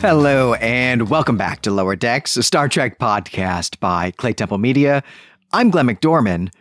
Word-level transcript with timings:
Hello, 0.00 0.54
and 0.54 1.10
welcome 1.10 1.36
back 1.36 1.62
to 1.62 1.72
Lower 1.72 1.96
Decks, 1.96 2.36
a 2.36 2.44
Star 2.44 2.68
Trek 2.68 3.00
podcast 3.00 3.80
by 3.80 4.12
Clay 4.12 4.32
Temple 4.32 4.58
Media. 4.58 5.02
I'm 5.52 5.70
Glenn 5.70 5.88
McDorman. 5.88 6.52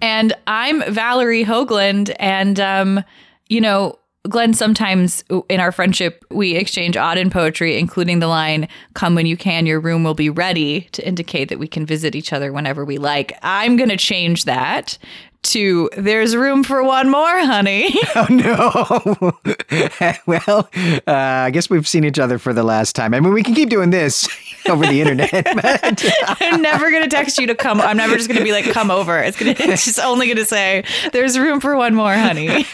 And 0.00 0.32
I'm 0.46 0.90
Valerie 0.90 1.44
Hoagland. 1.44 2.16
And, 2.18 2.58
um, 2.58 3.04
you 3.50 3.60
know, 3.60 3.98
Glenn, 4.30 4.54
sometimes 4.54 5.24
in 5.50 5.60
our 5.60 5.72
friendship, 5.72 6.24
we 6.30 6.56
exchange 6.56 6.94
Auden 6.94 7.30
poetry, 7.30 7.78
including 7.78 8.20
the 8.20 8.28
line, 8.28 8.66
Come 8.94 9.14
when 9.14 9.26
you 9.26 9.36
can, 9.36 9.66
your 9.66 9.78
room 9.78 10.02
will 10.02 10.14
be 10.14 10.30
ready, 10.30 10.88
to 10.92 11.06
indicate 11.06 11.50
that 11.50 11.58
we 11.58 11.68
can 11.68 11.84
visit 11.84 12.14
each 12.14 12.32
other 12.32 12.50
whenever 12.50 12.86
we 12.86 12.96
like. 12.96 13.38
I'm 13.42 13.76
going 13.76 13.90
to 13.90 13.98
change 13.98 14.46
that 14.46 14.96
to 15.42 15.90
there's 15.96 16.36
room 16.36 16.64
for 16.64 16.82
one 16.82 17.10
more, 17.10 17.40
honey. 17.40 17.94
Oh 18.16 18.26
no. 18.28 19.54
well, 20.26 20.68
uh, 21.06 21.44
I 21.46 21.50
guess 21.50 21.70
we've 21.70 21.86
seen 21.86 22.04
each 22.04 22.18
other 22.18 22.38
for 22.38 22.52
the 22.52 22.64
last 22.64 22.96
time. 22.96 23.14
I 23.14 23.20
mean, 23.20 23.32
we 23.32 23.42
can 23.42 23.54
keep 23.54 23.70
doing 23.70 23.90
this 23.90 24.28
over 24.68 24.84
the 24.84 25.00
internet. 25.00 25.30
But... 25.30 26.04
I'm 26.40 26.60
never 26.60 26.90
gonna 26.90 27.08
text 27.08 27.38
you 27.38 27.46
to 27.46 27.54
come. 27.54 27.80
I'm 27.80 27.96
never 27.96 28.16
just 28.16 28.28
gonna 28.28 28.42
be 28.42 28.52
like, 28.52 28.64
come 28.72 28.90
over. 28.90 29.18
It's 29.18 29.38
gonna. 29.38 29.54
It's 29.58 29.84
just 29.84 30.00
only 30.00 30.28
gonna 30.28 30.44
say 30.44 30.84
there's 31.12 31.38
room 31.38 31.60
for 31.60 31.76
one 31.76 31.94
more, 31.94 32.14
honey. 32.14 32.66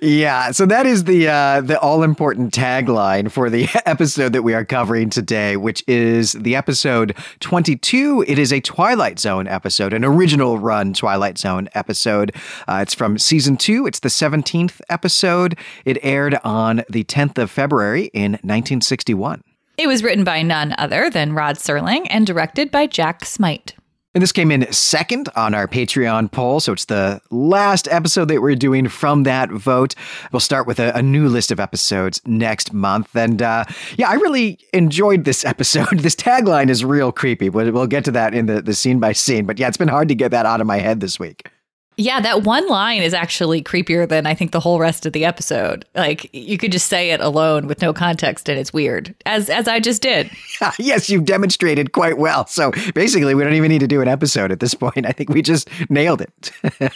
Yeah. 0.00 0.50
So 0.52 0.64
that 0.66 0.86
is 0.86 1.04
the 1.04 1.28
uh, 1.28 1.60
the 1.60 1.78
all 1.78 2.02
important 2.02 2.54
tagline 2.54 3.30
for 3.30 3.50
the 3.50 3.68
episode 3.86 4.32
that 4.32 4.42
we 4.42 4.54
are 4.54 4.64
covering 4.64 5.10
today, 5.10 5.56
which 5.56 5.84
is 5.86 6.32
the 6.32 6.56
episode 6.56 7.14
22. 7.40 8.24
It 8.26 8.38
is 8.38 8.52
a 8.52 8.60
Twilight 8.60 9.18
Zone 9.18 9.46
episode, 9.46 9.92
an 9.92 10.04
original 10.04 10.58
run 10.58 10.94
Twilight 10.94 11.38
Zone 11.38 11.68
episode. 11.74 12.34
Uh, 12.66 12.80
it's 12.82 12.94
from 12.94 13.18
season 13.18 13.56
two. 13.56 13.86
It's 13.86 14.00
the 14.00 14.08
17th 14.08 14.80
episode. 14.88 15.58
It 15.84 15.98
aired 16.02 16.38
on 16.44 16.82
the 16.88 17.04
10th 17.04 17.36
of 17.38 17.50
February 17.50 18.04
in 18.14 18.32
1961. 18.32 19.42
It 19.76 19.86
was 19.86 20.02
written 20.02 20.24
by 20.24 20.42
none 20.42 20.74
other 20.78 21.10
than 21.10 21.32
Rod 21.32 21.56
Serling 21.56 22.06
and 22.10 22.26
directed 22.26 22.70
by 22.70 22.86
Jack 22.86 23.24
Smight. 23.24 23.74
And 24.14 24.20
this 24.20 24.32
came 24.32 24.50
in 24.50 24.70
second 24.70 25.30
on 25.36 25.54
our 25.54 25.66
Patreon 25.66 26.30
poll. 26.30 26.60
So 26.60 26.72
it's 26.72 26.84
the 26.84 27.20
last 27.30 27.88
episode 27.90 28.28
that 28.28 28.42
we're 28.42 28.54
doing 28.54 28.88
from 28.88 29.22
that 29.22 29.50
vote. 29.50 29.94
We'll 30.32 30.40
start 30.40 30.66
with 30.66 30.78
a, 30.78 30.94
a 30.94 31.00
new 31.00 31.28
list 31.28 31.50
of 31.50 31.58
episodes 31.58 32.20
next 32.26 32.74
month. 32.74 33.16
And 33.16 33.40
uh, 33.40 33.64
yeah, 33.96 34.10
I 34.10 34.14
really 34.14 34.58
enjoyed 34.74 35.24
this 35.24 35.44
episode. 35.46 36.00
This 36.00 36.14
tagline 36.14 36.68
is 36.68 36.84
real 36.84 37.10
creepy. 37.10 37.48
We'll, 37.48 37.72
we'll 37.72 37.86
get 37.86 38.04
to 38.04 38.10
that 38.10 38.34
in 38.34 38.46
the, 38.46 38.60
the 38.60 38.74
scene 38.74 39.00
by 39.00 39.12
scene. 39.12 39.46
But 39.46 39.58
yeah, 39.58 39.68
it's 39.68 39.78
been 39.78 39.88
hard 39.88 40.08
to 40.08 40.14
get 40.14 40.30
that 40.32 40.44
out 40.44 40.60
of 40.60 40.66
my 40.66 40.78
head 40.78 41.00
this 41.00 41.18
week. 41.18 41.48
Yeah, 41.98 42.20
that 42.20 42.44
one 42.44 42.66
line 42.68 43.02
is 43.02 43.12
actually 43.12 43.62
creepier 43.62 44.08
than 44.08 44.26
I 44.26 44.34
think 44.34 44.52
the 44.52 44.60
whole 44.60 44.78
rest 44.78 45.04
of 45.04 45.12
the 45.12 45.24
episode. 45.24 45.84
Like 45.94 46.30
you 46.32 46.56
could 46.56 46.72
just 46.72 46.86
say 46.86 47.10
it 47.10 47.20
alone 47.20 47.66
with 47.66 47.82
no 47.82 47.92
context 47.92 48.48
and 48.48 48.58
it's 48.58 48.72
weird. 48.72 49.14
As 49.26 49.50
as 49.50 49.68
I 49.68 49.78
just 49.78 50.00
did. 50.00 50.30
yes, 50.78 51.10
you've 51.10 51.26
demonstrated 51.26 51.92
quite 51.92 52.16
well. 52.16 52.46
So 52.46 52.72
basically 52.94 53.34
we 53.34 53.44
don't 53.44 53.52
even 53.52 53.68
need 53.68 53.80
to 53.80 53.86
do 53.86 54.00
an 54.00 54.08
episode 54.08 54.50
at 54.50 54.60
this 54.60 54.74
point. 54.74 55.04
I 55.06 55.12
think 55.12 55.28
we 55.28 55.42
just 55.42 55.68
nailed 55.90 56.22
it. 56.22 56.50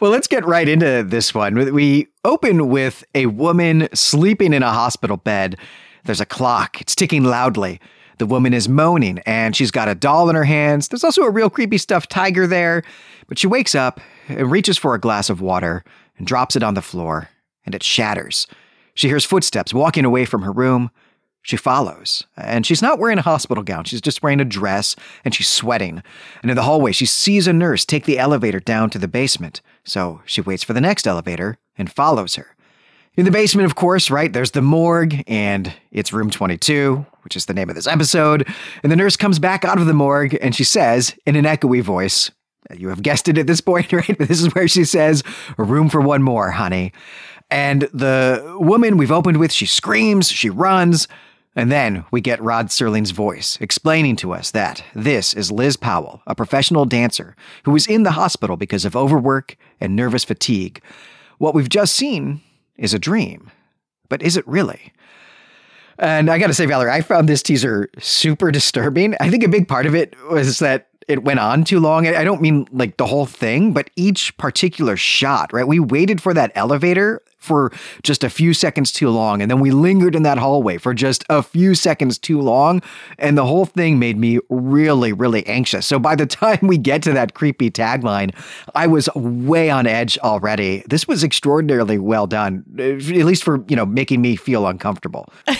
well, 0.00 0.10
let's 0.10 0.26
get 0.26 0.46
right 0.46 0.68
into 0.68 1.04
this 1.06 1.34
one. 1.34 1.54
We 1.72 2.08
open 2.24 2.68
with 2.68 3.04
a 3.14 3.26
woman 3.26 3.88
sleeping 3.92 4.54
in 4.54 4.62
a 4.62 4.72
hospital 4.72 5.18
bed. 5.18 5.56
There's 6.04 6.20
a 6.20 6.26
clock. 6.26 6.80
It's 6.80 6.94
ticking 6.94 7.24
loudly. 7.24 7.80
The 8.18 8.26
woman 8.26 8.54
is 8.54 8.68
moaning 8.68 9.18
and 9.20 9.56
she's 9.56 9.70
got 9.70 9.88
a 9.88 9.94
doll 9.94 10.28
in 10.28 10.36
her 10.36 10.44
hands. 10.44 10.88
There's 10.88 11.04
also 11.04 11.22
a 11.22 11.30
real 11.30 11.50
creepy 11.50 11.78
stuffed 11.78 12.10
tiger 12.10 12.46
there. 12.46 12.82
But 13.26 13.38
she 13.38 13.46
wakes 13.46 13.74
up 13.74 14.00
and 14.28 14.50
reaches 14.50 14.78
for 14.78 14.94
a 14.94 15.00
glass 15.00 15.30
of 15.30 15.40
water 15.40 15.84
and 16.18 16.26
drops 16.26 16.56
it 16.56 16.62
on 16.62 16.74
the 16.74 16.82
floor, 16.82 17.30
and 17.64 17.74
it 17.74 17.82
shatters. 17.82 18.46
She 18.94 19.08
hears 19.08 19.24
footsteps 19.24 19.72
walking 19.72 20.04
away 20.04 20.24
from 20.24 20.42
her 20.42 20.52
room. 20.52 20.90
She 21.44 21.56
follows, 21.56 22.24
and 22.36 22.64
she's 22.64 22.82
not 22.82 23.00
wearing 23.00 23.18
a 23.18 23.22
hospital 23.22 23.64
gown. 23.64 23.84
She's 23.84 24.00
just 24.00 24.22
wearing 24.22 24.40
a 24.40 24.44
dress, 24.44 24.94
and 25.24 25.34
she's 25.34 25.48
sweating. 25.48 26.02
And 26.40 26.50
in 26.50 26.56
the 26.56 26.62
hallway, 26.62 26.92
she 26.92 27.06
sees 27.06 27.48
a 27.48 27.52
nurse 27.52 27.84
take 27.84 28.04
the 28.04 28.18
elevator 28.18 28.60
down 28.60 28.90
to 28.90 28.98
the 28.98 29.08
basement. 29.08 29.60
So 29.82 30.20
she 30.24 30.40
waits 30.40 30.62
for 30.62 30.72
the 30.72 30.80
next 30.80 31.06
elevator 31.06 31.58
and 31.76 31.90
follows 31.90 32.36
her. 32.36 32.54
In 33.14 33.26
the 33.26 33.30
basement, 33.30 33.66
of 33.66 33.74
course, 33.74 34.10
right, 34.10 34.32
there's 34.32 34.52
the 34.52 34.62
morgue, 34.62 35.22
and 35.26 35.70
it's 35.90 36.14
room 36.14 36.30
22, 36.30 37.04
which 37.24 37.36
is 37.36 37.44
the 37.44 37.52
name 37.52 37.68
of 37.68 37.74
this 37.74 37.86
episode. 37.86 38.48
And 38.82 38.90
the 38.90 38.96
nurse 38.96 39.16
comes 39.16 39.38
back 39.38 39.66
out 39.66 39.76
of 39.76 39.84
the 39.84 39.92
morgue, 39.92 40.38
and 40.40 40.56
she 40.56 40.64
says, 40.64 41.14
in 41.26 41.36
an 41.36 41.44
echoey 41.44 41.82
voice, 41.82 42.30
you 42.74 42.88
have 42.88 43.02
guessed 43.02 43.28
it 43.28 43.36
at 43.36 43.46
this 43.46 43.60
point, 43.70 43.92
right? 43.92 44.18
This 44.18 44.40
is 44.40 44.54
where 44.54 44.66
she 44.66 44.86
says, 44.86 45.22
room 45.58 45.90
for 45.90 46.00
one 46.00 46.22
more, 46.22 46.52
honey. 46.52 46.94
And 47.50 47.82
the 47.92 48.56
woman 48.58 48.96
we've 48.96 49.12
opened 49.12 49.36
with, 49.36 49.52
she 49.52 49.66
screams, 49.66 50.30
she 50.30 50.48
runs, 50.48 51.06
and 51.54 51.70
then 51.70 52.06
we 52.12 52.22
get 52.22 52.40
Rod 52.40 52.68
Serling's 52.68 53.10
voice 53.10 53.58
explaining 53.60 54.16
to 54.16 54.32
us 54.32 54.52
that 54.52 54.82
this 54.94 55.34
is 55.34 55.52
Liz 55.52 55.76
Powell, 55.76 56.22
a 56.26 56.34
professional 56.34 56.86
dancer 56.86 57.36
who 57.64 57.72
was 57.72 57.86
in 57.86 58.04
the 58.04 58.12
hospital 58.12 58.56
because 58.56 58.86
of 58.86 58.96
overwork 58.96 59.58
and 59.82 59.94
nervous 59.94 60.24
fatigue. 60.24 60.80
What 61.36 61.54
we've 61.54 61.68
just 61.68 61.94
seen 61.94 62.40
is 62.76 62.94
a 62.94 62.98
dream. 62.98 63.50
But 64.08 64.22
is 64.22 64.36
it 64.36 64.46
really? 64.46 64.92
And 65.98 66.30
I 66.30 66.38
got 66.38 66.48
to 66.48 66.54
say, 66.54 66.66
Valerie, 66.66 66.90
I 66.90 67.00
found 67.00 67.28
this 67.28 67.42
teaser 67.42 67.88
super 67.98 68.50
disturbing. 68.50 69.14
I 69.20 69.30
think 69.30 69.44
a 69.44 69.48
big 69.48 69.68
part 69.68 69.86
of 69.86 69.94
it 69.94 70.16
was 70.28 70.58
that 70.58 70.88
it 71.08 71.22
went 71.22 71.40
on 71.40 71.64
too 71.64 71.80
long. 71.80 72.06
I 72.06 72.24
don't 72.24 72.40
mean 72.40 72.66
like 72.72 72.96
the 72.96 73.06
whole 73.06 73.26
thing, 73.26 73.72
but 73.72 73.90
each 73.96 74.36
particular 74.36 74.96
shot, 74.96 75.52
right? 75.52 75.66
We 75.66 75.80
waited 75.80 76.20
for 76.22 76.32
that 76.34 76.52
elevator 76.54 77.20
for 77.42 77.72
just 78.02 78.22
a 78.24 78.30
few 78.30 78.54
seconds 78.54 78.92
too 78.92 79.10
long. 79.10 79.42
And 79.42 79.50
then 79.50 79.60
we 79.60 79.70
lingered 79.70 80.14
in 80.14 80.22
that 80.22 80.38
hallway 80.38 80.78
for 80.78 80.94
just 80.94 81.24
a 81.28 81.42
few 81.42 81.74
seconds 81.74 82.18
too 82.18 82.40
long. 82.40 82.80
And 83.18 83.36
the 83.36 83.44
whole 83.44 83.66
thing 83.66 83.98
made 83.98 84.16
me 84.16 84.38
really, 84.48 85.12
really 85.12 85.44
anxious. 85.46 85.86
So 85.86 85.98
by 85.98 86.14
the 86.14 86.26
time 86.42 86.60
we 86.62 86.78
get 86.78 87.02
to 87.02 87.12
that 87.12 87.34
creepy 87.34 87.70
tagline, 87.70 88.34
I 88.74 88.86
was 88.86 89.08
way 89.14 89.70
on 89.70 89.86
edge 89.86 90.18
already. 90.18 90.84
This 90.88 91.08
was 91.08 91.24
extraordinarily 91.24 91.98
well 91.98 92.26
done, 92.26 92.64
at 92.78 93.02
least 93.02 93.42
for, 93.42 93.64
you 93.68 93.76
know, 93.76 93.86
making 93.86 94.22
me 94.22 94.36
feel 94.36 94.66
uncomfortable. 94.66 95.28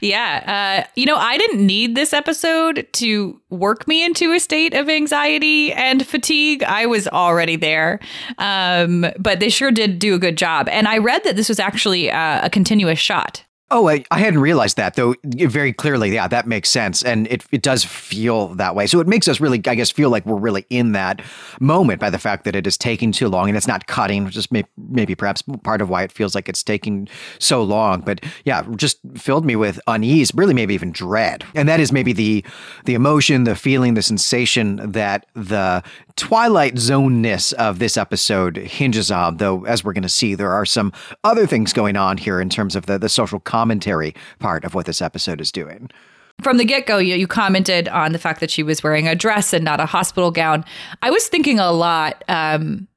yeah. 0.00 0.84
Uh, 0.84 0.90
you 0.94 1.06
know, 1.06 1.16
I 1.16 1.38
didn't 1.38 1.64
need 1.66 1.94
this 1.94 2.12
episode 2.12 2.86
to 2.94 3.40
work 3.50 3.86
me 3.86 4.04
into 4.04 4.32
a 4.32 4.40
state 4.40 4.74
of 4.74 4.88
anxiety 4.88 5.72
and 5.72 6.06
fatigue. 6.06 6.62
I 6.62 6.86
was 6.86 7.08
already 7.08 7.56
there. 7.56 8.00
Um, 8.38 9.06
but 9.18 9.40
they 9.40 9.48
sure 9.48 9.70
did 9.70 9.98
do 9.98 10.14
a 10.14 10.18
good 10.18 10.36
job. 10.36 10.68
And 10.68 10.88
I 10.88 10.98
read 10.98 11.24
that 11.24 11.36
this 11.36 11.48
was 11.48 11.60
actually 11.60 12.10
uh, 12.10 12.46
a 12.46 12.50
continuous 12.50 12.98
shot. 12.98 13.44
Oh, 13.74 13.88
I, 13.88 14.04
I, 14.10 14.18
hadn't 14.18 14.40
realized 14.40 14.76
that 14.76 14.96
though. 14.96 15.14
Very 15.24 15.72
clearly, 15.72 16.12
yeah, 16.12 16.28
that 16.28 16.46
makes 16.46 16.68
sense, 16.68 17.02
and 17.02 17.26
it 17.28 17.42
it 17.52 17.62
does 17.62 17.82
feel 17.82 18.48
that 18.56 18.74
way. 18.74 18.86
So 18.86 19.00
it 19.00 19.08
makes 19.08 19.28
us 19.28 19.40
really, 19.40 19.62
I 19.66 19.74
guess, 19.74 19.90
feel 19.90 20.10
like 20.10 20.26
we're 20.26 20.36
really 20.36 20.66
in 20.68 20.92
that 20.92 21.22
moment 21.58 21.98
by 21.98 22.10
the 22.10 22.18
fact 22.18 22.44
that 22.44 22.54
it 22.54 22.66
is 22.66 22.76
taking 22.76 23.12
too 23.12 23.28
long 23.28 23.48
and 23.48 23.56
it's 23.56 23.66
not 23.66 23.86
cutting. 23.86 24.26
Which 24.26 24.36
is 24.36 24.52
may, 24.52 24.64
maybe 24.76 25.14
perhaps 25.14 25.40
part 25.62 25.80
of 25.80 25.88
why 25.88 26.02
it 26.02 26.12
feels 26.12 26.34
like 26.34 26.50
it's 26.50 26.62
taking 26.62 27.08
so 27.38 27.62
long. 27.62 28.02
But 28.02 28.22
yeah, 28.44 28.62
just 28.76 28.98
filled 29.16 29.46
me 29.46 29.56
with 29.56 29.80
unease, 29.86 30.34
really, 30.34 30.52
maybe 30.52 30.74
even 30.74 30.92
dread, 30.92 31.42
and 31.54 31.66
that 31.66 31.80
is 31.80 31.92
maybe 31.92 32.12
the 32.12 32.44
the 32.84 32.92
emotion, 32.92 33.44
the 33.44 33.56
feeling, 33.56 33.94
the 33.94 34.02
sensation 34.02 34.92
that 34.92 35.24
the 35.32 35.82
Twilight 36.16 36.76
Zone 36.76 37.22
ness 37.22 37.52
of 37.52 37.78
this 37.78 37.96
episode 37.96 38.58
hinges 38.58 39.10
on. 39.10 39.38
Though, 39.38 39.64
as 39.64 39.82
we're 39.82 39.94
going 39.94 40.02
to 40.02 40.10
see, 40.10 40.34
there 40.34 40.52
are 40.52 40.66
some 40.66 40.92
other 41.24 41.46
things 41.46 41.72
going 41.72 41.96
on 41.96 42.18
here 42.18 42.38
in 42.38 42.50
terms 42.50 42.76
of 42.76 42.84
the 42.84 42.98
the 42.98 43.08
social. 43.08 43.40
Context 43.40 43.61
commentary 43.62 44.12
part 44.40 44.64
of 44.64 44.74
what 44.74 44.86
this 44.86 45.00
episode 45.00 45.40
is 45.40 45.52
doing. 45.52 45.88
From 46.42 46.56
the 46.56 46.64
get 46.64 46.86
go, 46.86 46.98
you, 46.98 47.14
you 47.14 47.28
commented 47.28 47.86
on 47.88 48.10
the 48.10 48.18
fact 48.18 48.40
that 48.40 48.50
she 48.50 48.64
was 48.64 48.82
wearing 48.82 49.06
a 49.06 49.14
dress 49.14 49.52
and 49.52 49.64
not 49.64 49.78
a 49.78 49.86
hospital 49.86 50.32
gown. 50.32 50.64
I 51.00 51.12
was 51.12 51.28
thinking 51.28 51.60
a 51.60 51.70
lot. 51.70 52.24
Um, 52.26 52.88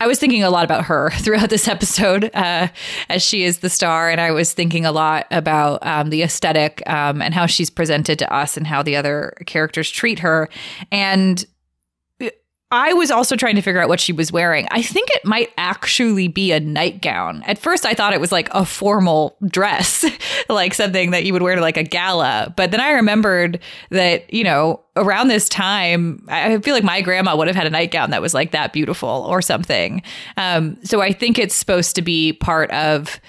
I 0.00 0.06
was 0.06 0.18
thinking 0.18 0.42
a 0.42 0.48
lot 0.48 0.64
about 0.64 0.86
her 0.86 1.10
throughout 1.20 1.50
this 1.50 1.68
episode, 1.68 2.30
uh, 2.32 2.68
as 3.10 3.22
she 3.22 3.44
is 3.44 3.58
the 3.58 3.68
star, 3.68 4.08
and 4.08 4.22
I 4.22 4.30
was 4.30 4.54
thinking 4.54 4.86
a 4.86 4.92
lot 4.92 5.26
about 5.30 5.86
um, 5.86 6.08
the 6.08 6.22
aesthetic 6.22 6.82
um, 6.88 7.20
and 7.20 7.34
how 7.34 7.44
she's 7.44 7.68
presented 7.68 8.18
to 8.20 8.32
us 8.32 8.56
and 8.56 8.66
how 8.66 8.82
the 8.82 8.96
other 8.96 9.34
characters 9.44 9.90
treat 9.90 10.20
her. 10.20 10.48
And 10.90 11.44
I 12.72 12.94
was 12.94 13.12
also 13.12 13.36
trying 13.36 13.54
to 13.54 13.62
figure 13.62 13.80
out 13.80 13.88
what 13.88 14.00
she 14.00 14.12
was 14.12 14.32
wearing. 14.32 14.66
I 14.72 14.82
think 14.82 15.08
it 15.10 15.24
might 15.24 15.52
actually 15.56 16.26
be 16.26 16.50
a 16.50 16.58
nightgown. 16.58 17.44
At 17.44 17.58
first, 17.58 17.86
I 17.86 17.94
thought 17.94 18.12
it 18.12 18.20
was 18.20 18.32
like 18.32 18.48
a 18.50 18.64
formal 18.66 19.36
dress, 19.46 20.04
like 20.48 20.74
something 20.74 21.12
that 21.12 21.24
you 21.24 21.32
would 21.32 21.42
wear 21.42 21.54
to 21.54 21.60
like 21.60 21.76
a 21.76 21.84
gala. 21.84 22.52
But 22.56 22.72
then 22.72 22.80
I 22.80 22.90
remembered 22.90 23.60
that, 23.90 24.32
you 24.34 24.42
know, 24.42 24.82
around 24.96 25.28
this 25.28 25.48
time, 25.48 26.26
I 26.28 26.58
feel 26.58 26.74
like 26.74 26.82
my 26.82 27.02
grandma 27.02 27.36
would 27.36 27.46
have 27.46 27.54
had 27.54 27.68
a 27.68 27.70
nightgown 27.70 28.10
that 28.10 28.20
was 28.20 28.34
like 28.34 28.50
that 28.50 28.72
beautiful 28.72 29.08
or 29.08 29.40
something. 29.40 30.02
Um, 30.36 30.76
so 30.82 31.00
I 31.00 31.12
think 31.12 31.38
it's 31.38 31.54
supposed 31.54 31.94
to 31.94 32.02
be 32.02 32.32
part 32.32 32.72
of 32.72 33.20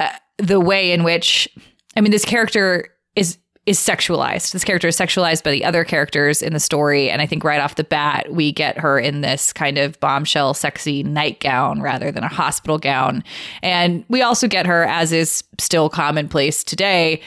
uh, 0.00 0.10
the 0.38 0.58
way 0.58 0.90
in 0.90 1.04
which, 1.04 1.48
I 1.96 2.00
mean, 2.00 2.10
this 2.10 2.24
character 2.24 2.88
is 3.14 3.38
is 3.64 3.78
sexualized. 3.78 4.52
This 4.52 4.64
character 4.64 4.88
is 4.88 4.96
sexualized 4.96 5.44
by 5.44 5.52
the 5.52 5.64
other 5.64 5.84
characters 5.84 6.42
in 6.42 6.52
the 6.52 6.58
story. 6.58 7.08
And 7.08 7.22
I 7.22 7.26
think 7.26 7.44
right 7.44 7.60
off 7.60 7.76
the 7.76 7.84
bat, 7.84 8.32
we 8.32 8.50
get 8.50 8.76
her 8.78 8.98
in 8.98 9.20
this 9.20 9.52
kind 9.52 9.78
of 9.78 9.98
bombshell, 10.00 10.54
sexy 10.54 11.04
nightgown 11.04 11.80
rather 11.80 12.10
than 12.10 12.24
a 12.24 12.28
hospital 12.28 12.78
gown. 12.78 13.22
And 13.62 14.04
we 14.08 14.20
also 14.20 14.48
get 14.48 14.66
her, 14.66 14.84
as 14.86 15.12
is 15.12 15.44
still 15.58 15.88
commonplace 15.88 16.64
today, 16.64 17.20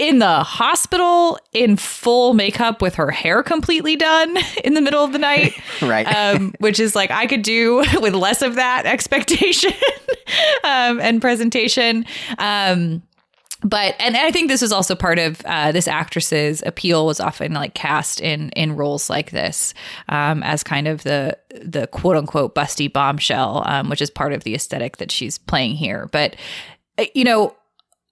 in 0.00 0.18
the 0.18 0.42
hospital 0.42 1.38
in 1.52 1.76
full 1.76 2.32
makeup 2.32 2.80
with 2.80 2.94
her 2.94 3.10
hair 3.10 3.42
completely 3.42 3.96
done 3.96 4.34
in 4.64 4.72
the 4.72 4.80
middle 4.80 5.04
of 5.04 5.12
the 5.12 5.18
night. 5.18 5.52
right. 5.82 6.04
Um, 6.04 6.54
which 6.58 6.80
is 6.80 6.96
like 6.96 7.10
I 7.10 7.26
could 7.26 7.42
do 7.42 7.84
with 8.00 8.14
less 8.14 8.40
of 8.40 8.54
that 8.54 8.86
expectation 8.86 9.72
um, 10.64 11.00
and 11.00 11.20
presentation. 11.20 12.06
Um, 12.38 13.02
but 13.62 13.94
and 13.98 14.16
I 14.16 14.30
think 14.30 14.48
this 14.48 14.62
was 14.62 14.72
also 14.72 14.94
part 14.94 15.18
of 15.18 15.42
uh, 15.44 15.72
this 15.72 15.86
actress's 15.86 16.62
appeal 16.64 17.06
was 17.06 17.20
often 17.20 17.52
like 17.52 17.74
cast 17.74 18.20
in 18.20 18.50
in 18.50 18.74
roles 18.76 19.10
like 19.10 19.30
this 19.30 19.74
um, 20.08 20.42
as 20.42 20.62
kind 20.62 20.88
of 20.88 21.02
the 21.02 21.36
the 21.62 21.86
quote 21.88 22.16
unquote 22.16 22.54
busty 22.54 22.90
bombshell, 22.90 23.62
um, 23.66 23.90
which 23.90 24.00
is 24.00 24.10
part 24.10 24.32
of 24.32 24.44
the 24.44 24.54
aesthetic 24.54 24.96
that 24.96 25.10
she's 25.10 25.36
playing 25.36 25.76
here. 25.76 26.08
But 26.10 26.36
uh, 26.98 27.04
you 27.14 27.24
know 27.24 27.54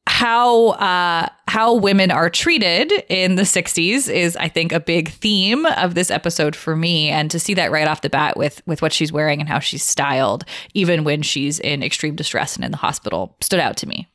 how 0.07 0.69
uh, 0.71 1.29
how 1.47 1.75
women 1.75 2.11
are 2.11 2.29
treated 2.29 2.93
in 3.09 3.37
the 3.37 3.43
60s 3.43 4.13
is 4.13 4.37
I 4.37 4.49
think 4.49 4.73
a 4.73 4.81
big 4.81 5.11
theme 5.11 5.65
of 5.65 5.95
this 5.95 6.11
episode 6.11 6.57
for 6.57 6.77
me 6.77 7.09
and 7.09 7.31
to 7.31 7.39
see 7.39 7.55
that 7.55 7.71
right 7.71 7.87
off 7.87 8.03
the 8.03 8.11
bat 8.11 8.37
with 8.37 8.61
with 8.67 8.83
what 8.83 8.93
she's 8.93 9.13
wearing 9.13 9.41
and 9.41 9.49
how 9.49 9.61
she's 9.61 9.85
styled 9.85 10.45
even 10.75 11.05
when 11.05 11.23
she's 11.23 11.59
in 11.61 11.83
extreme 11.83 12.17
distress 12.17 12.57
and 12.57 12.65
in 12.65 12.71
the 12.71 12.77
hospital 12.79 13.37
stood 13.41 13.61
out 13.61 13.77
to 13.79 13.89
me. 13.89 14.09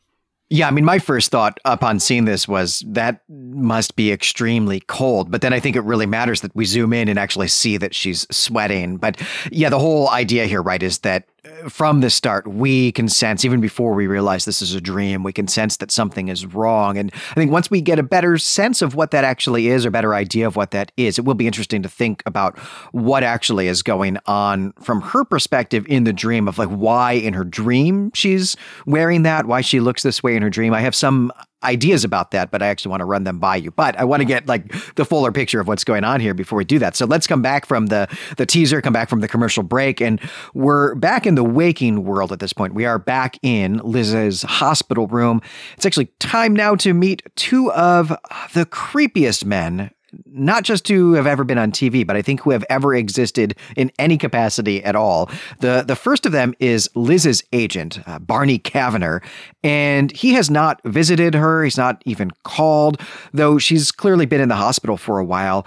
Yeah, 0.53 0.67
I 0.67 0.71
mean, 0.71 0.85
my 0.85 0.99
first 0.99 1.31
thought 1.31 1.59
upon 1.65 1.99
seeing 1.99 2.25
this 2.25 2.47
was 2.47 2.83
that 2.85 3.21
must 3.27 3.95
be 3.95 4.11
extremely 4.11 4.81
cold. 4.81 5.31
But 5.31 5.41
then 5.41 5.51
I 5.51 5.59
think 5.59 5.75
it 5.75 5.81
really 5.81 6.05
matters 6.05 6.41
that 6.41 6.55
we 6.55 6.65
zoom 6.65 6.93
in 6.93 7.07
and 7.09 7.17
actually 7.17 7.47
see 7.47 7.75
that 7.77 7.95
she's 7.95 8.27
sweating. 8.29 8.97
But 8.97 9.19
yeah, 9.51 9.69
the 9.69 9.79
whole 9.79 10.11
idea 10.11 10.45
here, 10.45 10.61
right, 10.61 10.83
is 10.83 10.99
that 10.99 11.25
from 11.67 11.99
the 11.99 12.09
start, 12.09 12.47
we 12.47 12.91
can 12.93 13.09
sense, 13.09 13.43
even 13.43 13.59
before 13.59 13.93
we 13.93 14.07
realize 14.07 14.45
this 14.45 14.61
is 14.61 14.73
a 14.73 14.81
dream, 14.81 15.23
we 15.23 15.33
can 15.33 15.47
sense 15.47 15.77
that 15.77 15.91
something 15.91 16.29
is 16.29 16.45
wrong. 16.45 16.97
And 16.97 17.11
I 17.31 17.33
think 17.33 17.51
once 17.51 17.69
we 17.69 17.81
get 17.81 17.99
a 17.99 18.03
better 18.03 18.37
sense 18.37 18.81
of 18.81 18.95
what 18.95 19.11
that 19.11 19.23
actually 19.23 19.67
is, 19.67 19.85
or 19.85 19.91
better 19.91 20.13
idea 20.13 20.47
of 20.47 20.55
what 20.55 20.71
that 20.71 20.91
is, 20.95 21.19
it 21.19 21.25
will 21.25 21.33
be 21.33 21.47
interesting 21.47 21.81
to 21.83 21.89
think 21.89 22.23
about 22.25 22.57
what 22.91 23.23
actually 23.23 23.67
is 23.67 23.83
going 23.83 24.17
on 24.25 24.71
from 24.81 25.01
her 25.01 25.25
perspective 25.25 25.85
in 25.89 26.05
the 26.05 26.13
dream 26.13 26.47
of 26.47 26.57
like 26.57 26.69
why 26.69 27.13
in 27.13 27.33
her 27.33 27.43
dream 27.43 28.11
she's 28.13 28.55
wearing 28.85 29.23
that, 29.23 29.45
why 29.45 29.61
she 29.61 29.79
looks 29.79 30.03
this 30.03 30.23
way 30.23 30.35
in 30.35 30.43
her 30.43 30.49
dream. 30.49 30.73
I 30.73 30.81
have 30.81 30.95
some 30.95 31.31
ideas 31.63 32.03
about 32.03 32.31
that, 32.31 32.51
but 32.51 32.61
I 32.61 32.67
actually 32.67 32.91
want 32.91 33.01
to 33.01 33.05
run 33.05 33.23
them 33.23 33.39
by 33.39 33.55
you. 33.55 33.71
But 33.71 33.97
I 33.97 34.03
want 34.03 34.21
to 34.21 34.25
get 34.25 34.47
like 34.47 34.71
the 34.95 35.05
fuller 35.05 35.31
picture 35.31 35.59
of 35.59 35.67
what's 35.67 35.83
going 35.83 36.03
on 36.03 36.19
here 36.19 36.33
before 36.33 36.57
we 36.57 36.65
do 36.65 36.79
that. 36.79 36.95
So 36.95 37.05
let's 37.05 37.27
come 37.27 37.41
back 37.41 37.65
from 37.65 37.87
the 37.87 38.07
the 38.37 38.45
teaser, 38.45 38.81
come 38.81 38.93
back 38.93 39.09
from 39.09 39.21
the 39.21 39.27
commercial 39.27 39.63
break, 39.63 40.01
and 40.01 40.19
we're 40.53 40.95
back 40.95 41.25
in 41.25 41.35
the 41.35 41.43
waking 41.43 42.03
world 42.03 42.31
at 42.31 42.39
this 42.39 42.53
point. 42.53 42.73
We 42.73 42.85
are 42.85 42.99
back 42.99 43.37
in 43.41 43.77
Liz's 43.77 44.43
hospital 44.43 45.07
room. 45.07 45.41
It's 45.75 45.85
actually 45.85 46.07
time 46.19 46.53
now 46.53 46.75
to 46.75 46.93
meet 46.93 47.23
two 47.35 47.71
of 47.71 48.09
the 48.53 48.65
creepiest 48.65 49.45
men 49.45 49.91
not 50.25 50.63
just 50.63 50.87
who 50.87 51.13
have 51.13 51.27
ever 51.27 51.43
been 51.43 51.57
on 51.57 51.71
TV, 51.71 52.05
but 52.05 52.15
I 52.15 52.21
think 52.21 52.41
who 52.41 52.51
have 52.51 52.65
ever 52.69 52.93
existed 52.93 53.55
in 53.75 53.91
any 53.99 54.17
capacity 54.17 54.83
at 54.83 54.95
all. 54.95 55.29
The 55.59 55.83
the 55.85 55.95
first 55.95 56.25
of 56.25 56.31
them 56.31 56.53
is 56.59 56.89
Liz's 56.95 57.43
agent, 57.53 57.99
uh, 58.07 58.19
Barney 58.19 58.57
Kavanagh, 58.57 59.19
and 59.63 60.11
he 60.11 60.33
has 60.33 60.49
not 60.49 60.81
visited 60.83 61.33
her. 61.33 61.63
He's 61.63 61.77
not 61.77 62.01
even 62.05 62.31
called, 62.43 63.01
though 63.33 63.57
she's 63.57 63.91
clearly 63.91 64.25
been 64.25 64.41
in 64.41 64.49
the 64.49 64.55
hospital 64.55 64.97
for 64.97 65.19
a 65.19 65.25
while. 65.25 65.65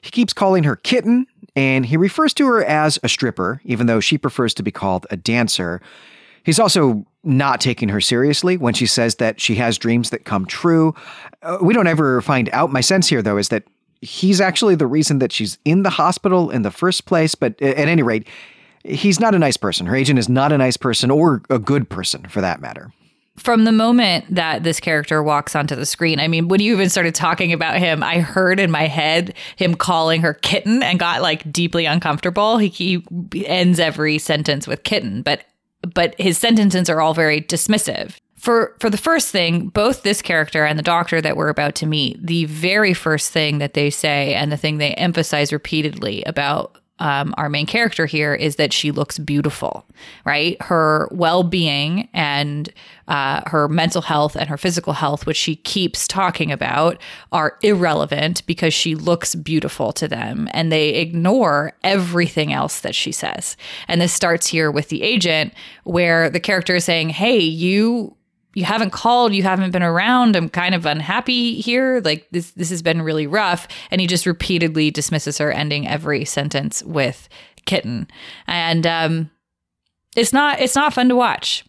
He 0.00 0.10
keeps 0.10 0.32
calling 0.32 0.64
her 0.64 0.76
kitten, 0.76 1.26
and 1.56 1.86
he 1.86 1.96
refers 1.96 2.32
to 2.34 2.46
her 2.46 2.64
as 2.64 2.98
a 3.02 3.08
stripper, 3.08 3.60
even 3.64 3.86
though 3.86 4.00
she 4.00 4.18
prefers 4.18 4.54
to 4.54 4.62
be 4.62 4.70
called 4.70 5.06
a 5.10 5.16
dancer. 5.16 5.80
He's 6.44 6.58
also 6.58 7.04
not 7.24 7.60
taking 7.60 7.88
her 7.90 8.00
seriously 8.00 8.56
when 8.56 8.74
she 8.74 8.86
says 8.86 9.16
that 9.16 9.40
she 9.40 9.56
has 9.56 9.76
dreams 9.76 10.10
that 10.10 10.24
come 10.24 10.46
true. 10.46 10.94
Uh, 11.42 11.58
we 11.60 11.74
don't 11.74 11.86
ever 11.86 12.22
find 12.22 12.48
out. 12.52 12.72
My 12.72 12.80
sense 12.80 13.08
here, 13.08 13.22
though, 13.22 13.36
is 13.36 13.48
that 13.50 13.64
he's 14.00 14.40
actually 14.40 14.74
the 14.74 14.86
reason 14.86 15.18
that 15.18 15.32
she's 15.32 15.58
in 15.64 15.82
the 15.82 15.90
hospital 15.90 16.50
in 16.50 16.62
the 16.62 16.70
first 16.70 17.04
place. 17.04 17.34
But 17.34 17.60
at 17.60 17.88
any 17.88 18.02
rate, 18.02 18.26
he's 18.84 19.20
not 19.20 19.34
a 19.34 19.38
nice 19.38 19.56
person. 19.56 19.86
Her 19.86 19.96
agent 19.96 20.18
is 20.18 20.28
not 20.28 20.52
a 20.52 20.58
nice 20.58 20.76
person 20.76 21.10
or 21.10 21.42
a 21.50 21.58
good 21.58 21.88
person 21.88 22.26
for 22.28 22.40
that 22.40 22.60
matter. 22.60 22.92
From 23.36 23.64
the 23.64 23.72
moment 23.72 24.34
that 24.34 24.64
this 24.64 24.80
character 24.80 25.22
walks 25.22 25.54
onto 25.54 25.76
the 25.76 25.86
screen, 25.86 26.18
I 26.18 26.26
mean, 26.26 26.48
when 26.48 26.60
you 26.60 26.72
even 26.72 26.88
started 26.88 27.14
talking 27.14 27.52
about 27.52 27.78
him, 27.78 28.02
I 28.02 28.18
heard 28.18 28.58
in 28.58 28.68
my 28.68 28.88
head 28.88 29.32
him 29.54 29.76
calling 29.76 30.22
her 30.22 30.34
kitten 30.34 30.82
and 30.82 30.98
got 30.98 31.22
like 31.22 31.50
deeply 31.52 31.84
uncomfortable. 31.84 32.58
He, 32.58 32.68
he 32.68 33.46
ends 33.46 33.78
every 33.78 34.18
sentence 34.18 34.66
with 34.66 34.82
kitten, 34.82 35.22
but 35.22 35.44
but 35.94 36.16
his 36.18 36.36
sentences 36.36 36.90
are 36.90 37.00
all 37.00 37.14
very 37.14 37.40
dismissive 37.40 38.16
for 38.38 38.76
for 38.78 38.88
the 38.88 38.96
first 38.96 39.30
thing, 39.30 39.68
both 39.68 40.02
this 40.02 40.22
character 40.22 40.64
and 40.64 40.78
the 40.78 40.82
doctor 40.82 41.20
that 41.20 41.36
we're 41.36 41.48
about 41.48 41.74
to 41.76 41.86
meet, 41.86 42.24
the 42.24 42.44
very 42.46 42.94
first 42.94 43.32
thing 43.32 43.58
that 43.58 43.74
they 43.74 43.90
say 43.90 44.34
and 44.34 44.52
the 44.52 44.56
thing 44.56 44.78
they 44.78 44.94
emphasize 44.94 45.52
repeatedly 45.52 46.22
about 46.24 46.78
um, 47.00 47.32
our 47.38 47.48
main 47.48 47.66
character 47.66 48.06
here 48.06 48.34
is 48.34 48.56
that 48.56 48.72
she 48.72 48.90
looks 48.90 49.18
beautiful, 49.18 49.86
right? 50.24 50.60
Her 50.62 51.08
well 51.12 51.42
being 51.44 52.08
and 52.12 52.72
uh, 53.06 53.42
her 53.46 53.68
mental 53.68 54.02
health 54.02 54.36
and 54.36 54.48
her 54.48 54.56
physical 54.56 54.92
health, 54.92 55.24
which 55.24 55.36
she 55.36 55.56
keeps 55.56 56.08
talking 56.08 56.50
about, 56.50 57.00
are 57.30 57.56
irrelevant 57.62 58.44
because 58.46 58.74
she 58.74 58.94
looks 58.94 59.34
beautiful 59.34 59.92
to 59.92 60.08
them 60.08 60.48
and 60.52 60.72
they 60.72 60.96
ignore 60.96 61.72
everything 61.84 62.52
else 62.52 62.80
that 62.80 62.94
she 62.94 63.12
says. 63.12 63.56
And 63.86 64.00
this 64.00 64.12
starts 64.12 64.48
here 64.48 64.70
with 64.70 64.88
the 64.88 65.02
agent, 65.02 65.54
where 65.84 66.28
the 66.28 66.40
character 66.40 66.76
is 66.76 66.84
saying, 66.84 67.10
Hey, 67.10 67.38
you 67.38 68.16
you 68.58 68.64
haven't 68.64 68.90
called, 68.90 69.32
you 69.32 69.44
haven't 69.44 69.70
been 69.70 69.84
around. 69.84 70.34
I'm 70.34 70.48
kind 70.48 70.74
of 70.74 70.84
unhappy 70.84 71.60
here. 71.60 72.02
Like 72.04 72.26
this 72.32 72.50
this 72.52 72.70
has 72.70 72.82
been 72.82 73.02
really 73.02 73.28
rough. 73.28 73.68
And 73.92 74.00
he 74.00 74.08
just 74.08 74.26
repeatedly 74.26 74.90
dismisses 74.90 75.38
her, 75.38 75.52
ending 75.52 75.86
every 75.86 76.24
sentence 76.24 76.82
with 76.82 77.28
kitten. 77.66 78.08
And 78.48 78.84
um 78.84 79.30
it's 80.16 80.32
not 80.32 80.60
it's 80.60 80.74
not 80.74 80.92
fun 80.92 81.08
to 81.08 81.14
watch. 81.14 81.64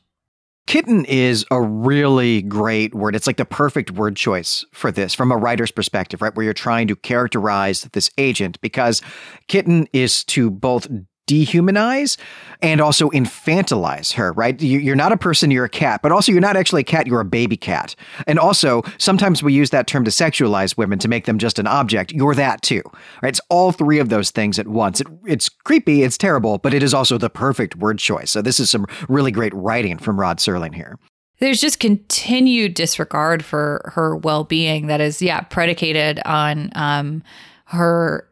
Kitten 0.66 1.06
is 1.06 1.46
a 1.52 1.62
really 1.62 2.42
great 2.42 2.96
word. 2.96 3.16
It's 3.16 3.28
like 3.28 3.38
the 3.38 3.46
perfect 3.46 3.92
word 3.92 4.16
choice 4.16 4.66
for 4.72 4.92
this 4.92 5.14
from 5.14 5.32
a 5.32 5.38
writer's 5.38 5.72
perspective, 5.72 6.24
right? 6.24 6.36
Where 6.36 6.44
you're 6.44 6.54
trying 6.54 6.88
to 6.88 6.96
characterize 6.96 7.84
this 7.94 8.10
agent 8.18 8.60
because 8.62 9.04
kitten 9.48 9.88
is 9.94 10.24
to 10.26 10.50
both 10.50 10.88
dehumanize 11.30 12.18
and 12.62 12.81
also 12.81 13.10
infantilize 13.12 14.14
her, 14.14 14.34
right? 14.34 14.60
You're 14.62 14.95
not 14.95 15.12
a 15.12 15.18
person, 15.18 15.52
you're 15.52 15.66
a 15.66 15.69
cat, 15.69 16.02
but 16.02 16.12
also 16.12 16.31
you're 16.31 16.42
not 16.42 16.57
actually 16.57 16.81
a 16.81 16.86
cat, 16.86 17.07
you're 17.07 17.21
a 17.21 17.26
baby 17.26 17.56
cat. 17.56 17.95
And 18.28 18.38
also, 18.38 18.81
sometimes 18.98 19.42
we 19.42 19.54
use 19.54 19.69
that 19.69 19.88
term 19.88 20.04
to 20.04 20.12
sexualize 20.12 20.76
women 20.76 21.00
to 21.00 21.07
make 21.07 21.26
them 21.26 21.38
just 21.38 21.59
an 21.59 21.68
object. 21.68 22.12
You're 22.12 22.36
that 22.36 22.62
too, 22.62 22.81
right? 23.21 23.30
It's 23.30 23.42
all 23.50 23.71
three 23.71 24.00
of 24.00 24.09
those 24.09 24.31
things 24.31 24.59
at 24.59 24.68
once. 24.68 25.00
It, 25.00 25.07
it's 25.26 25.48
creepy, 25.48 26.04
it's 26.04 26.18
terrible, 26.18 26.57
but 26.57 26.74
it 26.74 26.83
is 26.83 26.94
also 26.94 27.18
the 27.18 27.30
perfect 27.30 27.78
word 27.78 28.00
choice. 28.00 28.31
So 28.31 28.42
this 28.42 28.59
is 28.59 28.69
some 28.69 28.86
really 29.07 29.31
great 29.31 29.54
writing 29.54 29.98
from 29.98 30.19
Rod 30.19 30.40
Serling 30.40 30.76
here 30.76 30.98
there's 31.40 31.62
just 31.62 31.80
continued 31.80 32.74
disregard 32.74 33.45
for 33.45 33.94
her 33.95 34.14
well-being 34.18 34.88
that 34.88 35.00
is 35.00 35.21
yeah 35.21 35.40
predicated 35.40 36.19
on 36.26 36.69
um, 36.76 37.24
her 37.64 38.29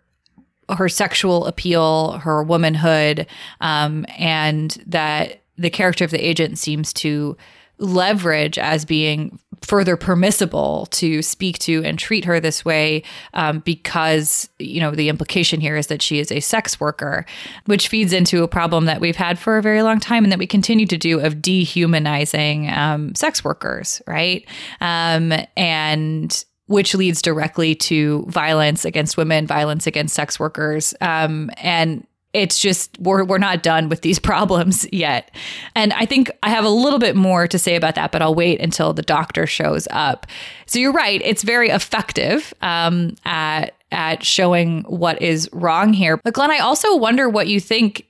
her 0.69 0.89
sexual 0.89 1.45
appeal, 1.45 2.13
her 2.19 2.43
womanhood, 2.43 3.27
um, 3.61 4.05
and 4.17 4.83
that 4.85 5.41
the 5.57 5.69
character 5.69 6.03
of 6.03 6.11
the 6.11 6.25
agent 6.25 6.57
seems 6.59 6.93
to 6.93 7.37
leverage 7.79 8.57
as 8.57 8.85
being 8.85 9.39
further 9.61 9.97
permissible 9.97 10.87
to 10.87 11.21
speak 11.21 11.57
to 11.59 11.83
and 11.83 11.97
treat 11.97 12.25
her 12.25 12.39
this 12.39 12.63
way 12.63 13.03
um, 13.33 13.59
because 13.59 14.49
you 14.59 14.79
know 14.79 14.91
the 14.91 15.09
implication 15.09 15.59
here 15.59 15.75
is 15.75 15.87
that 15.87 16.01
she 16.01 16.19
is 16.19 16.31
a 16.31 16.39
sex 16.39 16.79
worker 16.79 17.25
which 17.65 17.87
feeds 17.87 18.13
into 18.13 18.43
a 18.43 18.47
problem 18.47 18.85
that 18.85 19.01
we've 19.01 19.15
had 19.15 19.37
for 19.37 19.57
a 19.57 19.61
very 19.61 19.81
long 19.81 19.99
time 19.99 20.23
and 20.23 20.31
that 20.31 20.39
we 20.39 20.47
continue 20.47 20.85
to 20.85 20.97
do 20.97 21.19
of 21.19 21.41
dehumanizing 21.41 22.69
um, 22.71 23.13
sex 23.15 23.43
workers 23.43 24.01
right? 24.07 24.47
Um, 24.79 25.33
and 25.55 26.45
which 26.67 26.93
leads 26.93 27.21
directly 27.21 27.75
to 27.75 28.23
violence 28.27 28.85
against 28.85 29.17
women, 29.17 29.47
violence 29.47 29.87
against 29.87 30.13
sex 30.13 30.39
workers. 30.39 30.93
Um, 31.01 31.49
and 31.57 32.05
it's 32.33 32.59
just 32.59 32.97
we're 32.99 33.23
we're 33.23 33.37
not 33.37 33.63
done 33.63 33.89
with 33.89 34.01
these 34.01 34.19
problems 34.31 34.87
yet. 34.91 35.33
And 35.75 35.93
I 35.93 36.05
think 36.05 36.29
I 36.43 36.49
have 36.49 36.65
a 36.65 36.69
little 36.69 36.99
bit 36.99 37.15
more 37.15 37.47
to 37.47 37.57
say 37.57 37.75
about 37.75 37.95
that, 37.95 38.11
but 38.11 38.21
I'll 38.21 38.35
wait 38.35 38.61
until 38.61 38.93
the 38.93 39.01
doctor 39.01 39.47
shows 39.47 39.87
up. 39.91 40.27
So 40.65 40.79
you're 40.79 40.93
right; 40.93 41.21
it's 41.23 41.43
very 41.43 41.69
effective 41.69 42.53
um, 42.61 43.15
at 43.25 43.73
at 43.91 44.23
showing 44.23 44.83
what 44.83 45.21
is 45.21 45.49
wrong 45.53 45.93
here. 45.93 46.17
But 46.17 46.33
Glenn, 46.33 46.51
I 46.51 46.59
also 46.59 46.95
wonder 46.97 47.29
what 47.29 47.47
you 47.47 47.59
think 47.59 48.06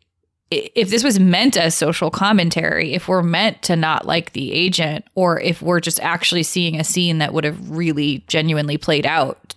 if 0.50 0.90
this 0.90 1.04
was 1.04 1.20
meant 1.20 1.58
as 1.58 1.76
social 1.76 2.10
commentary, 2.10 2.94
if 2.94 3.08
we're 3.08 3.24
meant 3.24 3.62
to 3.64 3.76
not 3.76 4.06
like 4.06 4.34
the 4.34 4.54
agent, 4.54 5.06
or 5.16 5.40
if 5.42 5.62
we're 5.62 5.80
just 5.80 6.00
actually 6.00 6.44
seeing 6.44 6.80
a 6.80 6.84
scene 6.84 7.18
that 7.18 7.34
would 7.34 7.44
have 7.44 7.70
really 7.70 8.24
genuinely 8.28 8.78
played 8.78 9.06
out 9.06 9.56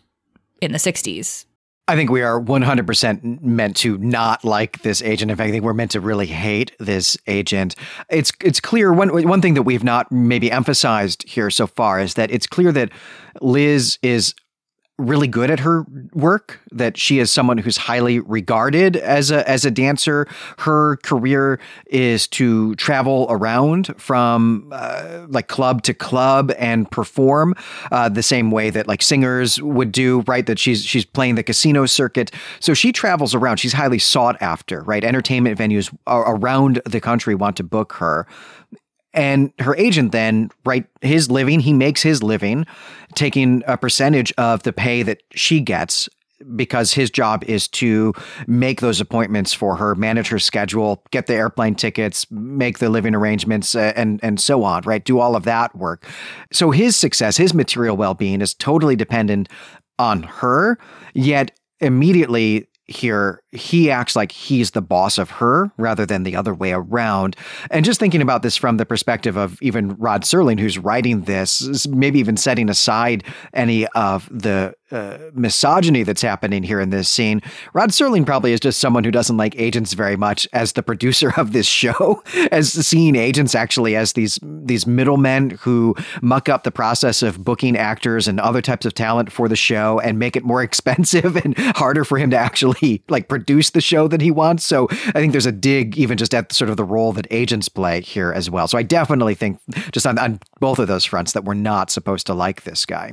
in 0.60 0.72
the 0.72 0.78
60s. 0.78 1.44
I 1.88 1.96
think 1.96 2.10
we 2.10 2.22
are 2.22 2.40
100% 2.40 3.42
meant 3.42 3.76
to 3.78 3.98
not 3.98 4.44
like 4.44 4.82
this 4.82 5.02
agent. 5.02 5.30
In 5.30 5.36
fact, 5.36 5.48
I 5.48 5.50
think 5.50 5.64
we're 5.64 5.74
meant 5.74 5.90
to 5.92 6.00
really 6.00 6.26
hate 6.26 6.70
this 6.78 7.16
agent. 7.26 7.74
It's 8.08 8.30
it's 8.40 8.60
clear 8.60 8.92
one 8.92 9.08
one 9.08 9.42
thing 9.42 9.54
that 9.54 9.62
we've 9.62 9.82
not 9.82 10.10
maybe 10.12 10.52
emphasized 10.52 11.28
here 11.28 11.50
so 11.50 11.66
far 11.66 11.98
is 11.98 12.14
that 12.14 12.30
it's 12.30 12.46
clear 12.46 12.70
that 12.70 12.90
Liz 13.40 13.98
is 14.02 14.34
really 15.00 15.28
good 15.28 15.50
at 15.50 15.60
her 15.60 15.84
work 16.12 16.60
that 16.72 16.96
she 16.96 17.18
is 17.18 17.30
someone 17.30 17.58
who's 17.58 17.76
highly 17.76 18.20
regarded 18.20 18.96
as 18.96 19.30
a 19.30 19.48
as 19.48 19.64
a 19.64 19.70
dancer. 19.70 20.26
Her 20.58 20.96
career 20.98 21.58
is 21.86 22.26
to 22.28 22.74
travel 22.76 23.26
around 23.30 23.94
from 23.96 24.68
uh, 24.72 25.26
like 25.28 25.48
club 25.48 25.82
to 25.84 25.94
club 25.94 26.52
and 26.58 26.90
perform 26.90 27.54
uh, 27.90 28.08
the 28.08 28.22
same 28.22 28.50
way 28.50 28.70
that 28.70 28.86
like 28.86 29.02
singers 29.02 29.60
would 29.62 29.92
do 29.92 30.20
right? 30.26 30.46
That 30.46 30.58
she's 30.58 30.84
she's 30.84 31.04
playing 31.04 31.36
the 31.36 31.42
casino 31.42 31.86
circuit. 31.86 32.30
So 32.60 32.74
she 32.74 32.92
travels 32.92 33.34
around. 33.34 33.56
She's 33.56 33.72
highly 33.72 33.98
sought 33.98 34.40
after 34.42 34.82
right? 34.82 35.04
Entertainment 35.04 35.58
venues 35.58 35.94
around 36.06 36.82
the 36.84 37.00
country 37.00 37.34
want 37.34 37.56
to 37.56 37.62
book 37.62 37.94
her 37.94 38.26
and 39.12 39.52
her 39.58 39.74
agent 39.76 40.12
then, 40.12 40.50
right, 40.64 40.86
his 41.00 41.30
living, 41.30 41.60
he 41.60 41.72
makes 41.72 42.02
his 42.02 42.22
living 42.22 42.66
taking 43.14 43.62
a 43.66 43.76
percentage 43.76 44.32
of 44.38 44.62
the 44.62 44.72
pay 44.72 45.02
that 45.02 45.22
she 45.32 45.60
gets 45.60 46.08
because 46.56 46.92
his 46.94 47.10
job 47.10 47.44
is 47.44 47.68
to 47.68 48.14
make 48.46 48.80
those 48.80 49.00
appointments 49.00 49.52
for 49.52 49.76
her, 49.76 49.94
manage 49.94 50.28
her 50.28 50.38
schedule, 50.38 51.02
get 51.10 51.26
the 51.26 51.34
airplane 51.34 51.74
tickets, 51.74 52.26
make 52.30 52.78
the 52.78 52.88
living 52.88 53.14
arrangements, 53.14 53.74
uh, 53.74 53.92
and 53.94 54.20
and 54.22 54.40
so 54.40 54.64
on. 54.64 54.82
Right, 54.84 55.04
do 55.04 55.18
all 55.18 55.36
of 55.36 55.44
that 55.44 55.76
work. 55.76 56.08
So 56.52 56.70
his 56.70 56.96
success, 56.96 57.36
his 57.36 57.52
material 57.52 57.96
well 57.96 58.14
being, 58.14 58.40
is 58.40 58.54
totally 58.54 58.96
dependent 58.96 59.48
on 59.98 60.22
her. 60.22 60.78
Yet 61.12 61.50
immediately 61.80 62.68
here 62.90 63.42
he 63.52 63.90
acts 63.90 64.16
like 64.16 64.32
he's 64.32 64.72
the 64.72 64.82
boss 64.82 65.16
of 65.16 65.30
her 65.30 65.70
rather 65.78 66.04
than 66.04 66.24
the 66.24 66.36
other 66.36 66.52
way 66.52 66.72
around. 66.72 67.36
And 67.70 67.84
just 67.84 68.00
thinking 68.00 68.20
about 68.20 68.42
this 68.42 68.56
from 68.56 68.76
the 68.76 68.86
perspective 68.86 69.36
of 69.36 69.60
even 69.62 69.94
Rod 69.96 70.22
Serling, 70.22 70.58
who's 70.58 70.78
writing 70.78 71.22
this, 71.22 71.86
maybe 71.86 72.18
even 72.18 72.36
setting 72.36 72.68
aside 72.68 73.24
any 73.54 73.86
of 73.88 74.28
the 74.30 74.74
uh, 74.90 75.18
misogyny 75.32 76.02
that's 76.02 76.22
happening 76.22 76.62
here 76.62 76.80
in 76.80 76.90
this 76.90 77.08
scene. 77.08 77.40
Rod 77.72 77.90
Serling 77.90 78.26
probably 78.26 78.52
is 78.52 78.60
just 78.60 78.80
someone 78.80 79.04
who 79.04 79.10
doesn't 79.10 79.36
like 79.36 79.58
agents 79.58 79.92
very 79.92 80.16
much 80.16 80.48
as 80.52 80.72
the 80.72 80.82
producer 80.82 81.32
of 81.36 81.52
this 81.52 81.66
show, 81.66 82.22
as 82.50 82.72
seeing 82.72 83.16
agents 83.16 83.54
actually 83.54 83.96
as 83.96 84.14
these 84.14 84.38
these 84.42 84.86
middlemen 84.86 85.50
who 85.50 85.94
muck 86.22 86.48
up 86.48 86.64
the 86.64 86.70
process 86.70 87.22
of 87.22 87.44
booking 87.44 87.76
actors 87.76 88.28
and 88.28 88.40
other 88.40 88.62
types 88.62 88.86
of 88.86 88.94
talent 88.94 89.30
for 89.32 89.48
the 89.48 89.56
show 89.56 90.00
and 90.00 90.18
make 90.18 90.36
it 90.36 90.44
more 90.44 90.62
expensive 90.70 91.36
and 91.36 91.56
harder 91.76 92.04
for 92.04 92.18
him 92.18 92.30
to 92.30 92.36
actually 92.36 93.02
like 93.08 93.28
produce 93.28 93.70
the 93.70 93.80
show 93.80 94.08
that 94.08 94.20
he 94.20 94.30
wants. 94.30 94.64
So 94.64 94.88
I 94.90 95.12
think 95.12 95.32
there's 95.32 95.46
a 95.46 95.52
dig 95.52 95.96
even 95.96 96.18
just 96.18 96.34
at 96.34 96.52
sort 96.52 96.70
of 96.70 96.76
the 96.76 96.84
role 96.84 97.12
that 97.12 97.26
agents 97.30 97.68
play 97.68 98.00
here 98.00 98.32
as 98.32 98.50
well. 98.50 98.68
So 98.68 98.78
I 98.78 98.82
definitely 98.82 99.34
think 99.34 99.58
just 99.92 100.06
on, 100.06 100.18
on 100.18 100.40
both 100.60 100.78
of 100.78 100.88
those 100.88 101.04
fronts 101.04 101.32
that 101.32 101.44
we're 101.44 101.54
not 101.54 101.90
supposed 101.90 102.26
to 102.26 102.34
like 102.34 102.62
this 102.62 102.86
guy 102.86 103.12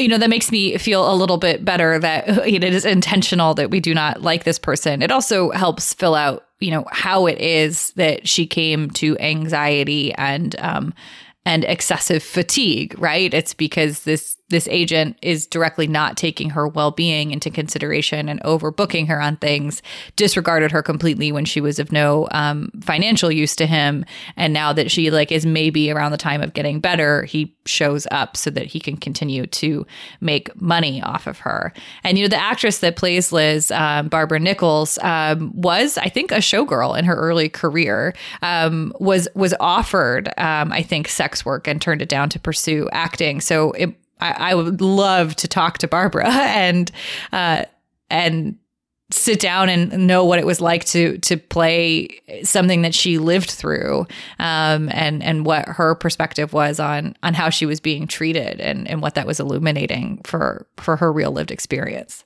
you 0.00 0.08
know 0.08 0.18
that 0.18 0.30
makes 0.30 0.50
me 0.50 0.76
feel 0.78 1.10
a 1.10 1.14
little 1.14 1.36
bit 1.36 1.64
better 1.64 1.98
that 1.98 2.28
it 2.46 2.64
is 2.64 2.84
intentional 2.84 3.54
that 3.54 3.70
we 3.70 3.80
do 3.80 3.94
not 3.94 4.22
like 4.22 4.44
this 4.44 4.58
person. 4.58 5.02
It 5.02 5.10
also 5.10 5.50
helps 5.50 5.94
fill 5.94 6.14
out 6.14 6.46
you 6.58 6.70
know 6.70 6.84
how 6.90 7.26
it 7.26 7.38
is 7.40 7.92
that 7.92 8.28
she 8.28 8.46
came 8.46 8.90
to 8.90 9.18
anxiety 9.18 10.12
and 10.14 10.56
um 10.58 10.94
and 11.46 11.64
excessive 11.64 12.22
fatigue 12.22 12.94
right? 12.98 13.32
It's 13.32 13.54
because 13.54 14.04
this 14.04 14.36
this 14.50 14.68
agent 14.68 15.16
is 15.22 15.46
directly 15.46 15.86
not 15.86 16.16
taking 16.16 16.50
her 16.50 16.68
well-being 16.68 17.30
into 17.30 17.50
consideration 17.50 18.28
and 18.28 18.42
overbooking 18.42 19.08
her 19.08 19.20
on 19.20 19.36
things 19.36 19.82
disregarded 20.16 20.70
her 20.70 20.82
completely 20.82 21.32
when 21.32 21.44
she 21.44 21.60
was 21.60 21.78
of 21.78 21.92
no 21.92 22.28
um, 22.32 22.70
financial 22.82 23.30
use 23.30 23.56
to 23.56 23.66
him. 23.66 24.04
And 24.36 24.52
now 24.52 24.72
that 24.72 24.90
she 24.90 25.10
like 25.10 25.32
is 25.32 25.46
maybe 25.46 25.90
around 25.90 26.12
the 26.12 26.18
time 26.18 26.42
of 26.42 26.52
getting 26.52 26.80
better 26.80 27.24
he 27.24 27.56
shows 27.66 28.06
up 28.10 28.36
so 28.36 28.50
that 28.50 28.66
he 28.66 28.80
can 28.80 28.96
continue 28.96 29.46
to 29.46 29.86
make 30.20 30.60
money 30.60 31.02
off 31.02 31.26
of 31.26 31.38
her. 31.38 31.72
And 32.04 32.18
you 32.18 32.24
know 32.24 32.28
the 32.28 32.42
actress 32.42 32.78
that 32.80 32.96
plays 32.96 33.32
liz 33.32 33.70
um, 33.70 34.08
barbara 34.08 34.40
nichols 34.40 34.98
um, 35.02 35.52
was 35.54 35.96
i 35.98 36.08
think 36.08 36.32
a 36.32 36.36
showgirl 36.36 36.98
in 36.98 37.04
her 37.04 37.14
early 37.14 37.48
career 37.48 38.14
um, 38.42 38.92
was 39.00 39.28
was 39.34 39.54
offered 39.60 40.28
um, 40.38 40.72
i 40.72 40.82
think 40.82 41.08
sex 41.08 41.44
work 41.44 41.68
and 41.68 41.80
turned 41.80 42.02
it 42.02 42.08
down 42.08 42.28
to 42.30 42.38
pursue 42.38 42.88
acting. 42.92 43.40
So 43.40 43.72
it 43.72 43.94
I, 44.20 44.50
I 44.50 44.54
would 44.54 44.80
love 44.80 45.36
to 45.36 45.48
talk 45.48 45.78
to 45.78 45.88
Barbara 45.88 46.28
and 46.30 46.90
uh, 47.32 47.64
and 48.08 48.56
sit 49.12 49.40
down 49.40 49.68
and 49.68 50.06
know 50.06 50.24
what 50.24 50.38
it 50.38 50.46
was 50.46 50.60
like 50.60 50.84
to 50.84 51.18
to 51.18 51.36
play 51.36 52.08
something 52.42 52.82
that 52.82 52.94
she 52.94 53.18
lived 53.18 53.50
through 53.50 54.06
um, 54.38 54.88
and 54.92 55.22
and 55.22 55.44
what 55.44 55.66
her 55.68 55.94
perspective 55.94 56.52
was 56.52 56.78
on 56.78 57.16
on 57.22 57.34
how 57.34 57.50
she 57.50 57.66
was 57.66 57.80
being 57.80 58.06
treated 58.06 58.60
and 58.60 58.86
and 58.88 59.02
what 59.02 59.14
that 59.14 59.26
was 59.26 59.40
illuminating 59.40 60.20
for 60.24 60.66
for 60.76 60.96
her 60.96 61.12
real 61.12 61.32
lived 61.32 61.50
experience. 61.50 62.24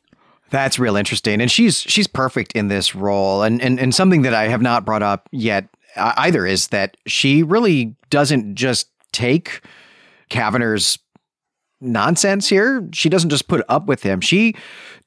That's 0.50 0.78
real 0.78 0.96
interesting, 0.96 1.40
and 1.40 1.50
she's 1.50 1.80
she's 1.80 2.06
perfect 2.06 2.52
in 2.52 2.68
this 2.68 2.94
role, 2.94 3.42
and 3.42 3.60
and 3.60 3.80
and 3.80 3.94
something 3.94 4.22
that 4.22 4.34
I 4.34 4.48
have 4.48 4.62
not 4.62 4.84
brought 4.84 5.02
up 5.02 5.28
yet 5.32 5.68
uh, 5.96 6.12
either 6.18 6.46
is 6.46 6.68
that 6.68 6.96
she 7.06 7.42
really 7.42 7.96
doesn't 8.10 8.54
just 8.54 8.88
take 9.12 9.60
Cavanagher's 10.28 10.98
nonsense 11.80 12.48
here. 12.48 12.88
She 12.92 13.08
doesn't 13.08 13.30
just 13.30 13.48
put 13.48 13.64
up 13.68 13.86
with 13.86 14.02
him. 14.02 14.20
She 14.20 14.54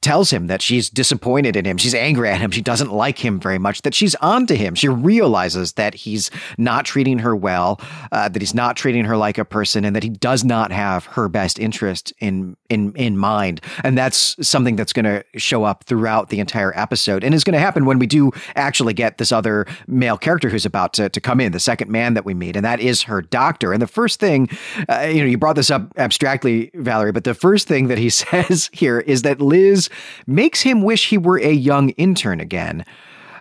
tells 0.02 0.32
him 0.32 0.48
that 0.48 0.62
she's 0.62 0.90
disappointed 0.90 1.56
in 1.56 1.66
him. 1.66 1.78
She's 1.78 1.96
angry 1.96 2.30
at 2.30 2.40
him. 2.40 2.52
She 2.52 2.62
doesn't 2.62 2.92
like 2.92 3.18
him 3.18 3.40
very 3.40 3.58
much, 3.58 3.82
that 3.82 3.94
she's 3.94 4.16
onto 4.16 4.54
him. 4.54 4.76
She 4.76 4.88
realizes 4.88 5.74
that 5.74 5.96
he's 5.96 6.30
not 6.58 6.86
treating 6.86 7.20
her 7.20 7.36
well, 7.36 7.82
uh, 8.12 8.30
that 8.30 8.42
he's 8.42 8.54
not 8.54 8.78
treating 8.78 9.06
her 9.06 9.18
like 9.18 9.38
a 9.38 9.46
person, 9.46 9.84
and 9.84 9.96
that 9.96 10.04
he 10.04 10.10
does 10.10 10.44
not 10.44 10.72
have 10.72 11.06
her 11.06 11.28
best 11.28 11.60
interest 11.60 12.14
in 12.20 12.56
in 12.70 12.94
in 12.96 13.18
mind. 13.18 13.60
And 13.84 13.98
that's 13.98 14.36
something 14.48 14.76
that's 14.76 14.94
going 14.94 15.06
to 15.06 15.24
show 15.38 15.64
up 15.64 15.84
throughout 15.86 16.30
the 16.30 16.40
entire 16.40 16.78
episode 16.78 17.24
and 17.24 17.34
is 17.34 17.44
going 17.44 17.54
to 17.54 17.60
happen 17.60 17.86
when 17.86 18.00
we 18.00 18.08
do 18.08 18.32
actually 18.56 18.94
get 18.94 19.18
this 19.18 19.32
other 19.32 19.66
male 19.88 20.18
character 20.18 20.50
who's 20.50 20.66
about 20.66 20.94
to, 20.94 21.10
to 21.10 21.20
come 21.20 21.42
in, 21.42 21.52
the 21.52 21.60
second 21.60 21.90
man 21.90 22.14
that 22.14 22.26
we 22.26 22.34
meet, 22.34 22.56
and 22.56 22.64
that 22.64 22.80
is 22.80 23.04
her 23.04 23.22
doctor. 23.22 23.74
And 23.74 23.82
the 23.82 23.88
first 23.88 24.20
thing, 24.20 24.50
uh, 24.90 25.02
you 25.02 25.22
know, 25.22 25.28
you 25.28 25.38
brought 25.38 25.56
this 25.56 25.72
up 25.72 25.92
abstractly, 25.98 26.72
Valerie, 26.76 27.12
but 27.12 27.24
the 27.24 27.34
first 27.34 27.68
thing 27.68 27.88
that 27.88 27.98
he 27.98 28.10
says 28.18 28.70
here 28.74 29.00
is 29.00 29.24
that 29.24 29.42
Liz 29.42 29.87
makes 30.26 30.62
him 30.62 30.82
wish 30.82 31.10
he 31.10 31.18
were 31.18 31.40
a 31.40 31.52
young 31.52 31.90
intern 31.92 32.40
again. 32.40 32.86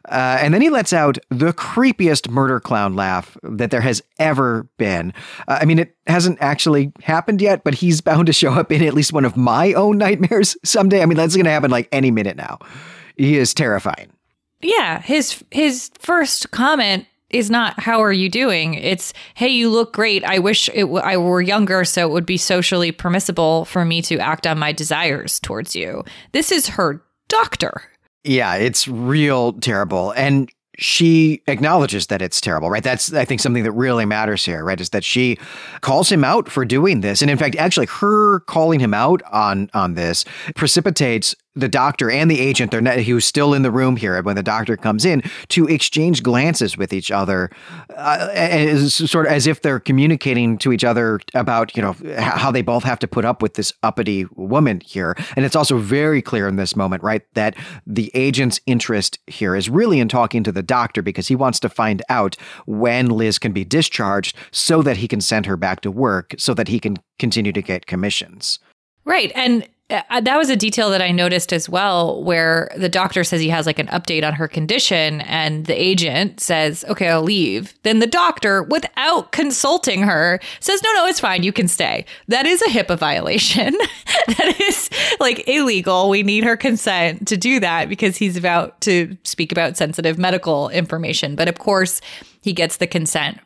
Uh, 0.08 0.38
and 0.40 0.54
then 0.54 0.62
he 0.62 0.70
lets 0.70 0.92
out 0.92 1.18
the 1.30 1.52
creepiest 1.52 2.30
murder 2.30 2.60
clown 2.60 2.94
laugh 2.94 3.36
that 3.42 3.70
there 3.70 3.80
has 3.80 4.02
ever 4.18 4.68
been. 4.78 5.12
Uh, 5.48 5.58
I 5.60 5.64
mean, 5.64 5.78
it 5.80 5.96
hasn't 6.06 6.38
actually 6.40 6.92
happened 7.02 7.40
yet, 7.40 7.64
but 7.64 7.74
he's 7.74 8.00
bound 8.00 8.26
to 8.26 8.32
show 8.32 8.52
up 8.52 8.70
in 8.70 8.82
at 8.82 8.94
least 8.94 9.12
one 9.12 9.24
of 9.24 9.36
my 9.36 9.72
own 9.72 9.98
nightmares 9.98 10.56
someday. 10.64 11.02
I 11.02 11.06
mean, 11.06 11.16
that's 11.16 11.34
going 11.34 11.44
to 11.46 11.50
happen 11.50 11.70
like 11.70 11.88
any 11.90 12.10
minute 12.10 12.36
now. 12.36 12.58
He 13.16 13.36
is 13.36 13.52
terrifying. 13.52 14.10
Yeah, 14.62 15.00
his 15.00 15.44
his 15.50 15.90
first 15.98 16.50
comment 16.50 17.06
is 17.30 17.50
not 17.50 17.78
how 17.80 18.02
are 18.02 18.12
you 18.12 18.28
doing 18.28 18.74
it's 18.74 19.12
hey 19.34 19.48
you 19.48 19.68
look 19.68 19.92
great 19.92 20.24
i 20.24 20.38
wish 20.38 20.68
it 20.70 20.82
w- 20.82 21.02
i 21.02 21.16
were 21.16 21.40
younger 21.40 21.84
so 21.84 22.06
it 22.06 22.12
would 22.12 22.26
be 22.26 22.36
socially 22.36 22.92
permissible 22.92 23.64
for 23.64 23.84
me 23.84 24.00
to 24.00 24.18
act 24.18 24.46
on 24.46 24.58
my 24.58 24.72
desires 24.72 25.40
towards 25.40 25.74
you 25.74 26.04
this 26.32 26.52
is 26.52 26.68
her 26.68 27.02
doctor 27.28 27.82
yeah 28.24 28.54
it's 28.54 28.86
real 28.86 29.52
terrible 29.54 30.12
and 30.12 30.50
she 30.78 31.42
acknowledges 31.46 32.08
that 32.08 32.20
it's 32.20 32.40
terrible, 32.40 32.70
right? 32.70 32.82
That's, 32.82 33.12
I 33.12 33.24
think, 33.24 33.40
something 33.40 33.62
that 33.62 33.72
really 33.72 34.04
matters 34.04 34.44
here, 34.44 34.62
right? 34.64 34.80
Is 34.80 34.90
that 34.90 35.04
she 35.04 35.38
calls 35.80 36.10
him 36.10 36.22
out 36.22 36.50
for 36.50 36.64
doing 36.64 37.00
this. 37.00 37.22
And 37.22 37.30
in 37.30 37.38
fact, 37.38 37.56
actually, 37.56 37.86
her 37.86 38.40
calling 38.40 38.80
him 38.80 38.92
out 38.92 39.22
on, 39.32 39.70
on 39.72 39.94
this 39.94 40.24
precipitates 40.54 41.34
the 41.56 41.68
doctor 41.68 42.10
and 42.10 42.30
the 42.30 42.38
agent, 42.38 42.70
they're 42.70 42.80
not, 42.80 42.98
he 42.98 43.14
was 43.14 43.24
still 43.24 43.54
in 43.54 43.62
the 43.62 43.70
room 43.70 43.96
here 43.96 44.22
when 44.22 44.36
the 44.36 44.42
doctor 44.42 44.76
comes 44.76 45.04
in 45.04 45.22
to 45.48 45.66
exchange 45.66 46.22
glances 46.22 46.76
with 46.76 46.92
each 46.92 47.10
other, 47.10 47.50
uh, 47.96 48.28
as, 48.32 48.94
sort 48.94 49.26
of 49.26 49.32
as 49.32 49.46
if 49.46 49.62
they're 49.62 49.80
communicating 49.80 50.58
to 50.58 50.72
each 50.72 50.84
other 50.84 51.18
about 51.34 51.74
you 51.76 51.82
know 51.82 51.96
how 52.18 52.50
they 52.50 52.62
both 52.62 52.84
have 52.84 52.98
to 52.98 53.08
put 53.08 53.24
up 53.24 53.42
with 53.42 53.54
this 53.54 53.72
uppity 53.82 54.26
woman 54.34 54.80
here. 54.80 55.16
And 55.34 55.44
it's 55.44 55.56
also 55.56 55.78
very 55.78 56.20
clear 56.22 56.46
in 56.46 56.56
this 56.56 56.76
moment, 56.76 57.02
right, 57.02 57.22
that 57.34 57.56
the 57.86 58.10
agent's 58.14 58.60
interest 58.66 59.18
here 59.26 59.56
is 59.56 59.70
really 59.70 59.98
in 59.98 60.08
talking 60.08 60.44
to 60.44 60.52
the 60.52 60.62
doctor 60.62 61.02
because 61.02 61.28
he 61.28 61.36
wants 61.36 61.58
to 61.60 61.68
find 61.68 62.02
out 62.08 62.36
when 62.66 63.08
Liz 63.08 63.38
can 63.38 63.52
be 63.52 63.64
discharged 63.64 64.36
so 64.50 64.82
that 64.82 64.98
he 64.98 65.08
can 65.08 65.20
send 65.20 65.46
her 65.46 65.56
back 65.56 65.80
to 65.80 65.90
work 65.90 66.34
so 66.36 66.52
that 66.54 66.68
he 66.68 66.78
can 66.78 66.96
continue 67.18 67.52
to 67.52 67.62
get 67.62 67.86
commissions. 67.86 68.58
Right. 69.04 69.32
And 69.34 69.68
Uh, 69.88 70.02
uh, 70.10 70.20
that 70.20 70.36
was 70.36 70.50
a 70.50 70.56
detail 70.56 70.90
that 70.90 71.00
I 71.00 71.12
noticed 71.12 71.52
as 71.52 71.68
well, 71.68 72.22
where 72.24 72.72
the 72.76 72.88
doctor 72.88 73.22
says 73.22 73.40
he 73.40 73.48
has 73.50 73.66
like 73.66 73.78
an 73.78 73.86
update 73.88 74.26
on 74.26 74.32
her 74.32 74.48
condition, 74.48 75.20
and 75.22 75.66
the 75.66 75.80
agent 75.80 76.40
says, 76.40 76.84
Okay, 76.88 77.08
I'll 77.08 77.22
leave. 77.22 77.72
Then 77.82 78.00
the 78.00 78.06
doctor, 78.06 78.64
without 78.64 79.30
consulting 79.30 80.02
her, 80.02 80.40
says, 80.58 80.82
No, 80.82 80.92
no, 80.94 81.06
it's 81.06 81.20
fine. 81.20 81.44
You 81.44 81.52
can 81.52 81.68
stay. 81.68 82.04
That 82.26 82.46
is 82.46 82.62
a 82.62 82.70
HIPAA 82.70 82.98
violation. 82.98 83.74
that 84.26 84.60
is 84.60 84.90
like 85.20 85.46
illegal. 85.46 86.08
We 86.08 86.24
need 86.24 86.42
her 86.42 86.56
consent 86.56 87.28
to 87.28 87.36
do 87.36 87.60
that 87.60 87.88
because 87.88 88.16
he's 88.16 88.36
about 88.36 88.80
to 88.82 89.16
speak 89.22 89.52
about 89.52 89.76
sensitive 89.76 90.18
medical 90.18 90.68
information. 90.70 91.36
But 91.36 91.48
of 91.48 91.58
course, 91.58 92.00
he 92.40 92.52
gets 92.52 92.78
the 92.78 92.86
consent 92.88 93.40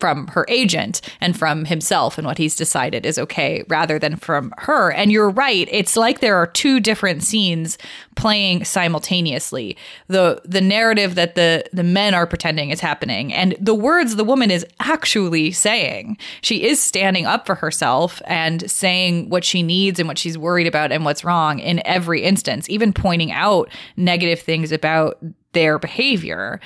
from 0.00 0.26
her 0.28 0.46
agent 0.48 1.00
and 1.20 1.38
from 1.38 1.66
himself 1.66 2.18
and 2.18 2.26
what 2.26 2.38
he's 2.38 2.56
decided 2.56 3.04
is 3.06 3.18
okay 3.18 3.62
rather 3.68 3.98
than 3.98 4.16
from 4.16 4.52
her. 4.58 4.90
And 4.90 5.12
you're 5.12 5.30
right, 5.30 5.68
it's 5.70 5.96
like 5.96 6.20
there 6.20 6.36
are 6.36 6.46
two 6.46 6.80
different 6.80 7.22
scenes 7.22 7.78
playing 8.16 8.64
simultaneously. 8.64 9.76
The 10.08 10.40
the 10.44 10.60
narrative 10.60 11.14
that 11.14 11.34
the 11.34 11.64
the 11.72 11.84
men 11.84 12.14
are 12.14 12.26
pretending 12.26 12.70
is 12.70 12.80
happening 12.80 13.32
and 13.32 13.56
the 13.60 13.74
words 13.74 14.16
the 14.16 14.24
woman 14.24 14.50
is 14.50 14.66
actually 14.80 15.52
saying. 15.52 16.16
She 16.42 16.64
is 16.64 16.82
standing 16.82 17.26
up 17.26 17.46
for 17.46 17.54
herself 17.54 18.22
and 18.24 18.68
saying 18.70 19.28
what 19.28 19.44
she 19.44 19.62
needs 19.62 19.98
and 19.98 20.08
what 20.08 20.18
she's 20.18 20.38
worried 20.38 20.66
about 20.66 20.92
and 20.92 21.04
what's 21.04 21.24
wrong 21.24 21.58
in 21.58 21.82
every 21.84 22.22
instance, 22.22 22.68
even 22.70 22.92
pointing 22.92 23.32
out 23.32 23.70
negative 23.96 24.40
things 24.40 24.72
about 24.72 25.22
their 25.52 25.78
behavior. 25.78 26.60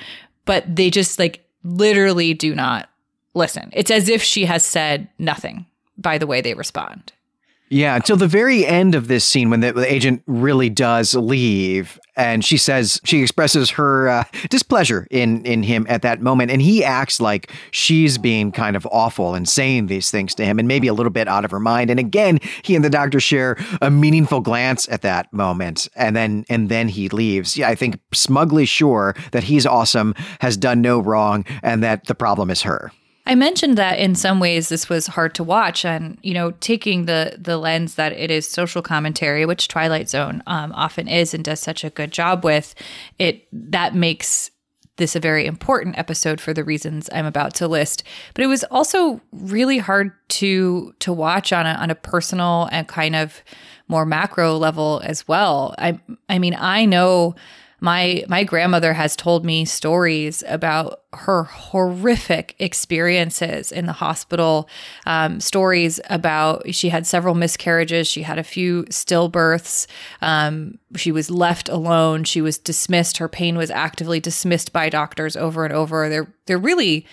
But 0.44 0.76
they 0.76 0.90
just 0.90 1.18
like 1.18 1.44
literally 1.64 2.34
do 2.34 2.54
not 2.54 2.88
listen. 3.34 3.70
It's 3.72 3.90
as 3.90 4.08
if 4.08 4.22
she 4.22 4.44
has 4.46 4.64
said 4.64 5.08
nothing 5.18 5.66
by 5.98 6.18
the 6.18 6.26
way 6.26 6.40
they 6.40 6.54
respond. 6.54 7.12
Yeah, 7.70 7.96
until 7.96 8.16
the 8.16 8.28
very 8.28 8.64
end 8.66 8.94
of 8.94 9.08
this 9.08 9.24
scene 9.24 9.50
when 9.50 9.60
the, 9.60 9.72
the 9.72 9.90
agent 9.90 10.22
really 10.26 10.68
does 10.68 11.14
leave, 11.14 11.98
and 12.14 12.44
she 12.44 12.58
says 12.58 13.00
she 13.04 13.22
expresses 13.22 13.70
her 13.70 14.08
uh, 14.08 14.24
displeasure 14.50 15.08
in 15.10 15.44
in 15.46 15.62
him 15.62 15.86
at 15.88 16.02
that 16.02 16.20
moment, 16.20 16.50
and 16.50 16.60
he 16.60 16.84
acts 16.84 17.20
like 17.20 17.50
she's 17.70 18.18
being 18.18 18.52
kind 18.52 18.76
of 18.76 18.86
awful 18.92 19.34
and 19.34 19.48
saying 19.48 19.86
these 19.86 20.10
things 20.10 20.34
to 20.36 20.44
him, 20.44 20.58
and 20.58 20.68
maybe 20.68 20.86
a 20.88 20.92
little 20.94 21.10
bit 21.10 21.26
out 21.26 21.44
of 21.44 21.50
her 21.50 21.58
mind. 21.58 21.90
And 21.90 21.98
again, 21.98 22.38
he 22.62 22.76
and 22.76 22.84
the 22.84 22.90
doctor 22.90 23.18
share 23.18 23.56
a 23.80 23.90
meaningful 23.90 24.40
glance 24.40 24.86
at 24.90 25.02
that 25.02 25.32
moment, 25.32 25.88
and 25.96 26.14
then 26.14 26.44
and 26.50 26.68
then 26.68 26.88
he 26.88 27.08
leaves. 27.08 27.56
Yeah, 27.56 27.70
I 27.70 27.74
think 27.74 27.98
smugly 28.12 28.66
sure 28.66 29.16
that 29.32 29.42
he's 29.42 29.64
awesome, 29.64 30.14
has 30.40 30.58
done 30.58 30.82
no 30.82 31.00
wrong, 31.00 31.46
and 31.62 31.82
that 31.82 32.06
the 32.06 32.14
problem 32.14 32.50
is 32.50 32.62
her. 32.62 32.92
I 33.26 33.34
mentioned 33.34 33.78
that 33.78 33.98
in 33.98 34.14
some 34.14 34.38
ways 34.38 34.68
this 34.68 34.88
was 34.88 35.06
hard 35.06 35.34
to 35.36 35.44
watch, 35.44 35.84
and 35.84 36.18
you 36.22 36.34
know, 36.34 36.50
taking 36.60 37.06
the 37.06 37.36
the 37.38 37.56
lens 37.56 37.94
that 37.94 38.12
it 38.12 38.30
is 38.30 38.48
social 38.48 38.82
commentary, 38.82 39.46
which 39.46 39.68
Twilight 39.68 40.08
Zone 40.08 40.42
um, 40.46 40.72
often 40.72 41.08
is 41.08 41.32
and 41.32 41.42
does 41.42 41.60
such 41.60 41.84
a 41.84 41.90
good 41.90 42.12
job 42.12 42.44
with, 42.44 42.74
it 43.18 43.46
that 43.52 43.94
makes 43.94 44.50
this 44.96 45.16
a 45.16 45.20
very 45.20 45.46
important 45.46 45.98
episode 45.98 46.40
for 46.40 46.54
the 46.54 46.62
reasons 46.62 47.10
I'm 47.12 47.26
about 47.26 47.54
to 47.54 47.66
list. 47.66 48.04
But 48.32 48.44
it 48.44 48.48
was 48.48 48.62
also 48.64 49.20
really 49.32 49.78
hard 49.78 50.12
to 50.30 50.94
to 50.98 51.12
watch 51.12 51.52
on 51.52 51.66
a 51.66 51.70
on 51.70 51.90
a 51.90 51.94
personal 51.94 52.68
and 52.72 52.86
kind 52.86 53.16
of 53.16 53.42
more 53.88 54.06
macro 54.06 54.56
level 54.56 55.00
as 55.02 55.26
well. 55.26 55.74
I 55.78 55.98
I 56.28 56.38
mean, 56.38 56.54
I 56.58 56.84
know 56.84 57.34
my 57.80 58.24
my 58.28 58.44
grandmother 58.44 58.92
has 58.92 59.16
told 59.16 59.44
me 59.44 59.64
stories 59.64 60.42
about 60.46 61.02
her 61.12 61.44
horrific 61.44 62.56
experiences 62.58 63.70
in 63.70 63.86
the 63.86 63.92
hospital 63.92 64.68
um, 65.06 65.40
stories 65.40 66.00
about 66.10 66.74
she 66.74 66.88
had 66.88 67.06
several 67.06 67.34
miscarriages 67.34 68.08
she 68.08 68.22
had 68.22 68.38
a 68.38 68.44
few 68.44 68.82
stillbirths 68.84 69.86
um, 70.22 70.78
she 70.96 71.12
was 71.12 71.30
left 71.30 71.68
alone 71.68 72.24
she 72.24 72.40
was 72.40 72.58
dismissed 72.58 73.18
her 73.18 73.28
pain 73.28 73.56
was 73.56 73.70
actively 73.70 74.20
dismissed 74.20 74.72
by 74.72 74.88
doctors 74.88 75.36
over 75.36 75.64
and 75.64 75.74
over. 75.74 76.08
They're 76.08 76.32
they're 76.46 76.58
really 76.58 77.06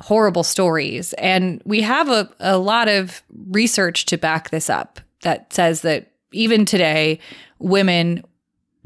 horrible 0.00 0.42
stories. 0.42 1.12
And 1.14 1.62
we 1.64 1.80
have 1.82 2.08
a, 2.08 2.28
a 2.38 2.58
lot 2.58 2.88
of 2.88 3.22
research 3.48 4.04
to 4.06 4.18
back 4.18 4.50
this 4.50 4.68
up 4.68 5.00
that 5.22 5.52
says 5.52 5.80
that 5.82 6.12
even 6.32 6.66
today 6.66 7.18
women 7.58 8.22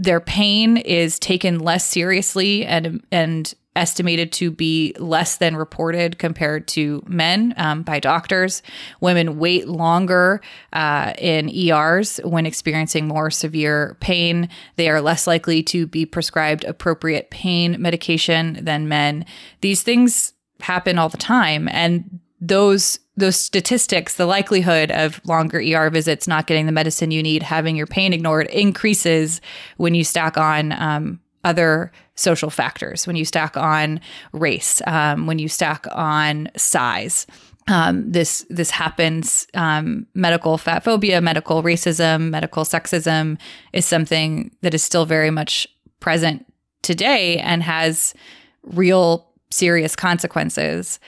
their 0.00 0.20
pain 0.20 0.78
is 0.78 1.18
taken 1.18 1.58
less 1.58 1.84
seriously 1.84 2.64
and 2.64 3.04
and 3.12 3.54
estimated 3.76 4.32
to 4.32 4.50
be 4.50 4.94
less 4.98 5.36
than 5.36 5.54
reported 5.54 6.18
compared 6.18 6.66
to 6.66 7.02
men 7.06 7.54
um, 7.56 7.82
by 7.82 8.00
doctors. 8.00 8.62
Women 9.00 9.38
wait 9.38 9.68
longer 9.68 10.40
uh, 10.72 11.12
in 11.18 11.48
ERs 11.54 12.18
when 12.24 12.46
experiencing 12.46 13.06
more 13.06 13.30
severe 13.30 13.96
pain. 14.00 14.48
They 14.74 14.88
are 14.88 15.00
less 15.00 15.26
likely 15.26 15.62
to 15.64 15.86
be 15.86 16.04
prescribed 16.04 16.64
appropriate 16.64 17.30
pain 17.30 17.76
medication 17.78 18.58
than 18.64 18.88
men. 18.88 19.24
These 19.60 19.82
things 19.82 20.32
happen 20.60 20.98
all 20.98 21.10
the 21.10 21.16
time, 21.18 21.68
and 21.68 22.20
those 22.40 22.98
those 23.16 23.36
statistics, 23.36 24.14
the 24.14 24.24
likelihood 24.24 24.90
of 24.90 25.20
longer 25.26 25.58
ER 25.58 25.90
visits, 25.90 26.26
not 26.26 26.46
getting 26.46 26.64
the 26.64 26.72
medicine 26.72 27.10
you 27.10 27.22
need, 27.22 27.42
having 27.42 27.76
your 27.76 27.86
pain 27.86 28.14
ignored, 28.14 28.46
increases 28.46 29.42
when 29.76 29.94
you 29.94 30.04
stack 30.04 30.38
on 30.38 30.72
um, 30.72 31.20
other 31.44 31.92
social 32.14 32.50
factors, 32.50 33.06
when 33.06 33.16
you 33.16 33.24
stack 33.24 33.56
on 33.56 34.00
race, 34.32 34.80
um, 34.86 35.26
when 35.26 35.38
you 35.38 35.48
stack 35.48 35.86
on 35.92 36.48
size. 36.56 37.26
Um, 37.68 38.10
this 38.10 38.46
this 38.48 38.70
happens. 38.70 39.46
Um, 39.54 40.06
medical 40.14 40.58
fat 40.58 40.82
phobia, 40.82 41.20
medical 41.20 41.62
racism, 41.62 42.30
medical 42.30 42.64
sexism 42.64 43.38
is 43.72 43.84
something 43.84 44.50
that 44.62 44.74
is 44.74 44.82
still 44.82 45.04
very 45.04 45.30
much 45.30 45.68
present 46.00 46.46
today 46.82 47.36
and 47.38 47.62
has 47.62 48.14
real 48.62 49.28
serious 49.50 49.94
consequences. 49.94 50.98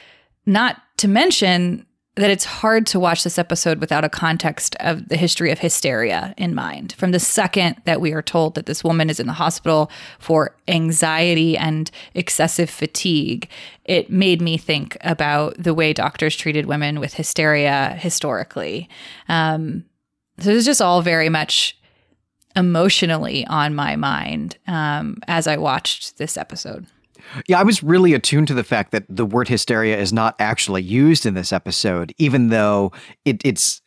Not 0.45 0.77
to 1.03 1.09
mention 1.09 1.85
that 2.15 2.31
it's 2.31 2.45
hard 2.45 2.87
to 2.87 3.01
watch 3.01 3.25
this 3.25 3.37
episode 3.37 3.81
without 3.81 4.05
a 4.05 4.09
context 4.09 4.77
of 4.79 5.09
the 5.09 5.17
history 5.17 5.51
of 5.51 5.59
hysteria 5.59 6.33
in 6.37 6.55
mind. 6.55 6.93
From 6.93 7.11
the 7.11 7.19
second 7.19 7.75
that 7.87 8.01
we 8.01 8.12
are 8.12 8.23
told 8.23 8.55
that 8.55 8.67
this 8.67 8.85
woman 8.85 9.11
is 9.11 9.19
in 9.19 9.27
the 9.27 9.33
hospital 9.33 9.91
for 10.21 10.55
anxiety 10.69 11.59
and 11.59 11.91
excessive 12.15 12.71
fatigue, 12.71 13.49
it 13.85 14.11
made 14.11 14.41
me 14.41 14.57
think 14.57 14.97
about 15.01 15.61
the 15.61 15.75
way 15.75 15.93
doctors 15.93 16.37
treated 16.37 16.67
women 16.67 17.01
with 17.01 17.15
hysteria 17.15 17.97
historically. 17.99 18.88
Um, 19.29 19.85
so 20.38 20.55
was 20.55 20.65
just 20.65 20.81
all 20.81 21.03
very 21.03 21.29
much 21.29 21.77
emotionally 22.55 23.45
on 23.49 23.75
my 23.75 23.97
mind 23.97 24.57
um, 24.69 25.17
as 25.27 25.49
I 25.49 25.57
watched 25.57 26.19
this 26.19 26.37
episode. 26.37 26.87
Yeah, 27.49 27.61
I 27.61 27.63
was 27.63 27.83
really 27.83 28.15
attuned 28.15 28.49
to 28.49 28.55
the 28.55 28.65
fact 28.65 28.93
that 28.93 29.05
the 29.09 29.27
word 29.27 29.49
hysteria 29.49 29.99
is 29.99 30.13
not 30.13 30.35
actually 30.39 30.83
used 30.83 31.27
in 31.27 31.35
this 31.35 31.53
episode, 31.53 32.15
even 32.19 32.49
though 32.49 32.93
it, 33.25 33.41
it's 33.45 33.83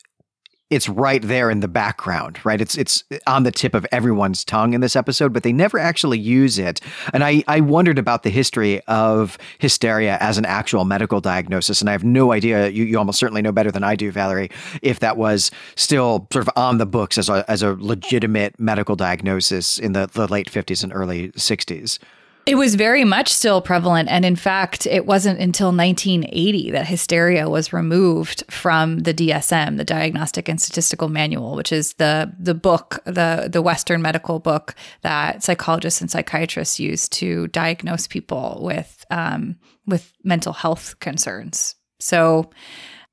it's 0.72 0.90
right 0.90 1.22
there 1.22 1.52
in 1.52 1.60
the 1.60 1.68
background, 1.68 2.44
right? 2.44 2.60
It's 2.60 2.76
it's 2.76 3.04
on 3.28 3.44
the 3.44 3.52
tip 3.52 3.76
of 3.76 3.86
everyone's 3.92 4.44
tongue 4.44 4.74
in 4.74 4.82
this 4.82 4.96
episode, 4.96 5.32
but 5.32 5.44
they 5.44 5.54
never 5.54 5.78
actually 5.78 6.18
use 6.18 6.58
it. 6.58 6.82
And 7.14 7.24
I, 7.24 7.44
I 7.48 7.60
wondered 7.60 8.00
about 8.00 8.24
the 8.24 8.32
history 8.32 8.82
of 8.88 9.38
hysteria 9.60 10.18
as 10.20 10.40
an 10.40 10.46
actual 10.46 10.84
medical 10.84 11.22
diagnosis, 11.22 11.82
and 11.82 11.90
I 11.90 11.92
have 11.92 12.04
no 12.04 12.32
idea. 12.32 12.70
You, 12.70 12.84
you 12.84 12.98
almost 12.98 13.20
certainly 13.20 13.44
know 13.44 13.52
better 13.52 13.72
than 13.72 13.84
I 13.84 13.96
do, 13.96 14.12
Valerie, 14.12 14.50
if 14.82 15.00
that 15.02 15.18
was 15.18 15.52
still 15.76 16.28
sort 16.34 16.48
of 16.48 16.54
on 16.56 16.80
the 16.80 16.88
books 16.88 17.20
as 17.20 17.30
a 17.30 17.46
as 17.48 17.62
a 17.62 17.76
legitimate 17.76 18.60
medical 18.60 18.96
diagnosis 18.96 19.78
in 19.78 19.94
the, 19.94 20.08
the 20.08 20.28
late 20.28 20.50
fifties 20.50 20.84
and 20.84 20.92
early 20.94 21.32
sixties. 21.36 22.00
It 22.46 22.56
was 22.56 22.76
very 22.76 23.04
much 23.04 23.34
still 23.34 23.60
prevalent. 23.60 24.08
And 24.08 24.24
in 24.24 24.36
fact, 24.36 24.86
it 24.86 25.08
wasn't 25.08 25.40
until 25.40 25.72
1980 25.72 26.72
that 26.72 26.86
hysteria 26.86 27.50
was 27.50 27.74
removed 27.74 28.44
from 28.52 29.00
the 29.00 29.16
DSM, 29.16 29.78
the 29.78 29.84
Diagnostic 29.84 30.48
and 30.48 30.62
Statistical 30.62 31.10
Manual, 31.10 31.56
which 31.56 31.72
is 31.72 31.94
the, 31.94 32.32
the 32.38 32.54
book, 32.54 33.02
the, 33.06 33.50
the 33.52 33.64
Western 33.64 34.04
medical 34.04 34.38
book 34.38 34.76
that 35.02 35.44
psychologists 35.44 36.02
and 36.02 36.12
psychiatrists 36.12 36.80
use 36.80 37.10
to 37.10 37.48
diagnose 37.48 38.06
people 38.06 38.60
with, 38.62 39.04
um, 39.10 39.56
with 39.88 40.14
mental 40.24 40.54
health 40.54 41.00
concerns. 41.00 41.76
So, 42.00 42.52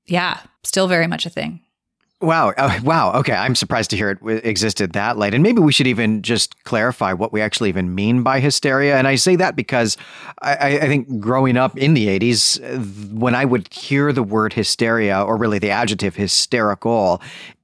yeah, 0.04 0.40
still 0.62 0.88
very 0.88 1.06
much 1.06 1.24
a 1.24 1.30
thing. 1.30 1.62
Wow. 2.22 2.54
Oh, 2.56 2.78
wow. 2.84 3.12
Okay. 3.14 3.32
I'm 3.32 3.56
surprised 3.56 3.90
to 3.90 3.96
hear 3.96 4.10
it 4.10 4.46
existed 4.46 4.92
that 4.92 5.18
late. 5.18 5.34
And 5.34 5.42
maybe 5.42 5.60
we 5.60 5.72
should 5.72 5.88
even 5.88 6.22
just 6.22 6.62
clarify 6.62 7.12
what 7.12 7.32
we 7.32 7.40
actually 7.40 7.68
even 7.68 7.96
mean 7.96 8.22
by 8.22 8.38
hysteria. 8.38 8.96
And 8.96 9.08
I 9.08 9.16
say 9.16 9.34
that 9.36 9.56
because 9.56 9.96
I, 10.40 10.78
I, 10.78 10.86
think 10.86 11.18
growing 11.18 11.56
up 11.56 11.76
in 11.76 11.94
the 11.94 12.06
80s, 12.06 13.12
when 13.12 13.34
I 13.34 13.44
would 13.44 13.72
hear 13.74 14.12
the 14.12 14.22
word 14.22 14.52
hysteria, 14.52 15.20
or 15.20 15.36
really 15.36 15.58
the 15.58 15.70
adjective 15.70 16.14
hysterical, 16.14 17.20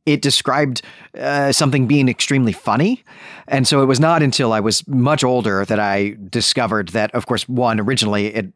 it 0.06 0.22
described 0.22 0.82
uh, 1.16 1.52
something 1.52 1.86
being 1.86 2.08
extremely 2.08 2.52
funny. 2.52 3.04
And 3.46 3.68
so 3.68 3.80
it 3.82 3.86
was 3.86 4.00
not 4.00 4.24
until 4.24 4.52
I 4.52 4.58
was 4.58 4.86
much 4.88 5.22
older 5.22 5.64
that 5.66 5.78
I 5.78 6.16
discovered 6.30 6.88
that, 6.88 7.14
of 7.14 7.26
course, 7.26 7.48
one, 7.48 7.78
originally 7.78 8.34
it 8.34 8.52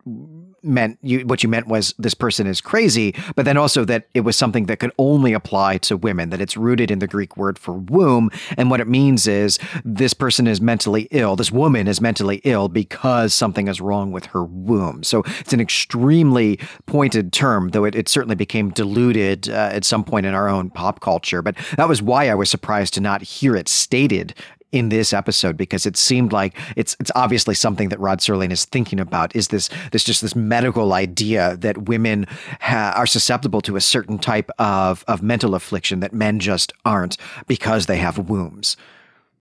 meant 0.63 0.99
you 1.03 1.27
what 1.27 1.43
you 1.43 1.49
meant 1.49 1.67
was 1.67 1.95
this 1.99 2.15
person 2.15 2.47
is 2.47 2.61
crazy, 2.61 3.15
but 3.35 3.45
then 3.45 3.57
also 3.57 3.85
that 3.85 4.09
it 4.15 4.21
was 4.21 4.37
something 4.37 4.67
that 4.67 4.79
could 4.79 4.93
only 4.99 5.33
apply 5.33 5.79
to 5.79 5.97
women, 5.97 6.31
that 6.31 6.41
it's 6.41 6.57
rooted 6.57 6.91
in 6.91 6.99
the 6.99 7.07
Greek 7.07 7.37
word 7.37 7.59
for 7.59 7.73
womb. 7.73 8.31
And 8.57 8.71
what 8.71 8.81
it 8.81 8.89
means 8.89 9.27
is 9.27 9.59
this 9.85 10.15
person 10.15 10.47
is 10.47 10.61
mentally 10.61 11.09
ill, 11.11 11.37
this 11.37 11.53
woman 11.53 11.89
is 11.89 12.01
mentally 12.01 12.41
ill 12.45 12.69
because 12.69 13.35
something 13.35 13.69
is 13.69 13.81
wrong 13.81 14.13
with 14.13 14.27
her 14.27 14.45
womb. 14.45 15.03
So 15.03 15.23
it's 15.41 15.53
an 15.53 15.61
extremely 15.61 16.59
pointed 16.87 17.33
term, 17.33 17.71
though 17.71 17.85
it, 17.85 17.95
it 17.95 18.09
certainly 18.09 18.37
became 18.37 18.71
diluted 18.71 19.49
uh, 19.49 19.71
at 19.73 19.85
some 19.85 20.05
point 20.05 20.27
in 20.27 20.35
our 20.35 20.49
own 20.49 20.71
pop 20.71 21.01
culture. 21.01 21.43
But 21.43 21.57
that 21.77 21.89
was 21.89 22.03
why 22.03 22.29
I 22.29 22.35
was 22.35 22.51
surprised 22.51 22.95
to 22.95 23.01
not 23.01 23.23
hear 23.23 23.57
it 23.57 23.69
stated 23.69 24.35
in 24.73 24.89
this 24.89 25.13
episode 25.13 25.57
because 25.57 25.87
it 25.87 25.97
seemed 25.97 26.33
like 26.33 26.57
it's 26.77 26.97
it's 26.99 27.13
obviously 27.15 27.55
something 27.55 27.91
that 27.91 28.01
Rod 28.01 28.19
Serling 28.19 28.51
is 28.51 28.65
thinking 28.65 28.99
about 28.99 29.37
is 29.37 29.49
this 29.49 29.69
this 29.93 30.03
just 30.03 30.23
this 30.23 30.35
medical 30.35 30.95
idea 30.95 31.57
that 31.59 31.87
women 31.87 32.27
ha- 32.61 32.95
are 32.97 33.07
susceptible 33.07 33.61
to 33.63 33.77
a 33.77 33.81
certain 33.81 34.19
type 34.19 34.51
of 34.59 35.05
of 35.07 35.23
mental 35.23 35.55
affliction 35.55 36.01
that 36.01 36.13
men 36.13 36.41
just 36.41 36.73
aren't 36.85 37.17
because 37.47 37.87
they 37.87 37.99
have 37.99 38.19
wombs. 38.19 38.77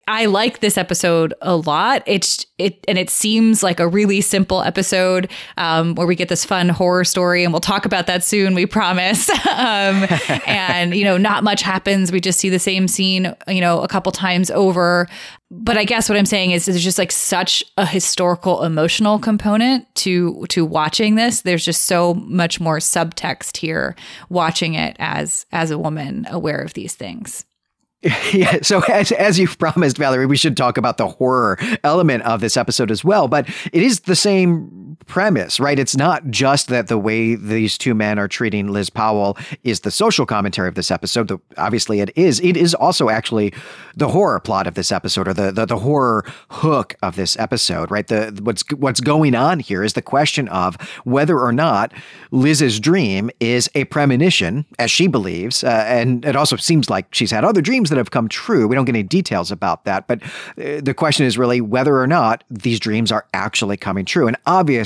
I 0.06 0.26
like 0.26 0.60
this 0.60 0.76
episode 0.76 1.34
a 1.40 1.56
lot. 1.56 2.02
It's 2.06 2.46
it 2.58 2.84
and 2.86 2.98
it 2.98 3.10
seems 3.10 3.62
like 3.62 3.80
a 3.80 3.88
really 3.88 4.20
simple 4.20 4.62
episode 4.62 5.30
um, 5.56 5.94
where 5.94 6.06
we 6.06 6.14
get 6.14 6.28
this 6.28 6.44
fun 6.44 6.68
horror 6.68 7.04
story, 7.04 7.44
and 7.44 7.52
we'll 7.52 7.60
talk 7.60 7.86
about 7.86 8.06
that 8.06 8.22
soon. 8.22 8.54
We 8.54 8.66
promise. 8.66 9.28
um, 9.50 10.06
and 10.46 10.94
you 10.94 11.04
know, 11.04 11.16
not 11.16 11.44
much 11.44 11.62
happens. 11.62 12.12
We 12.12 12.20
just 12.20 12.38
see 12.38 12.50
the 12.50 12.58
same 12.58 12.88
scene, 12.88 13.34
you 13.48 13.60
know, 13.60 13.80
a 13.80 13.88
couple 13.88 14.12
times 14.12 14.50
over. 14.50 15.08
But 15.50 15.78
I 15.78 15.84
guess 15.84 16.08
what 16.08 16.18
I'm 16.18 16.26
saying 16.26 16.50
is, 16.50 16.66
there's 16.66 16.82
just 16.82 16.98
like 16.98 17.12
such 17.12 17.64
a 17.76 17.86
historical, 17.86 18.64
emotional 18.64 19.18
component 19.18 19.92
to 19.96 20.44
to 20.48 20.64
watching 20.64 21.14
this. 21.14 21.42
There's 21.42 21.64
just 21.64 21.84
so 21.84 22.14
much 22.14 22.60
more 22.60 22.78
subtext 22.78 23.58
here, 23.58 23.94
watching 24.28 24.74
it 24.74 24.96
as 24.98 25.46
as 25.52 25.70
a 25.70 25.78
woman 25.78 26.26
aware 26.28 26.60
of 26.60 26.74
these 26.74 26.94
things. 26.94 27.44
Yeah, 28.32 28.58
so 28.62 28.80
as, 28.82 29.12
as 29.12 29.38
you've 29.38 29.58
promised, 29.58 29.96
Valerie, 29.96 30.26
we 30.26 30.36
should 30.36 30.56
talk 30.56 30.76
about 30.76 30.98
the 30.98 31.06
horror 31.06 31.58
element 31.84 32.24
of 32.24 32.40
this 32.40 32.56
episode 32.56 32.90
as 32.90 33.04
well. 33.04 33.28
But 33.28 33.48
it 33.72 33.82
is 33.82 34.00
the 34.00 34.16
same 34.16 34.70
premise, 35.06 35.60
right? 35.60 35.78
It's 35.78 35.96
not 35.96 36.30
just 36.30 36.68
that 36.68 36.88
the 36.88 36.98
way 36.98 37.34
these 37.34 37.78
two 37.78 37.94
men 37.94 38.18
are 38.18 38.28
treating 38.28 38.68
Liz 38.68 38.90
Powell 38.90 39.36
is 39.62 39.80
the 39.80 39.90
social 39.90 40.26
commentary 40.26 40.68
of 40.68 40.74
this 40.74 40.90
episode. 40.90 41.28
Though 41.28 41.40
obviously, 41.56 42.00
it 42.00 42.10
is. 42.16 42.40
It 42.40 42.56
is 42.56 42.74
also 42.74 43.08
actually 43.08 43.52
the 43.96 44.08
horror 44.08 44.40
plot 44.40 44.66
of 44.66 44.74
this 44.74 44.92
episode, 44.92 45.28
or 45.28 45.34
the 45.34 45.50
the, 45.52 45.66
the 45.66 45.78
horror 45.78 46.24
hook 46.50 46.94
of 47.02 47.16
this 47.16 47.38
episode, 47.38 47.90
right? 47.90 48.06
The 48.06 48.38
what's 48.42 48.64
what's 48.72 49.00
going 49.00 49.34
on 49.34 49.60
here 49.60 49.82
is 49.82 49.94
the 49.94 50.02
question 50.02 50.48
of 50.48 50.76
whether 51.04 51.38
or 51.38 51.52
not 51.52 51.92
Liz's 52.30 52.80
dream 52.80 53.30
is 53.40 53.70
a 53.74 53.84
premonition, 53.84 54.64
as 54.78 54.90
she 54.90 55.06
believes, 55.06 55.64
uh, 55.64 55.84
and 55.86 56.24
it 56.24 56.36
also 56.36 56.56
seems 56.56 56.90
like 56.90 57.06
she's 57.12 57.30
had 57.30 57.44
other 57.44 57.60
dreams 57.60 57.90
that 57.90 57.96
have 57.96 58.10
come 58.10 58.28
true. 58.28 58.68
We 58.68 58.74
don't 58.74 58.84
get 58.84 58.94
any 58.94 59.02
details 59.02 59.50
about 59.50 59.84
that, 59.84 60.06
but 60.06 60.22
uh, 60.22 60.80
the 60.80 60.94
question 60.94 61.26
is 61.26 61.38
really 61.38 61.60
whether 61.60 61.98
or 61.98 62.06
not 62.06 62.44
these 62.50 62.80
dreams 62.80 63.12
are 63.12 63.26
actually 63.32 63.76
coming 63.76 64.04
true. 64.04 64.26
And 64.26 64.36
obviously, 64.46 64.83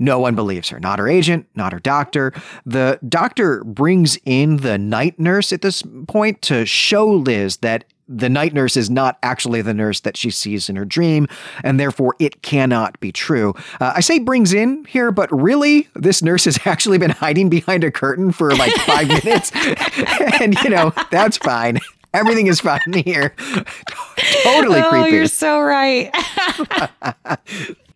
no 0.00 0.18
one 0.18 0.34
believes 0.34 0.70
her, 0.70 0.80
not 0.80 0.98
her 0.98 1.08
agent, 1.08 1.46
not 1.54 1.72
her 1.72 1.78
doctor. 1.78 2.32
The 2.64 2.98
doctor 3.06 3.62
brings 3.64 4.18
in 4.24 4.56
the 4.56 4.78
night 4.78 5.18
nurse 5.18 5.52
at 5.52 5.60
this 5.60 5.82
point 6.08 6.40
to 6.42 6.64
show 6.64 7.06
Liz 7.06 7.58
that 7.58 7.84
the 8.08 8.28
night 8.28 8.52
nurse 8.52 8.76
is 8.76 8.90
not 8.90 9.18
actually 9.22 9.62
the 9.62 9.72
nurse 9.72 10.00
that 10.00 10.16
she 10.16 10.30
sees 10.30 10.68
in 10.68 10.74
her 10.74 10.84
dream, 10.84 11.28
and 11.62 11.78
therefore 11.78 12.16
it 12.18 12.42
cannot 12.42 12.98
be 12.98 13.12
true. 13.12 13.54
Uh, 13.80 13.92
I 13.94 14.00
say 14.00 14.18
brings 14.18 14.52
in 14.52 14.84
here, 14.86 15.12
but 15.12 15.30
really, 15.30 15.88
this 15.94 16.22
nurse 16.22 16.46
has 16.46 16.58
actually 16.64 16.98
been 16.98 17.10
hiding 17.10 17.48
behind 17.48 17.84
a 17.84 17.90
curtain 17.90 18.32
for 18.32 18.50
like 18.56 18.72
five 18.72 19.06
minutes. 19.24 19.52
and, 20.40 20.60
you 20.64 20.70
know, 20.70 20.92
that's 21.12 21.36
fine. 21.36 21.78
Everything 22.12 22.48
is 22.48 22.60
fine 22.60 22.80
here. 22.92 23.34
totally 24.42 24.80
oh, 24.80 24.88
creepy. 24.88 25.10
You're 25.10 25.26
so 25.26 25.60
right. 25.60 26.12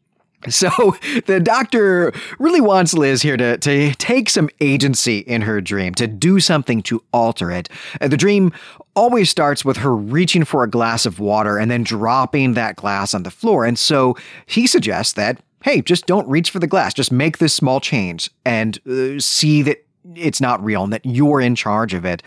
So 0.51 0.71
the 1.27 1.41
doctor 1.41 2.13
really 2.39 2.61
wants 2.61 2.95
Liz 2.95 3.23
here 3.23 3.37
to, 3.37 3.57
to 3.59 3.95
take 3.95 4.31
some 4.31 4.49
agency 4.61 5.19
in 5.19 5.43
her 5.43 5.61
dream, 5.61 5.95
to 5.95 6.07
do 6.07 6.41
something 6.41 6.83
to 6.85 7.03
alter 7.13 7.51
it. 7.51 7.69
Uh, 8.01 8.09
the 8.09 8.17
dream 8.17 8.53
always 8.95 9.31
starts 9.31 9.65
with 9.65 9.79
her 9.79 9.95
reaching 9.95 10.45
for 10.45 10.63
a 10.63 10.71
glass 10.71 11.07
of 11.07 11.19
water 11.19 11.59
and 11.59 11.71
then 11.71 11.83
dropping 11.83 12.55
that 12.55 12.77
glass 12.77 13.15
on 13.15 13.23
the 13.23 13.31
floor. 13.31 13.65
And 13.65 13.79
so 13.79 14.17
he 14.47 14.67
suggests 14.67 15.15
that, 15.15 15.41
hey, 15.63 15.81
just 15.83 16.07
don't 16.07 16.29
reach 16.29 16.51
for 16.51 16.59
the 16.59 16.67
glass. 16.67 16.95
Just 16.95 17.11
make 17.11 17.39
this 17.39 17.55
small 17.55 17.81
change 17.81 18.31
and 18.45 18.79
uh, 18.87 19.19
see 19.19 19.63
that 19.63 19.85
it's 20.15 20.41
not 20.41 20.63
real 20.63 20.85
and 20.85 20.93
that 20.93 21.05
you're 21.05 21.41
in 21.41 21.55
charge 21.55 21.95
of 21.95 22.05
it. 22.05 22.23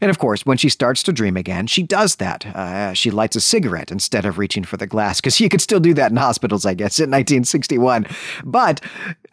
And 0.00 0.10
of 0.10 0.18
course, 0.18 0.46
when 0.46 0.58
she 0.58 0.68
starts 0.68 1.02
to 1.04 1.12
dream 1.12 1.36
again, 1.36 1.66
she 1.66 1.82
does 1.82 2.16
that. 2.16 2.46
Uh, 2.46 2.92
she 2.92 3.10
lights 3.10 3.36
a 3.36 3.40
cigarette 3.40 3.90
instead 3.90 4.24
of 4.24 4.38
reaching 4.38 4.64
for 4.64 4.76
the 4.76 4.86
glass, 4.86 5.20
because 5.20 5.40
you 5.40 5.48
could 5.48 5.60
still 5.60 5.80
do 5.80 5.94
that 5.94 6.10
in 6.10 6.16
hospitals, 6.16 6.64
I 6.64 6.74
guess, 6.74 6.98
in 6.98 7.10
1961. 7.10 8.06
But 8.44 8.80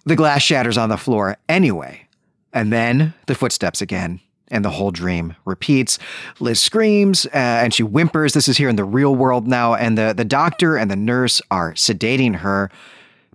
the 0.05 0.15
glass 0.15 0.41
shatters 0.41 0.77
on 0.77 0.89
the 0.89 0.97
floor 0.97 1.37
anyway. 1.47 2.07
And 2.53 2.71
then 2.71 3.13
the 3.27 3.35
footsteps 3.35 3.81
again, 3.81 4.21
and 4.49 4.63
the 4.63 4.69
whole 4.69 4.91
dream 4.91 5.35
repeats. 5.45 5.99
Liz 6.39 6.59
screams 6.59 7.25
uh, 7.27 7.29
and 7.33 7.73
she 7.73 7.83
whimpers. 7.83 8.33
This 8.33 8.47
is 8.47 8.57
here 8.57 8.69
in 8.69 8.75
the 8.75 8.83
real 8.83 9.15
world 9.15 9.47
now, 9.47 9.73
and 9.75 9.97
the, 9.97 10.13
the 10.15 10.25
doctor 10.25 10.77
and 10.77 10.89
the 10.89 10.95
nurse 10.95 11.41
are 11.51 11.73
sedating 11.73 12.37
her. 12.37 12.71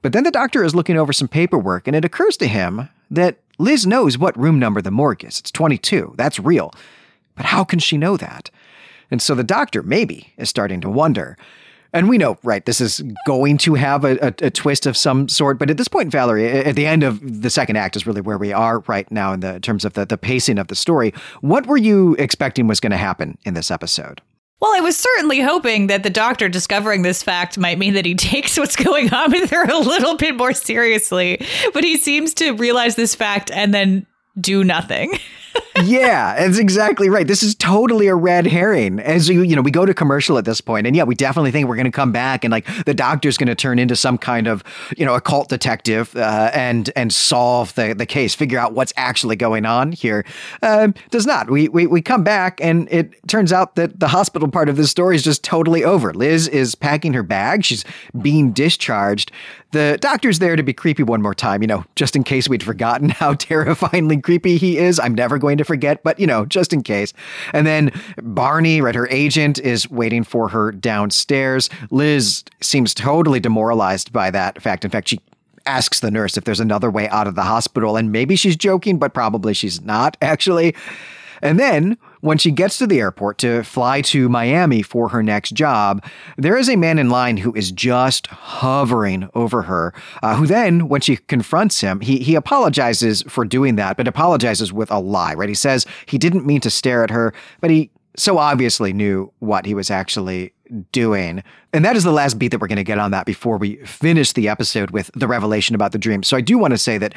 But 0.03 0.13
then 0.13 0.25
the 0.25 0.31
doctor 0.31 0.65
is 0.65 0.75
looking 0.75 0.97
over 0.97 1.13
some 1.13 1.29
paperwork, 1.29 1.87
and 1.87 1.95
it 1.95 2.05
occurs 2.05 2.37
to 2.39 2.47
him 2.47 2.89
that 3.11 3.39
Liz 3.59 3.87
knows 3.87 4.17
what 4.17 4.39
room 4.39 4.59
number 4.59 4.81
the 4.81 4.91
morgue 4.91 5.25
is. 5.25 5.41
It's 5.41 5.51
22. 5.51 6.15
That's 6.17 6.39
real. 6.39 6.73
But 7.41 7.47
how 7.47 7.65
can 7.65 7.79
she 7.79 7.97
know 7.97 8.19
that? 8.19 8.51
And 9.11 9.23
so 9.23 9.35
the 9.35 9.43
doctor, 9.43 9.83
maybe, 9.83 10.35
is 10.37 10.51
starting 10.51 10.83
to 10.83 10.91
wonder. 10.91 11.39
And 11.91 12.07
we 12.07 12.19
know, 12.19 12.37
right, 12.43 12.63
this 12.67 12.83
is 12.83 13.03
going 13.27 13.57
to 13.57 13.77
have 13.77 14.05
a, 14.05 14.19
a, 14.27 14.35
a, 14.43 14.51
twist 14.51 14.85
of 14.85 14.95
some 14.95 15.27
sort. 15.27 15.59
But 15.59 15.71
at 15.71 15.79
this 15.79 15.89
point, 15.89 16.13
Valerie, 16.13 16.47
at 16.47 16.77
the 16.77 16.87
end 16.87 17.03
of 17.03 17.41
the 17.41 17.49
second 17.49 17.77
act 17.77 17.97
is 17.97 18.07
really 18.07 18.21
where 18.21 18.37
we 18.37 18.53
are 18.53 18.81
right 18.81 19.11
now 19.11 19.33
in, 19.33 19.41
the, 19.41 19.55
in 19.55 19.63
terms 19.63 19.87
of 19.87 19.95
the, 19.95 20.05
the 20.05 20.19
pacing 20.19 20.59
of 20.59 20.69
the 20.69 20.75
story. 20.75 21.15
What 21.41 21.67
were 21.67 21.79
you 21.79 22.15
expecting 22.19 22.67
was 22.67 22.79
going 22.79 22.91
to 22.91 22.99
happen 22.99 23.39
in 23.47 23.55
this 23.55 23.71
episode? 23.71 24.21
Well, 24.61 24.75
I 24.77 24.81
was 24.81 24.99
certainly 24.99 25.41
hoping 25.41 25.87
that 25.87 26.03
the 26.03 26.11
doctor 26.11 26.51
discovering 26.51 27.01
this 27.01 27.23
fact 27.23 27.57
might 27.57 27.79
mean 27.79 27.95
that 27.95 28.05
he 28.05 28.15
takes 28.17 28.59
what's 28.59 28.77
going 28.77 29.15
on 29.15 29.33
with 29.33 29.49
her 29.49 29.65
a 29.65 29.79
little 29.79 30.19
bit 30.19 30.37
more 30.37 30.53
seriously. 30.53 31.43
But 31.73 31.85
he 31.85 31.97
seems 31.97 32.35
to 32.35 32.51
realize 32.51 32.97
this 32.97 33.15
fact 33.15 33.51
and 33.51 33.73
then 33.73 34.07
do 34.39 34.63
nothing. 34.63 35.19
yeah, 35.85 36.35
that's 36.35 36.59
exactly 36.59 37.09
right. 37.09 37.27
This 37.27 37.43
is 37.43 37.55
totally 37.55 38.07
a 38.07 38.15
red 38.15 38.47
herring. 38.47 39.01
As 39.01 39.29
you, 39.29 39.43
you 39.43 39.57
know, 39.57 39.63
we 39.63 39.71
go 39.71 39.87
to 39.87 39.95
commercial 39.95 40.39
at 40.39 40.45
this 40.45 40.61
point, 40.61 40.87
and 40.87 40.95
yeah, 40.95 41.05
we 41.05 41.15
definitely 41.15 41.51
think 41.51 41.69
we're 41.69 41.77
going 41.77 41.85
to 41.87 41.91
come 41.91 42.13
back, 42.13 42.45
and 42.45 42.53
like 42.53 42.67
the 42.85 42.95
doctor's 42.95 43.39
going 43.39 43.49
to 43.49 43.55
turn 43.55 43.79
into 43.79 43.97
some 43.97 44.19
kind 44.19 44.47
of, 44.47 44.63
you 44.97 45.05
know, 45.07 45.15
occult 45.15 45.49
detective 45.49 46.15
uh, 46.17 46.51
and 46.53 46.91
and 46.97 47.13
solve 47.13 47.75
the 47.75 47.95
the 47.95 48.07
case, 48.07 48.35
figure 48.35 48.59
out 48.59 48.73
what's 48.73 48.93
actually 48.97 49.37
going 49.37 49.65
on 49.65 49.93
here. 49.93 50.25
Um, 50.63 50.95
does 51.11 51.27
not. 51.27 51.51
We, 51.51 51.69
we 51.69 51.87
we 51.87 52.03
come 52.03 52.25
back, 52.25 52.61
and 52.61 52.89
it 52.91 53.13
turns 53.29 53.53
out 53.53 53.77
that 53.77 54.01
the 54.01 54.09
hospital 54.09 54.49
part 54.49 54.69
of 54.69 54.77
this 54.77 54.91
story 54.91 55.17
is 55.17 55.23
just 55.23 55.43
totally 55.43 55.85
over. 55.85 56.13
Liz 56.13 56.49
is 56.49 56.75
packing 56.75 57.13
her 57.15 57.23
bag. 57.23 57.65
She's 57.65 57.85
being 58.21 58.53
discharged. 58.53 59.33
The 59.73 59.99
doctor's 60.01 60.41
there 60.41 60.57
to 60.57 60.65
be 60.65 60.73
creepy 60.73 61.05
one 61.05 61.23
more 61.23 61.35
time, 61.35 61.63
you 61.63 61.69
know, 61.69 61.85
just 61.95 62.17
in 62.17 62.25
case 62.25 62.49
we'd 62.49 62.63
forgotten 62.63 63.09
how 63.21 63.35
terrifyingly 63.35 64.21
creepy 64.21 64.57
he 64.57 64.79
is. 64.79 64.99
I'm 64.99 65.15
never 65.15 65.39
going 65.41 65.59
to 65.59 65.65
forget, 65.65 66.03
but 66.03 66.21
you 66.21 66.27
know, 66.27 66.47
just 66.47 66.73
in 66.73 66.83
case. 66.83 67.13
And 67.53 67.67
then 67.67 67.91
Barney, 68.23 68.81
right, 68.81 68.95
her 68.95 69.09
agent, 69.09 69.59
is 69.59 69.91
waiting 69.91 70.23
for 70.23 70.49
her 70.49 70.71
downstairs. 70.73 71.69
Liz 71.91 72.45
seems 72.61 72.95
totally 72.95 73.41
demoralized 73.41 74.13
by 74.13 74.31
that 74.31 74.63
fact. 74.63 74.85
In 74.85 74.91
fact, 74.91 75.09
she 75.09 75.21
asks 75.67 76.01
the 76.01 76.11
nurse 76.11 76.37
if 76.37 76.45
there's 76.45 76.61
another 76.61 76.91
way 76.91 77.09
out 77.09 77.27
of 77.27 77.35
the 77.35 77.43
hospital, 77.43 77.97
and 77.97 78.13
maybe 78.13 78.37
she's 78.37 78.57
joking, 78.57 78.99
but 78.99 79.15
probably 79.15 79.55
she's 79.55 79.81
not, 79.81 80.17
actually. 80.23 80.75
And 81.43 81.59
then, 81.59 81.97
when 82.21 82.39
she 82.39 82.51
gets 82.51 82.79
to 82.79 82.87
the 82.87 83.01
airport 83.01 83.39
to 83.39 83.63
fly 83.63 84.01
to 84.03 84.29
Miami 84.29 84.83
for 84.83 85.09
her 85.09 85.23
next 85.23 85.51
job, 85.51 86.05
there 86.37 86.57
is 86.57 86.69
a 86.69 86.77
man 86.77 86.99
in 86.99 87.11
line 87.11 87.39
who 87.39 87.55
is 87.55 87.73
just 87.73 88.27
hovering 88.29 89.29
over 89.35 89.63
her. 89.63 89.95
Uh, 90.23 90.37
who 90.37 90.47
then, 90.47 90.89
when 90.89 91.01
she 91.01 91.17
confronts 91.17 91.81
him, 91.81 92.01
he, 92.01 92.19
he 92.19 92.35
apologizes 92.35 93.23
for 93.23 93.45
doing 93.45 93.77
that, 93.77 93.97
but 93.97 94.09
apologizes 94.09 94.73
with 94.73 94.91
a 94.91 94.99
lie, 94.99 95.35
right? 95.35 95.49
He 95.49 95.55
says 95.55 95.87
he 96.07 96.19
didn't 96.19 96.47
mean 96.47 96.61
to 96.61 96.71
stare 96.71 97.03
at 97.03 97.11
her, 97.11 97.33
but 97.61 97.71
he 97.71 97.91
so 98.17 98.39
obviously 98.39 98.93
knew 98.93 99.33
what 99.39 99.67
he 99.67 99.75
was 99.75 99.91
actually 99.91 100.53
doing. 100.93 101.43
And 101.73 101.85
that 101.85 101.97
is 101.97 102.05
the 102.05 102.13
last 102.13 102.39
beat 102.39 102.49
that 102.49 102.61
we're 102.61 102.67
going 102.67 102.77
to 102.77 102.85
get 102.85 102.99
on 102.99 103.11
that 103.13 103.27
before 103.27 103.57
we 103.57 103.77
finish 103.77 104.33
the 104.33 104.49
episode 104.49 104.91
with 104.91 105.11
the 105.15 105.27
revelation 105.27 105.75
about 105.75 105.93
the 105.93 105.99
dream. 105.99 106.23
So 106.23 106.37
I 106.37 106.41
do 106.41 106.59
want 106.59 106.73
to 106.73 106.79
say 106.79 106.99
that 106.99 107.15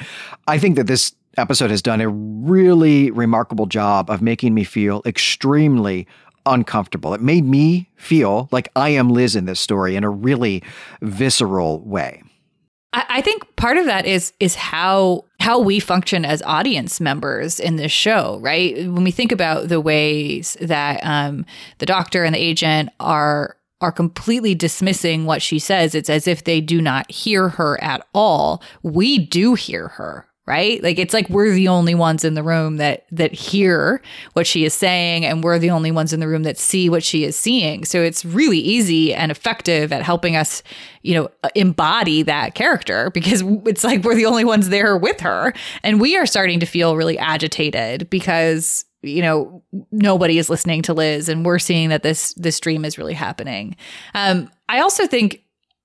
I 0.47 0.57
think 0.57 0.75
that 0.75 0.87
this 0.87 1.13
episode 1.37 1.71
has 1.71 1.81
done 1.81 2.01
a 2.01 2.09
really 2.09 3.11
remarkable 3.11 3.65
job 3.65 4.09
of 4.09 4.21
making 4.21 4.53
me 4.53 4.63
feel 4.63 5.01
extremely 5.05 6.07
uncomfortable. 6.45 7.13
It 7.13 7.21
made 7.21 7.45
me 7.45 7.89
feel 7.95 8.49
like 8.51 8.69
I 8.75 8.89
am 8.89 9.09
Liz 9.09 9.35
in 9.35 9.45
this 9.45 9.59
story 9.59 9.95
in 9.95 10.03
a 10.03 10.09
really 10.09 10.63
visceral 11.01 11.79
way. 11.81 12.21
I, 12.95 13.21
think 13.21 13.55
part 13.55 13.77
of 13.77 13.85
that 13.85 14.05
is 14.05 14.33
is 14.39 14.53
how 14.53 15.25
how 15.39 15.59
we 15.59 15.79
function 15.79 16.25
as 16.25 16.43
audience 16.43 17.01
members 17.01 17.59
in 17.59 17.77
this 17.77 17.91
show, 17.91 18.37
right? 18.41 18.75
When 18.75 19.03
we 19.03 19.09
think 19.09 19.31
about 19.31 19.69
the 19.69 19.81
ways 19.81 20.55
that 20.61 20.99
um, 21.03 21.45
the 21.79 21.87
doctor 21.87 22.23
and 22.23 22.35
the 22.35 22.39
agent 22.39 22.89
are 22.99 23.57
are 23.81 23.91
completely 23.91 24.55
dismissing 24.55 25.25
what 25.25 25.41
she 25.41 25.59
says. 25.59 25.93
It's 25.93 26.09
as 26.09 26.27
if 26.27 26.43
they 26.43 26.61
do 26.61 26.81
not 26.81 27.11
hear 27.11 27.49
her 27.49 27.81
at 27.83 28.07
all. 28.13 28.63
We 28.81 29.19
do 29.19 29.55
hear 29.55 29.89
her, 29.89 30.25
right? 30.45 30.83
Like 30.83 30.99
it's 30.99 31.13
like 31.13 31.29
we're 31.29 31.51
the 31.51 31.69
only 31.69 31.95
ones 31.95 32.25
in 32.25 32.33
the 32.33 32.43
room 32.43 32.77
that 32.77 33.05
that 33.11 33.31
hear 33.31 34.01
what 34.33 34.45
she 34.45 34.65
is 34.65 34.73
saying 34.73 35.25
and 35.25 35.43
we're 35.43 35.57
the 35.57 35.69
only 35.69 35.91
ones 35.91 36.11
in 36.11 36.19
the 36.19 36.27
room 36.27 36.43
that 36.43 36.57
see 36.57 36.89
what 36.89 37.03
she 37.03 37.23
is 37.23 37.35
seeing. 37.35 37.85
So 37.85 38.01
it's 38.01 38.25
really 38.25 38.59
easy 38.59 39.13
and 39.13 39.31
effective 39.31 39.93
at 39.93 40.01
helping 40.01 40.35
us, 40.35 40.61
you 41.01 41.15
know, 41.15 41.29
embody 41.55 42.23
that 42.23 42.55
character 42.55 43.09
because 43.11 43.41
it's 43.65 43.85
like 43.85 44.03
we're 44.03 44.15
the 44.15 44.25
only 44.25 44.43
ones 44.43 44.69
there 44.69 44.97
with 44.97 45.21
her 45.21 45.53
and 45.81 46.01
we 46.01 46.17
are 46.17 46.25
starting 46.25 46.59
to 46.59 46.65
feel 46.65 46.97
really 46.97 47.17
agitated 47.17 48.09
because 48.09 48.85
you 49.01 49.21
know 49.21 49.61
nobody 49.91 50.37
is 50.37 50.49
listening 50.49 50.81
to 50.81 50.93
Liz 50.93 51.29
and 51.29 51.45
we're 51.45 51.59
seeing 51.59 51.89
that 51.89 52.03
this 52.03 52.33
this 52.33 52.59
dream 52.59 52.83
is 52.83 52.97
really 52.97 53.13
happening. 53.13 53.75
Um 54.13 54.49
I 54.69 54.79
also 54.79 55.07
think 55.07 55.42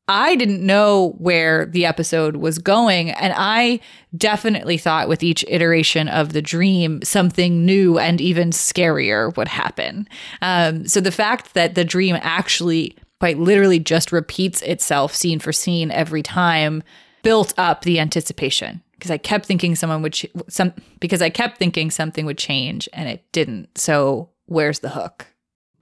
I 0.08 0.36
didn't 0.36 0.64
know 0.64 1.14
where 1.18 1.66
the 1.66 1.84
episode 1.84 2.36
was 2.36 2.58
going. 2.58 3.10
And 3.10 3.34
I 3.36 3.80
definitely 4.16 4.78
thought 4.78 5.08
with 5.08 5.22
each 5.22 5.44
iteration 5.48 6.08
of 6.08 6.32
the 6.32 6.42
dream, 6.42 7.00
something 7.02 7.64
new 7.66 7.98
and 7.98 8.20
even 8.20 8.50
scarier 8.50 9.36
would 9.36 9.48
happen. 9.48 10.08
Um, 10.40 10.86
so 10.86 11.00
the 11.00 11.12
fact 11.12 11.54
that 11.54 11.74
the 11.74 11.84
dream 11.84 12.16
actually 12.20 12.96
quite 13.20 13.38
literally 13.38 13.78
just 13.78 14.12
repeats 14.12 14.62
itself 14.62 15.14
scene 15.14 15.38
for 15.40 15.52
scene 15.52 15.90
every 15.90 16.22
time 16.22 16.82
built 17.22 17.52
up 17.58 17.82
the 17.82 18.00
anticipation 18.00 18.82
because 18.92 19.10
I 19.10 19.18
kept 19.18 19.46
thinking 19.46 19.76
someone 19.76 20.02
would 20.02 20.12
ch- 20.12 20.26
some 20.48 20.72
because 21.00 21.22
I 21.22 21.30
kept 21.30 21.58
thinking 21.58 21.90
something 21.90 22.26
would 22.26 22.38
change 22.38 22.88
and 22.92 23.08
it 23.08 23.24
didn't. 23.32 23.76
So 23.78 24.30
where's 24.46 24.80
the 24.80 24.90
hook? 24.90 25.26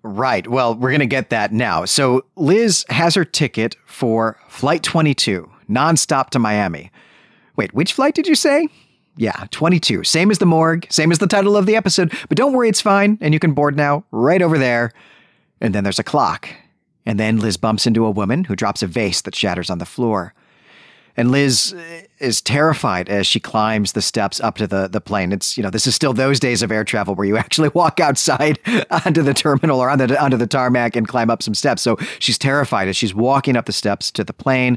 Right. 0.07 0.47
Well, 0.47 0.77
we're 0.77 0.91
going 0.91 1.01
to 1.01 1.07
get 1.07 1.31
that 1.31 1.53
now. 1.53 1.85
So 1.85 2.25
Liz 2.37 2.85
has 2.91 3.17
her 3.17 3.25
ticket 3.25 3.75
for 3.87 4.39
Flight 4.49 4.85
22, 4.85 5.51
nonstop 5.69 6.31
to 6.31 6.39
Miami. 6.39 6.93
Wait, 7.57 7.75
which 7.75 7.93
flight 7.93 8.15
did 8.15 8.29
you 8.29 8.37
say? 8.37 8.69
Yeah, 9.17 9.47
22. 9.51 10.05
Same 10.05 10.31
as 10.31 10.39
the 10.39 10.47
morgue, 10.47 10.87
same 10.91 11.11
as 11.11 11.19
the 11.19 11.27
title 11.27 11.57
of 11.57 11.67
the 11.67 11.75
episode. 11.75 12.13
But 12.29 12.39
don't 12.39 12.53
worry, 12.53 12.69
it's 12.69 12.81
fine. 12.81 13.19
And 13.21 13.35
you 13.35 13.41
can 13.41 13.53
board 13.53 13.77
now, 13.77 14.05
right 14.13 14.41
over 14.41 14.59
there. 14.59 14.93
And 15.61 15.75
then 15.75 15.83
there's 15.83 15.99
a 15.99 16.05
clock. 16.05 16.49
And 17.05 17.19
then 17.19 17.39
Liz 17.39 17.57
bumps 17.57 17.85
into 17.85 18.07
a 18.07 18.11
woman 18.11 18.45
who 18.45 18.55
drops 18.55 18.85
a 18.85 18.87
vase 18.87 19.23
that 19.23 19.35
shatters 19.35 19.71
on 19.71 19.79
the 19.79 19.87
floor. 19.87 20.35
And 21.17 21.31
Liz 21.31 21.75
uh, 21.75 22.03
is 22.19 22.43
terrified 22.43 23.09
as 23.09 23.27
she 23.27 23.41
climbs 23.41 23.93
the 23.93 24.03
steps 24.03 24.39
up 24.41 24.57
to 24.57 24.67
the, 24.67 24.87
the 24.87 25.01
plane. 25.01 25.33
It's, 25.33 25.57
you 25.57 25.63
know, 25.63 25.71
this 25.71 25.87
is 25.87 25.95
still 25.95 26.13
those 26.13 26.39
days 26.39 26.63
of 26.63 26.71
air 26.71 26.85
travel 26.85 27.15
where 27.15 27.27
you 27.27 27.37
actually 27.47 27.71
walk 27.71 28.01
outside 28.01 28.59
onto 28.91 29.23
the 29.23 29.35
terminal 29.35 29.81
or 29.81 29.89
on 29.89 29.99
the, 29.99 30.23
onto 30.23 30.37
the 30.37 30.47
tarmac 30.47 30.95
and 30.95 31.09
climb 31.09 31.31
up 31.31 31.43
some 31.43 31.55
steps. 31.55 31.83
So 31.83 31.97
she's 32.19 32.39
terrified 32.39 32.89
as 32.89 32.97
she's 32.97 33.15
walking 33.15 33.57
up 33.57 33.67
the 33.67 33.73
steps 33.73 34.11
to 34.13 34.25
the 34.25 34.35
plane. 34.35 34.77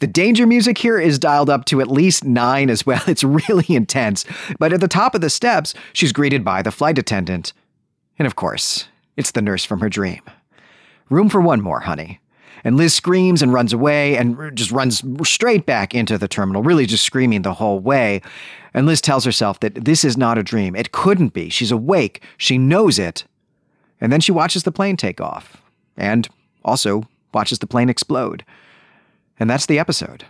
The 0.00 0.06
danger 0.06 0.46
music 0.46 0.78
here 0.78 0.98
is 0.98 1.18
dialed 1.18 1.50
up 1.50 1.64
to 1.66 1.80
at 1.80 1.88
least 1.88 2.24
nine 2.24 2.70
as 2.70 2.84
well. 2.84 3.02
It's 3.16 3.24
really 3.24 3.74
intense. 3.74 4.26
But 4.58 4.72
at 4.72 4.80
the 4.80 4.88
top 4.88 5.14
of 5.14 5.22
the 5.22 5.30
steps, 5.30 5.72
she's 5.94 6.12
greeted 6.12 6.44
by 6.44 6.60
the 6.60 6.70
flight 6.70 6.98
attendant. 6.98 7.54
And 8.18 8.26
of 8.26 8.36
course, 8.36 8.88
it's 9.16 9.30
the 9.30 9.40
nurse 9.40 9.64
from 9.64 9.80
her 9.80 9.88
dream. 9.88 10.20
Room 11.08 11.28
for 11.28 11.40
one 11.40 11.62
more, 11.62 11.80
honey. 11.80 12.20
And 12.66 12.76
Liz 12.76 12.92
screams 12.92 13.42
and 13.42 13.52
runs 13.52 13.72
away 13.72 14.16
and 14.16 14.36
just 14.56 14.72
runs 14.72 15.00
straight 15.22 15.66
back 15.66 15.94
into 15.94 16.18
the 16.18 16.26
terminal, 16.26 16.64
really 16.64 16.84
just 16.84 17.04
screaming 17.04 17.42
the 17.42 17.54
whole 17.54 17.78
way. 17.78 18.20
And 18.74 18.86
Liz 18.86 19.00
tells 19.00 19.24
herself 19.24 19.60
that 19.60 19.84
this 19.84 20.04
is 20.04 20.16
not 20.16 20.36
a 20.36 20.42
dream. 20.42 20.74
It 20.74 20.90
couldn't 20.90 21.32
be. 21.32 21.48
She's 21.48 21.70
awake. 21.70 22.24
She 22.36 22.58
knows 22.58 22.98
it. 22.98 23.22
And 24.00 24.12
then 24.12 24.20
she 24.20 24.32
watches 24.32 24.64
the 24.64 24.72
plane 24.72 24.96
take 24.96 25.20
off 25.20 25.62
and 25.96 26.28
also 26.64 27.04
watches 27.32 27.60
the 27.60 27.68
plane 27.68 27.88
explode. 27.88 28.44
And 29.38 29.48
that's 29.48 29.66
the 29.66 29.78
episode. 29.78 30.24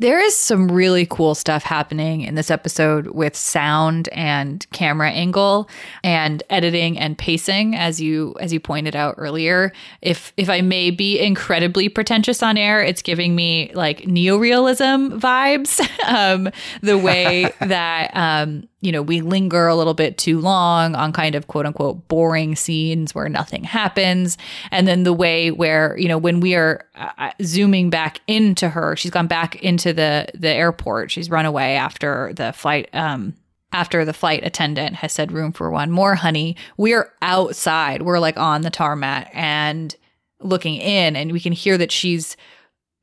There 0.00 0.20
is 0.20 0.36
some 0.36 0.70
really 0.70 1.06
cool 1.06 1.34
stuff 1.34 1.64
happening 1.64 2.20
in 2.20 2.36
this 2.36 2.52
episode 2.52 3.08
with 3.08 3.34
sound 3.34 4.08
and 4.12 4.64
camera 4.70 5.10
angle 5.10 5.68
and 6.04 6.40
editing 6.50 6.96
and 6.96 7.18
pacing 7.18 7.74
as 7.74 8.00
you 8.00 8.36
as 8.38 8.52
you 8.52 8.60
pointed 8.60 8.94
out 8.94 9.16
earlier. 9.18 9.72
If 10.00 10.32
if 10.36 10.48
I 10.48 10.60
may 10.60 10.92
be 10.92 11.18
incredibly 11.18 11.88
pretentious 11.88 12.44
on 12.44 12.56
air, 12.56 12.80
it's 12.80 13.02
giving 13.02 13.34
me 13.34 13.72
like 13.74 14.02
neorealism 14.02 15.18
vibes. 15.18 15.80
um, 16.06 16.48
the 16.80 16.96
way 16.96 17.52
that 17.60 18.16
um, 18.16 18.68
you 18.80 18.92
know, 18.92 19.02
we 19.02 19.20
linger 19.20 19.66
a 19.66 19.74
little 19.74 19.94
bit 19.94 20.18
too 20.18 20.40
long 20.40 20.94
on 20.94 21.12
kind 21.12 21.34
of 21.34 21.48
quote 21.48 21.66
unquote 21.66 22.06
boring 22.06 22.54
scenes 22.54 23.14
where 23.14 23.28
nothing 23.28 23.64
happens. 23.64 24.38
And 24.70 24.86
then 24.86 25.02
the 25.02 25.12
way 25.12 25.50
where, 25.50 25.96
you 25.98 26.06
know, 26.06 26.18
when 26.18 26.38
we 26.38 26.54
are 26.54 26.86
uh, 26.94 27.32
zooming 27.42 27.90
back 27.90 28.20
into 28.28 28.68
her, 28.68 28.94
she's 28.94 29.10
gone 29.10 29.26
back 29.26 29.56
into 29.56 29.87
the 29.92 30.28
the 30.34 30.48
airport. 30.48 31.10
She's 31.10 31.30
run 31.30 31.46
away 31.46 31.76
after 31.76 32.32
the 32.34 32.52
flight 32.52 32.88
um 32.92 33.34
after 33.72 34.04
the 34.04 34.12
flight 34.14 34.44
attendant 34.44 34.96
has 34.96 35.12
said 35.12 35.32
room 35.32 35.52
for 35.52 35.70
one 35.70 35.90
more 35.90 36.14
honey. 36.14 36.56
We're 36.76 37.12
outside. 37.20 38.02
We're 38.02 38.18
like 38.18 38.38
on 38.38 38.62
the 38.62 38.70
tarmac 38.70 39.30
and 39.34 39.94
looking 40.40 40.76
in 40.76 41.16
and 41.16 41.32
we 41.32 41.40
can 41.40 41.52
hear 41.52 41.76
that 41.76 41.92
she's 41.92 42.36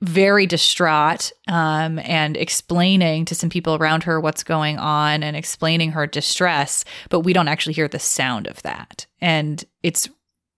very 0.01 0.45
distraught 0.45 1.31
um, 1.47 1.99
and 1.99 2.35
explaining 2.35 3.25
to 3.25 3.35
some 3.35 3.49
people 3.49 3.75
around 3.75 4.03
her 4.03 4.19
what's 4.19 4.43
going 4.43 4.77
on 4.77 5.23
and 5.23 5.35
explaining 5.35 5.91
her 5.91 6.05
distress, 6.05 6.83
but 7.09 7.21
we 7.21 7.33
don't 7.33 7.47
actually 7.47 7.73
hear 7.73 7.87
the 7.87 7.99
sound 7.99 8.47
of 8.47 8.61
that. 8.63 9.05
And 9.21 9.63
it's 9.83 10.09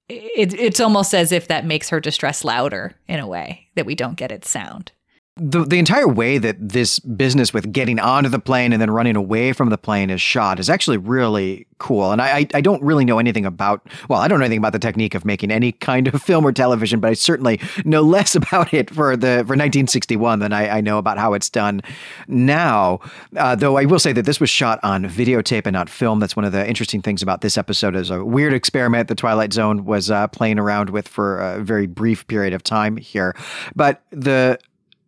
it, 0.10 0.54
it's 0.54 0.80
almost 0.80 1.14
as 1.14 1.34
if 1.34 1.50
that 1.50 1.66
makes 1.66 1.90
her 1.90 2.00
distress 2.00 2.46
louder 2.46 2.96
in 3.08 3.20
a 3.20 3.28
way 3.28 3.68
that 3.76 3.86
we 3.86 3.94
don't 3.94 4.16
get 4.16 4.32
its 4.32 4.50
sound 4.50 4.92
the 5.40 5.64
the 5.64 5.80
entire 5.80 6.08
way 6.08 6.38
that 6.38 6.58
this 6.60 7.00
business 7.00 7.54
with 7.54 7.72
getting 7.72 8.00
onto 8.00 8.30
the 8.30 8.40
plane 8.40 8.74
and 8.74 8.82
then 8.82 8.92
running 8.92 9.16
away 9.16 9.54
from 9.54 9.70
the 9.70 9.78
plane 9.78 10.10
is 10.10 10.22
shot 10.22 10.60
is 10.60 10.70
actually 10.70 10.98
really 10.98 11.68
cool. 11.78 12.12
And 12.12 12.22
I 12.22 12.48
I 12.54 12.62
don't 12.62 12.82
really 12.82 13.06
know 13.06 13.20
anything 13.20 13.46
about 13.46 13.88
well, 14.10 14.20
I 14.20 14.28
don't 14.28 14.40
know 14.40 14.46
anything 14.46 14.60
about 14.60 14.74
the 14.74 14.80
technique 14.80 15.16
of 15.16 15.26
making 15.26 15.52
any 15.52 15.72
kind 15.88 16.08
of 16.08 16.22
film 16.22 16.46
or 16.46 16.52
television, 16.52 17.00
but 17.00 17.12
I 17.12 17.14
certainly 17.14 17.60
know 17.86 18.02
less 18.02 18.36
about 18.48 18.74
it 18.74 18.90
for 18.90 19.16
the 19.16 19.44
for 19.46 19.56
1961 19.56 20.40
than 20.40 20.54
I, 20.54 20.78
I 20.78 20.82
know 20.82 20.98
about 20.98 21.18
how 21.18 21.34
it's 21.34 21.50
done 21.50 21.82
now. 22.28 23.00
Uh, 23.36 23.56
though 23.56 23.78
I 23.78 23.86
will 23.86 24.00
say 24.00 24.14
that 24.14 24.26
this 24.26 24.40
was 24.40 24.50
shot 24.50 24.80
on 24.84 25.06
videotape 25.06 25.66
and 25.66 25.74
not 25.74 25.90
film. 25.90 26.20
That's 26.20 26.36
one 26.36 26.46
of 26.46 26.52
the 26.52 26.68
interesting 26.68 27.02
things 27.02 27.22
about 27.22 27.42
this 27.42 27.58
episode 27.58 27.96
is 27.96 28.10
a 28.10 28.24
weird 28.24 28.54
experiment 28.54 29.08
the 29.08 29.16
Twilight 29.16 29.54
Zone 29.54 29.86
was 29.86 30.10
uh, 30.10 30.28
playing 30.28 30.60
around 30.60 30.90
with 30.90 31.08
for 31.08 31.40
a 31.40 31.60
very 31.62 31.88
brief 31.88 32.28
period 32.28 32.54
of 32.54 32.64
time 32.64 32.98
here. 32.98 33.36
But 33.76 34.02
the 34.12 34.60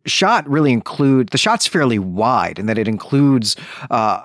shot 0.09 0.47
really 0.49 0.71
include 0.71 1.29
the 1.29 1.37
shot's 1.37 1.67
fairly 1.67 1.99
wide 1.99 2.59
and 2.59 2.67
that 2.67 2.77
it 2.77 2.87
includes 2.87 3.55
uh, 3.91 4.21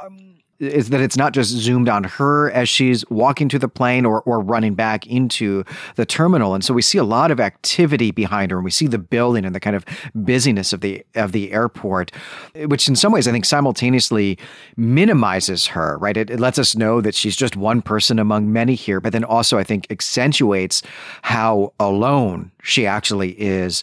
is 0.61 0.91
that 0.91 1.01
it's 1.01 1.17
not 1.17 1.33
just 1.33 1.51
zoomed 1.51 1.89
on 1.89 2.05
her 2.05 2.51
as 2.53 2.69
she's 2.69 3.09
walking 3.11 3.49
to 3.49 3.59
the 3.59 3.69
plane 3.69 4.07
or, 4.07 4.23
or 4.23 4.41
running 4.41 4.75
back 4.75 5.07
into 5.07 5.65
the 5.97 6.07
terminal. 6.07 6.55
And 6.55 6.65
so 6.65 6.73
we 6.73 6.83
see 6.83 6.99
a 6.99 7.05
lot 7.05 7.31
of 7.31 7.41
activity 7.41 8.11
behind 8.11 8.51
her 8.51 8.59
and 8.59 8.65
we 8.65 8.71
see 8.71 8.87
the 8.87 8.99
building 8.99 9.45
and 9.45 9.55
the 9.55 9.61
kind 9.61 9.75
of 9.75 9.85
busyness 10.15 10.73
of 10.73 10.81
the 10.81 11.05
of 11.15 11.33
the 11.33 11.53
airport, 11.53 12.13
which 12.55 12.89
in 12.89 12.97
some 12.97 13.13
ways 13.13 13.27
I 13.27 13.33
think 13.33 13.45
simultaneously 13.45 14.39
minimizes 14.77 15.67
her, 15.69 15.99
right? 15.99 16.17
It, 16.17 16.31
it 16.31 16.41
lets 16.41 16.59
us 16.59 16.77
know 16.77 17.01
that 17.01 17.15
she's 17.15 17.37
just 17.37 17.57
one 17.57 17.83
person 17.83 18.19
among 18.19 18.53
many 18.53 18.75
here, 18.75 19.01
but 19.01 19.13
then 19.13 19.25
also 19.25 19.59
I 19.59 19.65
think 19.65 19.87
accentuates 19.91 20.83
how 21.23 21.73
alone 21.81 22.53
she 22.63 22.87
actually 22.87 23.31
is 23.33 23.83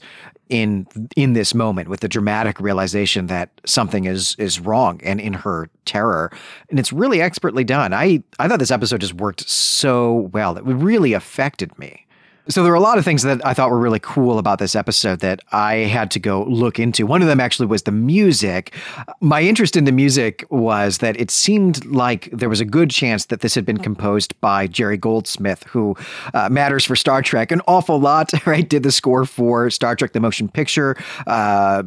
in 0.52 0.86
in 1.16 1.32
this 1.32 1.56
moment 1.56 1.88
with 1.88 2.02
the 2.02 2.10
dramatic 2.10 2.60
realization 2.60 3.28
that 3.28 3.50
something 3.66 4.04
is 4.04 4.36
is 4.38 4.60
wrong 4.60 5.00
and 5.02 5.20
in 5.20 5.34
her 5.34 5.70
terror. 5.86 6.32
And 6.70 6.78
it's 6.78 6.92
really 6.92 7.22
expertly 7.22 7.64
done. 7.64 7.94
I 7.94 8.22
i 8.38 8.48
thought 8.48 8.60
this 8.60 8.70
episode 8.70 9.02
just 9.02 9.16
worked 9.16 9.50
so 9.50 10.30
well. 10.34 10.58
It 10.58 10.64
really 10.64 11.14
affected 11.14 11.78
me 11.80 12.06
so 12.47 12.63
there 12.63 12.71
were 12.71 12.77
a 12.77 12.82
lot 12.82 12.97
of 12.97 13.06
things 13.06 13.23
that 13.23 13.45
I 13.45 13.54
thought 13.54 13.69
were 13.69 13.80
really 13.80 13.99
cool 13.99 14.39
about 14.39 14.60
this 14.60 14.75
episode 14.75 15.19
that 15.19 15.41
I 15.51 15.75
had 15.75 16.10
to 16.12 16.19
go 16.19 16.43
look 16.43 16.80
into. 16.80 17.06
One 17.06 17.21
of 17.21 17.27
them 17.27 17.39
actually 17.39 17.67
was 17.67 17.84
the 17.84 17.91
music. 17.91 18.73
My 19.19 19.41
interest 19.41 19.77
in 19.77 19.86
the 19.86 19.91
music 19.91 20.45
was 20.49 20.97
that 20.99 21.19
it 21.19 21.30
seemed 21.30 21.86
like 21.86 22.30
there 22.32 22.49
was 22.49 22.60
a 22.60 22.65
good 22.65 22.89
chance 22.89 23.25
that 23.25 23.41
this 23.41 23.54
had 23.54 23.65
been 23.65 23.77
composed 23.77 24.39
by 24.41 24.67
Jerry 24.67 24.97
Goldsmith, 24.97 25.63
who 25.63 25.95
uh, 26.34 26.49
matters 26.49 26.84
for 26.84 26.95
Star 26.95 27.21
Trek 27.21 27.51
an 27.51 27.62
awful 27.67 27.99
lot, 27.99 28.32
right? 28.47 28.67
Did 28.67 28.84
the 28.84 28.91
score 28.91 29.25
for 29.25 29.69
Star 29.69 29.95
Trek 29.95 30.13
the 30.13 30.19
Motion 30.19 30.49
Picture, 30.49 30.95
uh, 31.27 31.84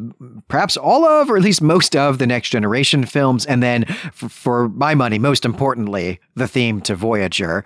perhaps 0.48 0.76
all 0.76 1.04
of, 1.04 1.30
or 1.30 1.36
at 1.36 1.42
least 1.42 1.62
most 1.62 1.96
of 1.96 2.18
the 2.18 2.26
Next 2.26 2.50
Generation 2.50 3.04
films, 3.06 3.44
and 3.46 3.62
then 3.62 3.84
for, 4.12 4.28
for 4.28 4.68
my 4.68 4.94
money, 4.94 5.18
most 5.18 5.44
importantly, 5.44 6.20
the 6.36 6.46
theme 6.46 6.80
to 6.82 6.94
Voyager. 6.94 7.64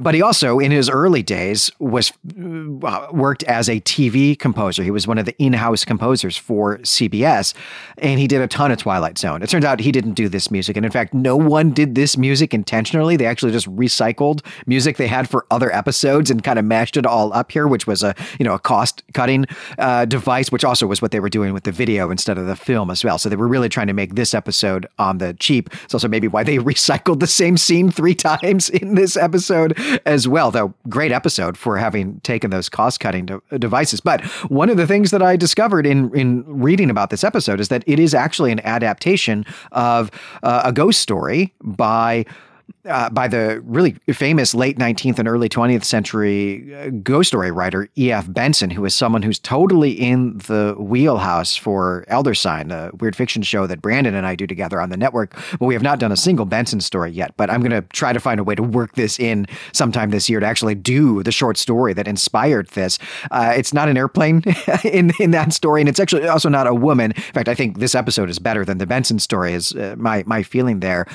But 0.00 0.14
he 0.14 0.22
also, 0.22 0.60
in 0.60 0.70
his 0.70 0.88
early 0.88 1.22
days, 1.22 1.70
was 1.80 2.12
worked 2.22 3.42
as 3.44 3.68
a 3.68 3.80
TV 3.80 4.38
composer. 4.38 4.82
He 4.82 4.90
was 4.90 5.06
one 5.06 5.16
of 5.16 5.24
the 5.24 5.34
in-house 5.38 5.86
composers 5.86 6.36
for 6.36 6.78
CBS, 6.78 7.54
and 7.96 8.20
he 8.20 8.26
did 8.26 8.42
a 8.42 8.46
ton 8.46 8.70
of 8.70 8.78
Twilight 8.78 9.16
Zone. 9.16 9.42
It 9.42 9.48
turns 9.48 9.64
out 9.64 9.80
he 9.80 9.90
didn't 9.90 10.14
do 10.14 10.28
this 10.28 10.50
music, 10.50 10.76
and 10.76 10.84
in 10.84 10.92
fact, 10.92 11.14
no 11.14 11.34
one 11.34 11.70
did 11.70 11.94
this 11.94 12.18
music 12.18 12.52
intentionally. 12.52 13.16
They 13.16 13.24
actually 13.24 13.52
just 13.52 13.74
recycled 13.74 14.44
music 14.66 14.98
they 14.98 15.06
had 15.06 15.30
for 15.30 15.46
other 15.50 15.74
episodes 15.74 16.30
and 16.30 16.44
kind 16.44 16.58
of 16.58 16.64
mashed 16.66 16.98
it 16.98 17.06
all 17.06 17.32
up 17.32 17.50
here, 17.52 17.66
which 17.66 17.86
was 17.86 18.02
a 18.02 18.14
you 18.38 18.44
know 18.44 18.52
a 18.52 18.58
cost-cutting 18.58 19.46
uh, 19.78 20.04
device, 20.04 20.52
which 20.52 20.64
also 20.64 20.86
was 20.86 21.00
what 21.00 21.12
they 21.12 21.20
were 21.20 21.30
doing 21.30 21.54
with 21.54 21.64
the 21.64 21.72
video 21.72 22.10
instead 22.10 22.36
of 22.36 22.46
the 22.46 22.56
film 22.56 22.90
as 22.90 23.02
well. 23.02 23.16
So 23.16 23.30
they 23.30 23.36
were 23.36 23.48
really 23.48 23.70
trying 23.70 23.86
to 23.86 23.94
make 23.94 24.14
this 24.14 24.34
episode 24.34 24.86
on 24.98 25.18
the 25.18 25.32
cheap. 25.34 25.70
It's 25.84 25.94
also 25.94 26.08
maybe 26.08 26.28
why 26.28 26.44
they 26.44 26.58
recycled 26.70 27.20
the 27.20 27.26
same 27.26 27.56
scene 27.56 27.90
three 27.90 28.14
times 28.20 28.68
in 28.68 28.94
this 28.94 29.16
episode 29.16 29.78
as 30.04 30.28
well. 30.28 30.50
Though 30.50 30.74
great 30.90 31.12
episode 31.12 31.56
for 31.56 31.78
having 31.78 32.09
taken 32.22 32.50
those 32.50 32.68
cost-cutting 32.68 33.26
de- 33.26 33.58
devices. 33.58 34.00
But 34.00 34.24
one 34.50 34.70
of 34.70 34.76
the 34.76 34.86
things 34.86 35.10
that 35.10 35.22
I 35.22 35.36
discovered 35.36 35.86
in 35.86 36.14
in 36.14 36.44
reading 36.46 36.90
about 36.90 37.10
this 37.10 37.24
episode 37.24 37.60
is 37.60 37.68
that 37.68 37.84
it 37.86 37.98
is 37.98 38.14
actually 38.14 38.52
an 38.52 38.60
adaptation 38.60 39.44
of 39.72 40.10
uh, 40.42 40.62
a 40.64 40.72
ghost 40.72 41.00
story 41.00 41.52
by 41.62 42.24
uh, 42.86 43.10
by 43.10 43.28
the 43.28 43.60
really 43.64 43.92
famous 44.12 44.54
late 44.54 44.78
19th 44.78 45.18
and 45.18 45.28
early 45.28 45.48
20th 45.48 45.84
century 45.84 46.74
uh, 46.74 46.90
ghost 47.02 47.28
story 47.28 47.50
writer 47.50 47.88
E.F. 47.98 48.32
Benson, 48.32 48.70
who 48.70 48.84
is 48.84 48.94
someone 48.94 49.22
who's 49.22 49.38
totally 49.38 49.92
in 49.92 50.38
the 50.38 50.74
wheelhouse 50.78 51.56
for 51.56 52.04
Elder 52.08 52.34
Sign, 52.34 52.70
a 52.70 52.90
weird 52.98 53.14
fiction 53.16 53.42
show 53.42 53.66
that 53.66 53.82
Brandon 53.82 54.14
and 54.14 54.26
I 54.26 54.34
do 54.34 54.46
together 54.46 54.80
on 54.80 54.90
the 54.90 54.96
network. 54.96 55.36
But 55.58 55.66
we 55.66 55.74
have 55.74 55.82
not 55.82 55.98
done 55.98 56.12
a 56.12 56.16
single 56.16 56.46
Benson 56.46 56.80
story 56.80 57.10
yet. 57.10 57.34
But 57.36 57.50
I'm 57.50 57.60
going 57.60 57.70
to 57.70 57.82
try 57.92 58.12
to 58.12 58.20
find 58.20 58.40
a 58.40 58.44
way 58.44 58.54
to 58.54 58.62
work 58.62 58.94
this 58.94 59.18
in 59.18 59.46
sometime 59.72 60.10
this 60.10 60.28
year 60.28 60.40
to 60.40 60.46
actually 60.46 60.74
do 60.74 61.22
the 61.22 61.32
short 61.32 61.56
story 61.56 61.92
that 61.94 62.08
inspired 62.08 62.68
this. 62.68 62.98
Uh, 63.30 63.52
it's 63.56 63.72
not 63.72 63.88
an 63.88 63.96
airplane 63.96 64.42
in 64.84 65.12
in 65.20 65.30
that 65.32 65.52
story, 65.52 65.80
and 65.80 65.88
it's 65.88 66.00
actually 66.00 66.26
also 66.26 66.48
not 66.48 66.66
a 66.66 66.74
woman. 66.74 67.12
In 67.12 67.22
fact, 67.22 67.48
I 67.48 67.54
think 67.54 67.78
this 67.78 67.94
episode 67.94 68.30
is 68.30 68.38
better 68.38 68.64
than 68.64 68.78
the 68.78 68.86
Benson 68.86 69.18
story. 69.18 69.52
Is 69.52 69.72
uh, 69.72 69.94
my 69.98 70.24
my 70.26 70.42
feeling 70.42 70.80
there. 70.80 71.06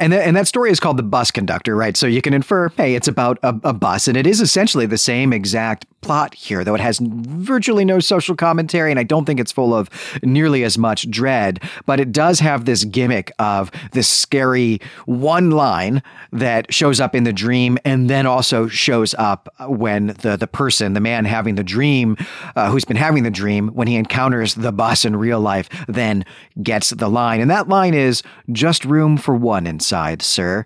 And, 0.00 0.12
th- 0.12 0.26
and 0.26 0.34
that 0.34 0.48
story 0.48 0.70
is 0.70 0.80
called 0.80 0.96
The 0.96 1.02
Bus 1.02 1.30
Conductor, 1.30 1.76
right? 1.76 1.96
So 1.96 2.06
you 2.06 2.22
can 2.22 2.32
infer, 2.32 2.70
hey, 2.70 2.94
it's 2.94 3.06
about 3.06 3.38
a, 3.42 3.54
a 3.62 3.72
bus. 3.74 4.08
And 4.08 4.16
it 4.16 4.26
is 4.26 4.40
essentially 4.40 4.86
the 4.86 4.98
same 4.98 5.32
exact 5.32 5.84
plot 6.00 6.34
here, 6.34 6.64
though 6.64 6.74
it 6.74 6.80
has 6.80 6.98
virtually 7.00 7.84
no 7.84 8.00
social 8.00 8.34
commentary. 8.34 8.90
And 8.90 8.98
I 8.98 9.02
don't 9.02 9.24
think 9.24 9.40
it's 9.40 9.52
full 9.52 9.74
of 9.74 9.88
nearly 10.22 10.64
as 10.64 10.76
much 10.76 11.10
dread. 11.10 11.60
But 11.86 12.00
it 12.00 12.12
does 12.12 12.40
have 12.40 12.64
this 12.64 12.84
gimmick 12.84 13.32
of 13.38 13.70
this 13.92 14.08
scary 14.08 14.80
one 15.06 15.50
line 15.50 16.02
that 16.32 16.72
shows 16.72 17.00
up 17.00 17.14
in 17.14 17.24
the 17.24 17.32
dream 17.32 17.78
and 17.84 18.10
then 18.10 18.26
also 18.26 18.66
shows 18.68 19.14
up 19.14 19.48
when 19.66 20.08
the, 20.08 20.36
the 20.36 20.46
person, 20.46 20.94
the 20.94 21.00
man 21.00 21.24
having 21.24 21.54
the 21.54 21.64
dream, 21.64 22.16
uh, 22.56 22.70
who's 22.70 22.84
been 22.84 22.96
having 22.96 23.22
the 23.22 23.30
dream, 23.30 23.68
when 23.68 23.88
he 23.88 23.96
encounters 23.96 24.54
the 24.54 24.72
bus 24.72 25.04
in 25.04 25.16
real 25.16 25.40
life, 25.40 25.68
then 25.88 26.24
gets 26.62 26.90
the 26.90 27.08
line. 27.08 27.40
And 27.40 27.50
that 27.50 27.68
line 27.68 27.94
is 27.94 28.22
just 28.52 28.84
room 28.84 29.16
for 29.16 29.34
one 29.34 29.66
inside 29.66 30.00
side, 30.00 30.22
sir. 30.22 30.64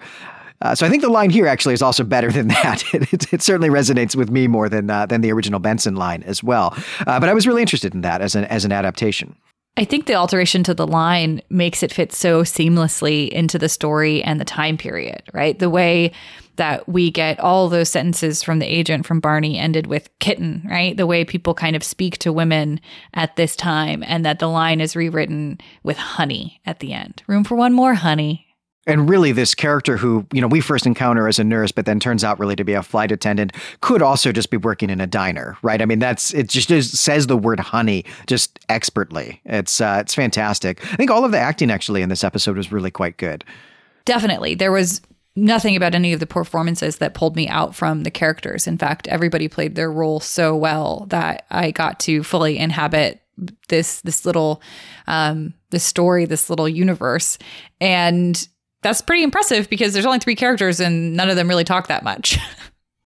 Uh, 0.64 0.74
so 0.74 0.86
I 0.86 0.88
think 0.88 1.02
the 1.02 1.10
line 1.10 1.30
here 1.30 1.46
actually 1.46 1.74
is 1.74 1.82
also 1.82 2.02
better 2.02 2.32
than 2.32 2.48
that. 2.62 2.82
It, 2.94 3.12
it, 3.12 3.32
it 3.34 3.42
certainly 3.42 3.68
resonates 3.68 4.16
with 4.16 4.30
me 4.30 4.48
more 4.48 4.68
than 4.68 4.90
uh, 4.90 5.06
than 5.06 5.20
the 5.20 5.30
original 5.30 5.60
Benson 5.60 5.94
line 5.94 6.22
as 6.24 6.42
well. 6.42 6.74
Uh, 7.06 7.20
but 7.20 7.28
I 7.28 7.34
was 7.34 7.46
really 7.46 7.62
interested 7.62 7.94
in 7.94 8.00
that 8.00 8.20
as 8.20 8.34
an 8.34 8.44
as 8.46 8.64
an 8.64 8.72
adaptation. 8.72 9.36
I 9.76 9.84
think 9.84 10.06
the 10.06 10.14
alteration 10.14 10.62
to 10.64 10.74
the 10.74 10.86
line 10.86 11.42
makes 11.50 11.82
it 11.82 11.92
fit 11.92 12.12
so 12.12 12.42
seamlessly 12.42 13.28
into 13.30 13.58
the 13.58 13.68
story 13.68 14.22
and 14.22 14.40
the 14.40 14.44
time 14.44 14.78
period, 14.78 15.24
right? 15.32 15.58
The 15.58 15.68
way 15.68 16.12
that 16.56 16.88
we 16.88 17.10
get 17.10 17.40
all 17.40 17.68
those 17.68 17.90
sentences 17.90 18.40
from 18.40 18.60
the 18.60 18.72
agent 18.72 19.04
from 19.04 19.18
Barney 19.18 19.58
ended 19.58 19.88
with 19.88 20.16
kitten, 20.20 20.64
right? 20.70 20.96
The 20.96 21.08
way 21.08 21.24
people 21.24 21.54
kind 21.54 21.74
of 21.74 21.82
speak 21.82 22.18
to 22.18 22.32
women 22.32 22.80
at 23.14 23.34
this 23.34 23.56
time, 23.56 24.04
and 24.06 24.24
that 24.24 24.38
the 24.38 24.46
line 24.46 24.80
is 24.80 24.94
rewritten 24.94 25.58
with 25.82 25.96
honey 25.96 26.60
at 26.64 26.78
the 26.78 26.92
end. 26.92 27.24
Room 27.26 27.42
for 27.42 27.56
one 27.56 27.72
more 27.72 27.94
honey 27.94 28.43
and 28.86 29.08
really 29.08 29.32
this 29.32 29.54
character 29.54 29.96
who 29.96 30.26
you 30.32 30.40
know 30.40 30.46
we 30.46 30.60
first 30.60 30.86
encounter 30.86 31.28
as 31.28 31.38
a 31.38 31.44
nurse 31.44 31.72
but 31.72 31.86
then 31.86 31.98
turns 31.98 32.22
out 32.22 32.38
really 32.38 32.56
to 32.56 32.64
be 32.64 32.72
a 32.74 32.82
flight 32.82 33.10
attendant 33.10 33.52
could 33.80 34.02
also 34.02 34.32
just 34.32 34.50
be 34.50 34.56
working 34.56 34.90
in 34.90 35.00
a 35.00 35.06
diner 35.06 35.56
right? 35.62 35.80
I 35.82 35.86
mean 35.86 35.98
that's 35.98 36.32
it 36.34 36.48
just, 36.48 36.68
says 36.96 37.26
the 37.26 37.36
word 37.36 37.60
honey 37.60 38.04
just 38.26 38.60
expertly. 38.68 39.40
It's 39.44 39.80
uh, 39.80 39.98
it's 40.00 40.14
fantastic. 40.14 40.84
I 40.92 40.96
think 40.96 41.10
all 41.10 41.24
of 41.24 41.32
the 41.32 41.38
acting 41.38 41.70
actually 41.70 42.02
in 42.02 42.08
this 42.08 42.24
episode 42.24 42.56
was 42.56 42.70
really 42.70 42.90
quite 42.90 43.16
good. 43.16 43.44
Definitely. 44.04 44.54
There 44.54 44.72
was 44.72 45.00
nothing 45.36 45.74
about 45.74 45.94
any 45.94 46.12
of 46.12 46.20
the 46.20 46.26
performances 46.26 46.98
that 46.98 47.14
pulled 47.14 47.34
me 47.34 47.48
out 47.48 47.74
from 47.74 48.02
the 48.02 48.10
characters. 48.10 48.66
In 48.66 48.78
fact 48.78 49.08
everybody 49.08 49.48
played 49.48 49.74
their 49.74 49.90
role 49.90 50.20
so 50.20 50.54
well 50.54 51.06
that 51.08 51.46
i 51.50 51.70
got 51.70 51.98
to 52.00 52.22
fully 52.22 52.58
inhabit 52.58 53.20
this 53.68 54.00
this 54.02 54.24
little 54.24 54.62
um 55.08 55.54
this 55.70 55.84
story 55.84 56.24
this 56.24 56.48
little 56.48 56.68
universe. 56.68 57.38
And 57.80 58.46
that's 58.84 59.00
pretty 59.00 59.24
impressive 59.24 59.68
because 59.68 59.92
there's 59.92 60.06
only 60.06 60.20
three 60.20 60.36
characters 60.36 60.78
and 60.78 61.16
none 61.16 61.28
of 61.28 61.36
them 61.36 61.48
really 61.48 61.64
talk 61.64 61.88
that 61.88 62.04
much. 62.04 62.38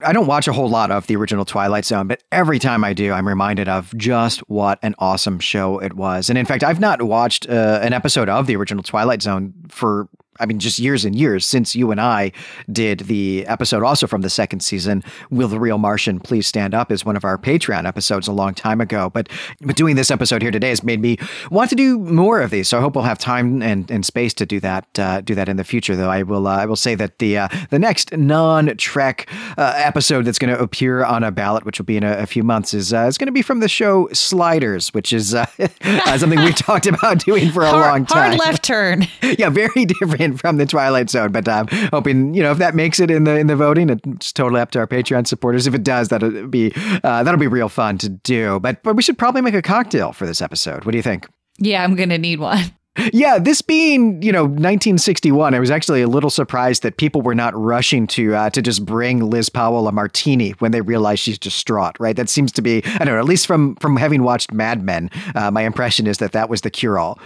I 0.00 0.12
don't 0.12 0.26
watch 0.26 0.46
a 0.46 0.52
whole 0.52 0.68
lot 0.68 0.90
of 0.90 1.06
the 1.06 1.16
original 1.16 1.44
Twilight 1.44 1.86
Zone, 1.86 2.06
but 2.06 2.22
every 2.30 2.58
time 2.58 2.84
I 2.84 2.92
do, 2.92 3.12
I'm 3.12 3.26
reminded 3.26 3.68
of 3.68 3.96
just 3.96 4.40
what 4.50 4.78
an 4.82 4.94
awesome 4.98 5.38
show 5.38 5.78
it 5.78 5.94
was. 5.94 6.28
And 6.28 6.36
in 6.36 6.44
fact, 6.44 6.62
I've 6.62 6.80
not 6.80 7.00
watched 7.02 7.48
uh, 7.48 7.78
an 7.80 7.94
episode 7.94 8.28
of 8.28 8.46
the 8.46 8.56
original 8.56 8.82
Twilight 8.82 9.22
Zone 9.22 9.54
for 9.68 10.08
I 10.40 10.46
mean, 10.46 10.58
just 10.58 10.78
years 10.78 11.04
and 11.04 11.14
years 11.14 11.46
since 11.46 11.74
you 11.74 11.90
and 11.90 12.00
I 12.00 12.32
did 12.70 13.00
the 13.00 13.46
episode 13.46 13.82
also 13.82 14.06
from 14.06 14.22
the 14.22 14.30
second 14.30 14.60
season, 14.60 15.02
Will 15.30 15.48
the 15.48 15.60
Real 15.60 15.78
Martian 15.78 16.20
Please 16.20 16.46
Stand 16.46 16.74
Up 16.74 16.90
is 16.90 17.04
one 17.04 17.16
of 17.16 17.24
our 17.24 17.38
Patreon 17.38 17.86
episodes 17.86 18.28
a 18.28 18.32
long 18.32 18.54
time 18.54 18.80
ago. 18.80 19.10
But 19.10 19.28
but 19.60 19.76
doing 19.76 19.96
this 19.96 20.10
episode 20.10 20.42
here 20.42 20.50
today 20.50 20.70
has 20.70 20.82
made 20.82 21.00
me 21.00 21.18
want 21.50 21.70
to 21.70 21.76
do 21.76 21.98
more 21.98 22.40
of 22.40 22.50
these. 22.50 22.68
So 22.68 22.78
I 22.78 22.80
hope 22.80 22.94
we'll 22.94 23.04
have 23.04 23.18
time 23.18 23.62
and, 23.62 23.90
and 23.90 24.04
space 24.04 24.34
to 24.34 24.46
do 24.46 24.60
that 24.60 24.98
uh, 24.98 25.20
do 25.20 25.34
that 25.34 25.48
in 25.48 25.56
the 25.56 25.64
future. 25.64 25.96
Though 25.96 26.10
I 26.10 26.22
will 26.22 26.46
uh, 26.46 26.56
I 26.56 26.66
will 26.66 26.76
say 26.76 26.94
that 26.94 27.18
the 27.18 27.38
uh, 27.38 27.48
the 27.70 27.78
next 27.78 28.16
non 28.16 28.76
Trek 28.76 29.28
uh, 29.56 29.72
episode 29.76 30.24
that's 30.24 30.38
going 30.38 30.54
to 30.54 30.60
appear 30.60 31.04
on 31.04 31.22
a 31.24 31.30
ballot, 31.30 31.64
which 31.64 31.78
will 31.78 31.86
be 31.86 31.96
in 31.96 32.04
a, 32.04 32.18
a 32.18 32.26
few 32.26 32.42
months, 32.42 32.74
is 32.74 32.92
uh, 32.92 33.06
is 33.06 33.18
going 33.18 33.26
to 33.26 33.32
be 33.32 33.42
from 33.42 33.60
the 33.60 33.68
show 33.68 34.08
Sliders, 34.12 34.92
which 34.94 35.12
is 35.12 35.34
uh, 35.34 35.46
something 36.16 36.38
we've 36.40 36.54
talked 36.56 36.86
about 36.86 37.18
doing 37.24 37.50
for 37.50 37.62
a 37.62 37.70
hard, 37.70 37.86
long 37.86 38.06
time. 38.06 38.30
Hard 38.30 38.40
left 38.40 38.64
turn. 38.64 39.06
yeah, 39.38 39.50
very 39.50 39.84
different 39.84 40.23
from 40.32 40.56
the 40.56 40.66
Twilight 40.66 41.10
Zone. 41.10 41.32
But 41.32 41.48
I'm 41.48 41.68
um, 41.70 41.88
hoping 41.92 42.34
you 42.34 42.42
know 42.42 42.50
if 42.50 42.58
that 42.58 42.74
makes 42.74 43.00
it 43.00 43.10
in 43.10 43.24
the 43.24 43.38
in 43.38 43.46
the 43.46 43.56
voting, 43.56 43.90
it's 43.90 44.32
totally 44.32 44.60
up 44.60 44.70
to 44.72 44.78
our 44.78 44.86
Patreon 44.86 45.26
supporters. 45.26 45.66
If 45.66 45.74
it 45.74 45.84
does, 45.84 46.08
that'll 46.08 46.48
be 46.48 46.72
uh, 47.02 47.22
that'll 47.22 47.40
be 47.40 47.46
real 47.46 47.68
fun 47.68 47.98
to 47.98 48.08
do. 48.08 48.60
But 48.60 48.82
but 48.82 48.96
we 48.96 49.02
should 49.02 49.18
probably 49.18 49.42
make 49.42 49.54
a 49.54 49.62
cocktail 49.62 50.12
for 50.12 50.26
this 50.26 50.40
episode. 50.40 50.84
What 50.84 50.92
do 50.92 50.98
you 50.98 51.02
think? 51.02 51.28
Yeah, 51.58 51.84
I'm 51.84 51.94
gonna 51.94 52.18
need 52.18 52.40
one. 52.40 52.64
Yeah, 53.12 53.40
this 53.40 53.60
being 53.60 54.22
you 54.22 54.30
know 54.30 54.44
1961, 54.44 55.52
I 55.52 55.58
was 55.58 55.70
actually 55.70 56.02
a 56.02 56.06
little 56.06 56.30
surprised 56.30 56.84
that 56.84 56.96
people 56.96 57.22
were 57.22 57.34
not 57.34 57.52
rushing 57.56 58.06
to 58.08 58.36
uh, 58.36 58.50
to 58.50 58.62
just 58.62 58.84
bring 58.86 59.18
Liz 59.18 59.48
Powell 59.48 59.88
a 59.88 59.92
martini 59.92 60.50
when 60.60 60.70
they 60.70 60.80
realized 60.80 61.20
she's 61.20 61.38
distraught. 61.38 61.96
Right? 61.98 62.14
That 62.14 62.28
seems 62.28 62.52
to 62.52 62.62
be 62.62 62.84
I 62.84 62.98
don't 62.98 63.08
know. 63.08 63.18
At 63.18 63.24
least 63.24 63.48
from 63.48 63.74
from 63.76 63.96
having 63.96 64.22
watched 64.22 64.52
Mad 64.52 64.84
Men, 64.84 65.10
uh, 65.34 65.50
my 65.50 65.62
impression 65.62 66.06
is 66.06 66.18
that 66.18 66.30
that 66.32 66.48
was 66.48 66.60
the 66.60 66.70
cure 66.70 66.96
all. 66.96 67.18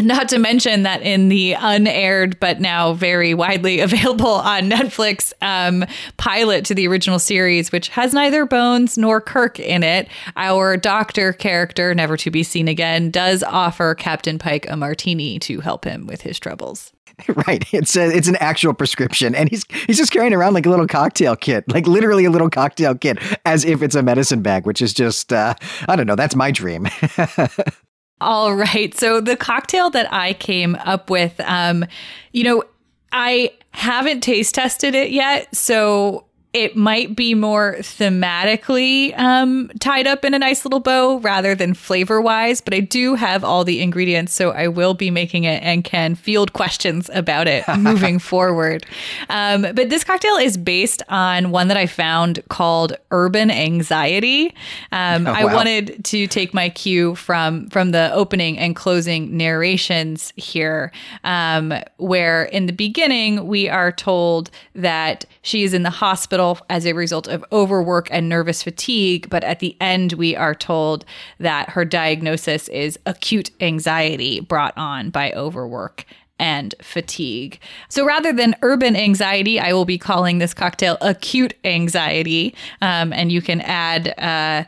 Not 0.00 0.28
to 0.30 0.38
mention 0.38 0.82
that 0.82 1.02
in 1.02 1.28
the 1.28 1.52
unaired 1.52 2.40
but 2.40 2.60
now 2.60 2.94
very 2.94 3.32
widely 3.32 3.80
available 3.80 4.26
on 4.26 4.70
Netflix 4.70 5.32
um, 5.40 5.84
pilot 6.16 6.64
to 6.66 6.74
the 6.74 6.88
original 6.88 7.18
series, 7.18 7.70
which 7.70 7.88
has 7.88 8.12
neither 8.12 8.44
Bones 8.44 8.98
nor 8.98 9.20
Kirk 9.20 9.60
in 9.60 9.82
it, 9.82 10.08
our 10.36 10.76
doctor 10.76 11.32
character, 11.32 11.94
never 11.94 12.16
to 12.16 12.30
be 12.30 12.42
seen 12.42 12.68
again, 12.68 13.10
does 13.10 13.42
offer 13.42 13.94
Captain 13.94 14.38
Pike 14.38 14.68
a 14.68 14.76
martini 14.76 15.38
to 15.40 15.60
help 15.60 15.84
him 15.84 16.06
with 16.06 16.22
his 16.22 16.38
troubles. 16.38 16.92
Right. 17.46 17.64
It's 17.72 17.96
a, 17.96 18.08
it's 18.08 18.28
an 18.28 18.36
actual 18.36 18.74
prescription, 18.74 19.34
and 19.36 19.48
he's 19.48 19.64
he's 19.86 19.98
just 19.98 20.10
carrying 20.10 20.34
around 20.34 20.54
like 20.54 20.66
a 20.66 20.70
little 20.70 20.88
cocktail 20.88 21.36
kit, 21.36 21.64
like 21.68 21.86
literally 21.86 22.24
a 22.24 22.30
little 22.30 22.50
cocktail 22.50 22.96
kit, 22.96 23.18
as 23.44 23.64
if 23.64 23.82
it's 23.82 23.94
a 23.94 24.02
medicine 24.02 24.42
bag, 24.42 24.66
which 24.66 24.82
is 24.82 24.92
just 24.92 25.32
uh, 25.32 25.54
I 25.88 25.94
don't 25.94 26.06
know. 26.06 26.16
That's 26.16 26.34
my 26.34 26.50
dream. 26.50 26.88
All 28.20 28.54
right. 28.54 28.94
So 28.94 29.20
the 29.20 29.36
cocktail 29.36 29.90
that 29.90 30.12
I 30.12 30.34
came 30.34 30.76
up 30.76 31.10
with, 31.10 31.38
um, 31.40 31.84
you 32.32 32.44
know, 32.44 32.64
I 33.12 33.52
haven't 33.70 34.22
taste 34.22 34.54
tested 34.54 34.94
it 34.94 35.10
yet. 35.10 35.54
So 35.54 36.26
it 36.54 36.76
might 36.76 37.16
be 37.16 37.34
more 37.34 37.74
thematically 37.80 39.12
um, 39.18 39.68
tied 39.80 40.06
up 40.06 40.24
in 40.24 40.34
a 40.34 40.38
nice 40.38 40.64
little 40.64 40.78
bow 40.78 41.18
rather 41.18 41.56
than 41.56 41.74
flavor 41.74 42.20
wise, 42.20 42.60
but 42.60 42.72
I 42.72 42.78
do 42.78 43.16
have 43.16 43.42
all 43.42 43.64
the 43.64 43.82
ingredients, 43.82 44.32
so 44.32 44.52
I 44.52 44.68
will 44.68 44.94
be 44.94 45.10
making 45.10 45.42
it 45.44 45.60
and 45.64 45.82
can 45.82 46.14
field 46.14 46.52
questions 46.52 47.10
about 47.12 47.48
it 47.48 47.64
moving 47.78 48.20
forward. 48.20 48.86
Um, 49.28 49.62
but 49.62 49.90
this 49.90 50.04
cocktail 50.04 50.36
is 50.36 50.56
based 50.56 51.02
on 51.08 51.50
one 51.50 51.66
that 51.66 51.76
I 51.76 51.88
found 51.88 52.40
called 52.48 52.96
Urban 53.10 53.50
Anxiety. 53.50 54.54
Um, 54.92 55.26
oh, 55.26 55.32
wow. 55.32 55.36
I 55.36 55.44
wanted 55.52 56.04
to 56.04 56.28
take 56.28 56.54
my 56.54 56.68
cue 56.68 57.16
from 57.16 57.68
from 57.70 57.90
the 57.90 58.12
opening 58.12 58.58
and 58.58 58.76
closing 58.76 59.36
narrations 59.36 60.32
here, 60.36 60.92
um, 61.24 61.74
where 61.96 62.44
in 62.44 62.66
the 62.66 62.72
beginning 62.72 63.48
we 63.48 63.68
are 63.68 63.90
told 63.90 64.52
that 64.76 65.24
she 65.42 65.64
is 65.64 65.74
in 65.74 65.82
the 65.82 65.90
hospital 65.90 66.43
hospital 66.44 66.66
as 66.68 66.86
a 66.86 66.92
result 66.92 67.28
of 67.28 67.44
overwork 67.52 68.08
and 68.10 68.28
nervous 68.28 68.62
fatigue. 68.62 69.28
But 69.30 69.44
at 69.44 69.60
the 69.60 69.76
end, 69.80 70.14
we 70.14 70.36
are 70.36 70.54
told 70.54 71.04
that 71.38 71.70
her 71.70 71.84
diagnosis 71.84 72.68
is 72.68 72.98
acute 73.06 73.50
anxiety 73.60 74.40
brought 74.40 74.76
on 74.76 75.10
by 75.10 75.32
overwork 75.32 76.04
and 76.38 76.74
fatigue. 76.82 77.60
So 77.88 78.04
rather 78.04 78.32
than 78.32 78.56
urban 78.62 78.96
anxiety, 78.96 79.60
I 79.60 79.72
will 79.72 79.84
be 79.84 79.98
calling 79.98 80.38
this 80.38 80.52
cocktail 80.52 80.98
acute 81.00 81.54
anxiety. 81.64 82.54
Um, 82.82 83.12
and 83.12 83.30
you 83.30 83.40
can 83.40 83.60
add, 83.60 84.08
uh, 84.18 84.64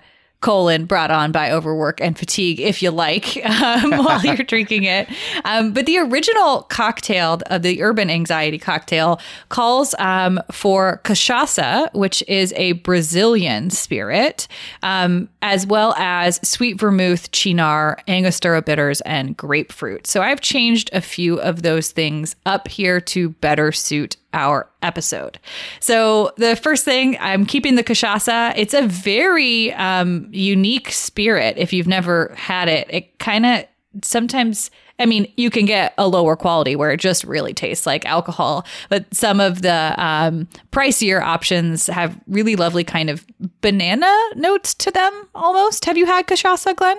colon 0.47 0.84
brought 0.84 1.11
on 1.11 1.32
by 1.32 1.51
overwork 1.51 2.01
and 2.01 2.16
fatigue, 2.16 2.61
if 2.61 2.80
you 2.80 2.92
like, 2.92 3.36
um, 3.44 3.90
while 4.05 4.24
you're 4.24 4.36
drinking 4.36 4.84
it. 4.84 5.09
Um, 5.44 5.72
but 5.72 5.86
the 5.86 5.99
original 5.99 6.62
cocktail, 6.62 7.40
uh, 7.51 7.59
the 7.59 7.82
urban 7.82 8.11
anxiety 8.11 8.57
cocktail, 8.57 9.20
calls 9.49 9.92
um, 9.99 10.40
for 10.53 11.01
cachaça, 11.03 11.92
which 11.94 12.22
is 12.28 12.53
a 12.57 12.72
Brazilian 12.72 13.70
spirit, 13.70 14.47
um, 14.84 15.28
as 15.42 15.66
well 15.66 15.94
as 15.99 16.38
sweet 16.49 16.78
vermouth, 16.78 17.32
cynar, 17.32 17.99
Angostura 18.07 18.62
bitters, 18.62 19.01
and 19.01 19.36
grapefruit. 19.36 20.07
So 20.07 20.22
I've 20.22 20.40
changed 20.40 20.90
a 20.92 21.01
few 21.01 21.40
of 21.40 21.62
those 21.62 21.90
things 21.90 22.36
up 22.47 22.68
here 22.68 23.01
to 23.01 23.30
better 23.30 23.72
suit 23.72 24.16
our 24.37 24.68
episode. 24.82 25.39
So 25.80 26.32
the 26.37 26.55
first 26.57 26.84
thing, 26.84 27.16
I'm 27.20 27.47
keeping 27.47 27.74
the 27.74 27.82
cachaça. 27.82 28.53
It's 28.57 28.74
a 28.74 28.87
very 28.87 29.72
um, 29.74 30.28
unique 30.30 30.93
spirit. 30.93 31.57
If 31.57 31.72
you've 31.72 31.89
never 31.89 32.32
had 32.37 32.68
it, 32.68 32.87
it 32.91 33.18
kind 33.18 33.47
of 33.47 33.64
sometimes. 34.05 34.70
I 34.99 35.05
mean, 35.05 35.30
you 35.37 35.51
can 35.51 35.66
get 35.66 35.93
a 35.99 36.09
lower 36.09 36.37
quality 36.37 36.74
where 36.74 36.91
it 36.91 37.01
just 37.01 37.22
really 37.24 37.53
tastes 37.53 37.84
like 37.84 38.07
alcohol, 38.07 38.64
but 38.89 39.05
some 39.14 39.41
of 39.41 39.61
the 39.61 39.95
um, 39.99 40.49
pricier 40.72 41.20
options 41.20 41.87
have 41.89 42.18
really 42.26 42.57
lovely 42.57 42.82
kind 42.82 43.11
of 43.11 43.26
banana 43.61 44.11
notes 44.37 44.72
to 44.72 44.91
them 44.91 45.28
almost. 45.34 45.84
Have 45.84 45.99
you 45.99 46.07
had 46.07 46.26
cachaça, 46.26 46.74
Glenn? 46.74 46.97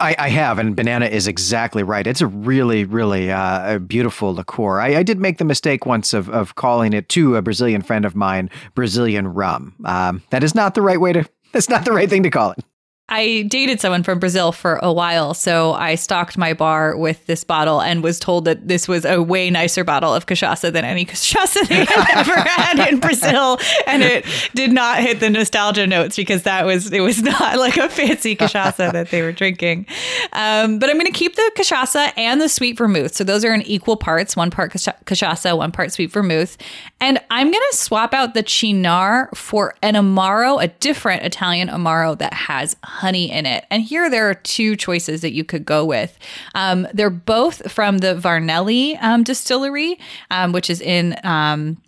I, 0.00 0.14
I, 0.18 0.28
have, 0.28 0.58
and 0.58 0.76
banana 0.76 1.06
is 1.06 1.26
exactly 1.26 1.82
right. 1.82 2.06
It's 2.06 2.20
a 2.20 2.26
really, 2.26 2.84
really 2.84 3.32
uh, 3.32 3.78
beautiful 3.80 4.34
liqueur. 4.34 4.78
I, 4.78 4.98
I, 4.98 5.02
did 5.02 5.18
make 5.18 5.38
the 5.38 5.44
mistake 5.44 5.86
once 5.86 6.14
of, 6.14 6.28
of 6.30 6.54
calling 6.54 6.92
it 6.92 7.08
to 7.10 7.34
a 7.34 7.42
Brazilian 7.42 7.82
friend 7.82 8.04
of 8.04 8.14
mine 8.14 8.48
Brazilian 8.74 9.26
rum. 9.26 9.74
Um, 9.84 10.22
that 10.30 10.44
is 10.44 10.54
not 10.54 10.74
the 10.74 10.82
right 10.82 11.00
way 11.00 11.12
to. 11.14 11.28
That's 11.52 11.68
not 11.68 11.84
the 11.84 11.92
right 11.92 12.08
thing 12.08 12.22
to 12.24 12.30
call 12.30 12.52
it. 12.52 12.64
I 13.10 13.42
dated 13.48 13.80
someone 13.80 14.02
from 14.02 14.18
Brazil 14.18 14.52
for 14.52 14.78
a 14.82 14.92
while, 14.92 15.32
so 15.32 15.72
I 15.72 15.94
stocked 15.94 16.36
my 16.36 16.52
bar 16.52 16.94
with 16.94 17.24
this 17.24 17.42
bottle 17.42 17.80
and 17.80 18.02
was 18.02 18.18
told 18.18 18.44
that 18.44 18.68
this 18.68 18.86
was 18.86 19.06
a 19.06 19.22
way 19.22 19.48
nicer 19.48 19.82
bottle 19.82 20.14
of 20.14 20.26
cachaça 20.26 20.70
than 20.70 20.84
any 20.84 21.06
cachaça 21.06 21.66
they 21.68 21.86
had 21.86 22.06
ever 22.16 22.34
had 22.34 22.88
in 22.88 23.00
Brazil, 23.00 23.58
and 23.86 24.02
it 24.02 24.26
did 24.54 24.72
not 24.72 25.00
hit 25.00 25.20
the 25.20 25.30
nostalgia 25.30 25.86
notes 25.86 26.16
because 26.16 26.42
that 26.42 26.66
was 26.66 26.92
it 26.92 27.00
was 27.00 27.22
not 27.22 27.58
like 27.58 27.78
a 27.78 27.88
fancy 27.88 28.36
cachaça 28.36 28.92
that 28.92 29.10
they 29.10 29.22
were 29.22 29.32
drinking. 29.32 29.86
Um, 30.34 30.78
but 30.78 30.90
I'm 30.90 30.96
going 30.96 31.06
to 31.06 31.12
keep 31.12 31.34
the 31.34 31.52
cachaça 31.56 32.12
and 32.18 32.40
the 32.40 32.48
sweet 32.48 32.76
vermouth, 32.76 33.14
so 33.14 33.24
those 33.24 33.42
are 33.42 33.54
in 33.54 33.62
equal 33.62 33.96
parts: 33.96 34.36
one 34.36 34.50
part 34.50 34.72
cachaça, 34.72 35.56
one 35.56 35.72
part 35.72 35.92
sweet 35.92 36.12
vermouth, 36.12 36.58
and 37.00 37.20
I'm 37.30 37.50
going 37.50 37.64
to 37.70 37.76
swap 37.76 38.12
out 38.12 38.34
the 38.34 38.42
cynar 38.42 39.34
for 39.36 39.74
an 39.82 39.94
amaro, 39.94 40.62
a 40.62 40.68
different 40.68 41.22
Italian 41.22 41.68
amaro 41.68 42.18
that 42.18 42.32
has 42.32 42.76
honey 42.82 43.30
in 43.30 43.46
it. 43.46 43.64
And 43.70 43.82
here 43.82 44.10
there 44.10 44.28
are 44.28 44.34
two 44.34 44.74
choices 44.76 45.20
that 45.20 45.32
you 45.32 45.44
could 45.44 45.64
go 45.64 45.84
with. 45.84 46.18
Um, 46.54 46.88
they're 46.92 47.10
both 47.10 47.70
from 47.70 47.98
the 47.98 48.14
Varnelli 48.14 49.00
um, 49.02 49.22
distillery, 49.22 49.98
um, 50.30 50.52
which 50.52 50.70
is 50.70 50.80
in. 50.80 51.16
Um, 51.24 51.78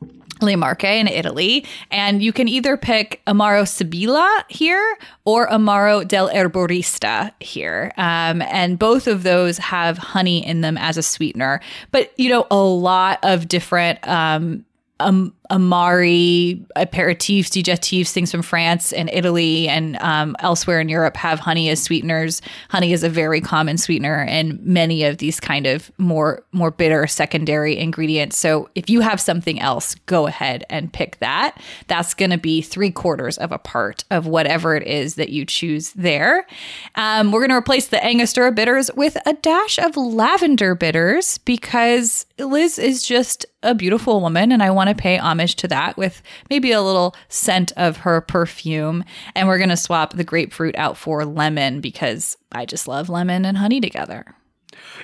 Le 0.42 0.56
Marche 0.56 0.84
in 0.84 1.06
Italy. 1.06 1.66
And 1.90 2.22
you 2.22 2.32
can 2.32 2.48
either 2.48 2.78
pick 2.78 3.20
Amaro 3.26 3.68
Sibilla 3.68 4.44
here 4.48 4.98
or 5.26 5.46
Amaro 5.48 6.02
dell'Erborista 6.02 7.32
here. 7.40 7.92
Um, 7.98 8.40
and 8.40 8.78
both 8.78 9.06
of 9.06 9.22
those 9.22 9.58
have 9.58 9.98
honey 9.98 10.46
in 10.46 10.62
them 10.62 10.78
as 10.78 10.96
a 10.96 11.02
sweetener. 11.02 11.60
But, 11.90 12.18
you 12.18 12.30
know, 12.30 12.46
a 12.50 12.56
lot 12.56 13.18
of 13.22 13.48
different 13.48 13.98
um, 14.08 14.64
um, 15.00 15.34
Amari, 15.50 16.64
aperitifs, 16.76 17.48
digestifs, 17.48 18.12
things 18.12 18.30
from 18.30 18.42
France 18.42 18.92
and 18.92 19.10
Italy 19.12 19.68
and 19.68 19.96
um, 19.98 20.36
elsewhere 20.38 20.80
in 20.80 20.88
Europe 20.88 21.16
have 21.16 21.40
honey 21.40 21.68
as 21.68 21.82
sweeteners. 21.82 22.40
Honey 22.68 22.92
is 22.92 23.02
a 23.02 23.08
very 23.08 23.40
common 23.40 23.76
sweetener 23.76 24.22
in 24.22 24.60
many 24.62 25.02
of 25.02 25.18
these 25.18 25.40
kind 25.40 25.66
of 25.66 25.90
more 25.98 26.44
more 26.52 26.70
bitter 26.70 27.06
secondary 27.06 27.76
ingredients. 27.76 28.38
So 28.38 28.70
if 28.76 28.88
you 28.88 29.00
have 29.00 29.20
something 29.20 29.60
else, 29.60 29.96
go 30.06 30.26
ahead 30.26 30.64
and 30.70 30.92
pick 30.92 31.18
that. 31.18 31.60
That's 31.88 32.14
going 32.14 32.30
to 32.30 32.38
be 32.38 32.62
three 32.62 32.92
quarters 32.92 33.36
of 33.38 33.50
a 33.50 33.58
part 33.58 34.04
of 34.10 34.26
whatever 34.26 34.76
it 34.76 34.86
is 34.86 35.16
that 35.16 35.30
you 35.30 35.44
choose 35.44 35.90
there. 35.92 36.46
Um, 36.94 37.32
we're 37.32 37.40
going 37.40 37.50
to 37.50 37.56
replace 37.56 37.88
the 37.88 38.04
Angostura 38.04 38.52
bitters 38.52 38.90
with 38.94 39.16
a 39.26 39.32
dash 39.34 39.78
of 39.78 39.96
lavender 39.96 40.76
bitters 40.76 41.38
because 41.38 42.26
Liz 42.38 42.78
is 42.78 43.02
just 43.02 43.46
a 43.62 43.74
beautiful 43.74 44.20
woman 44.20 44.52
and 44.52 44.62
I 44.62 44.70
want 44.70 44.88
to 44.88 44.94
pay 44.94 45.18
homage 45.18 45.39
homage 45.40 45.56
to 45.56 45.68
that 45.68 45.96
with 45.96 46.22
maybe 46.50 46.72
a 46.72 46.82
little 46.82 47.14
scent 47.28 47.72
of 47.76 47.98
her 47.98 48.20
perfume. 48.20 49.04
And 49.34 49.48
we're 49.48 49.58
going 49.58 49.70
to 49.70 49.76
swap 49.76 50.14
the 50.14 50.24
grapefruit 50.24 50.76
out 50.76 50.96
for 50.96 51.24
lemon 51.24 51.80
because 51.80 52.36
I 52.52 52.66
just 52.66 52.86
love 52.86 53.08
lemon 53.08 53.44
and 53.44 53.56
honey 53.56 53.80
together. 53.80 54.34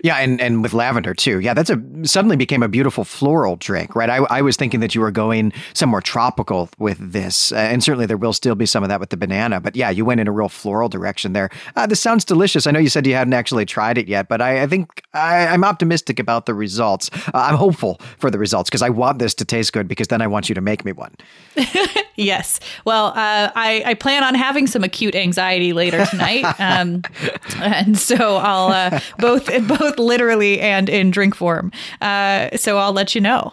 Yeah, 0.02 0.16
and, 0.16 0.40
and 0.40 0.62
with 0.62 0.72
lavender 0.72 1.14
too. 1.14 1.40
Yeah, 1.40 1.54
that's 1.54 1.70
a 1.70 1.82
suddenly 2.04 2.36
became 2.36 2.62
a 2.62 2.68
beautiful 2.68 3.04
floral 3.04 3.56
drink, 3.56 3.94
right? 3.94 4.10
I, 4.10 4.16
I 4.30 4.42
was 4.42 4.56
thinking 4.56 4.80
that 4.80 4.94
you 4.94 5.00
were 5.00 5.10
going 5.10 5.52
somewhere 5.74 6.00
tropical 6.00 6.68
with 6.78 6.98
this, 6.98 7.52
uh, 7.52 7.56
and 7.56 7.82
certainly 7.82 8.06
there 8.06 8.16
will 8.16 8.32
still 8.32 8.54
be 8.54 8.66
some 8.66 8.82
of 8.82 8.88
that 8.88 9.00
with 9.00 9.10
the 9.10 9.16
banana. 9.16 9.60
But 9.60 9.76
yeah, 9.76 9.90
you 9.90 10.04
went 10.04 10.20
in 10.20 10.28
a 10.28 10.32
real 10.32 10.48
floral 10.48 10.88
direction 10.88 11.32
there. 11.32 11.50
Uh, 11.74 11.86
this 11.86 12.00
sounds 12.00 12.24
delicious. 12.24 12.66
I 12.66 12.70
know 12.70 12.78
you 12.78 12.88
said 12.88 13.06
you 13.06 13.14
hadn't 13.14 13.34
actually 13.34 13.66
tried 13.66 13.98
it 13.98 14.08
yet, 14.08 14.28
but 14.28 14.40
I, 14.40 14.62
I 14.62 14.66
think 14.66 15.02
I, 15.12 15.54
am 15.54 15.64
optimistic 15.64 16.18
about 16.18 16.46
the 16.46 16.54
results. 16.54 17.10
Uh, 17.14 17.30
I'm 17.34 17.56
hopeful 17.56 18.00
for 18.18 18.30
the 18.30 18.38
results 18.38 18.70
because 18.70 18.82
I 18.82 18.90
want 18.90 19.18
this 19.18 19.34
to 19.34 19.44
taste 19.44 19.72
good 19.72 19.88
because 19.88 20.08
then 20.08 20.20
I 20.20 20.26
want 20.26 20.48
you 20.48 20.54
to 20.54 20.60
make 20.60 20.84
me 20.84 20.92
one. 20.92 21.14
yes. 22.16 22.60
Well, 22.84 23.06
uh, 23.08 23.50
I, 23.54 23.82
I 23.84 23.94
plan 23.94 24.24
on 24.24 24.34
having 24.34 24.66
some 24.66 24.84
acute 24.84 25.14
anxiety 25.14 25.72
later 25.72 26.04
tonight, 26.06 26.44
um, 26.60 27.02
and 27.60 27.98
so 27.98 28.36
I'll 28.36 28.68
uh, 28.68 29.00
both 29.18 29.48
both 29.78 29.98
literally 29.98 30.60
and 30.60 30.88
in 30.88 31.10
drink 31.10 31.34
form. 31.34 31.72
Uh, 32.00 32.56
so 32.56 32.78
I'll 32.78 32.92
let 32.92 33.14
you 33.14 33.20
know. 33.20 33.52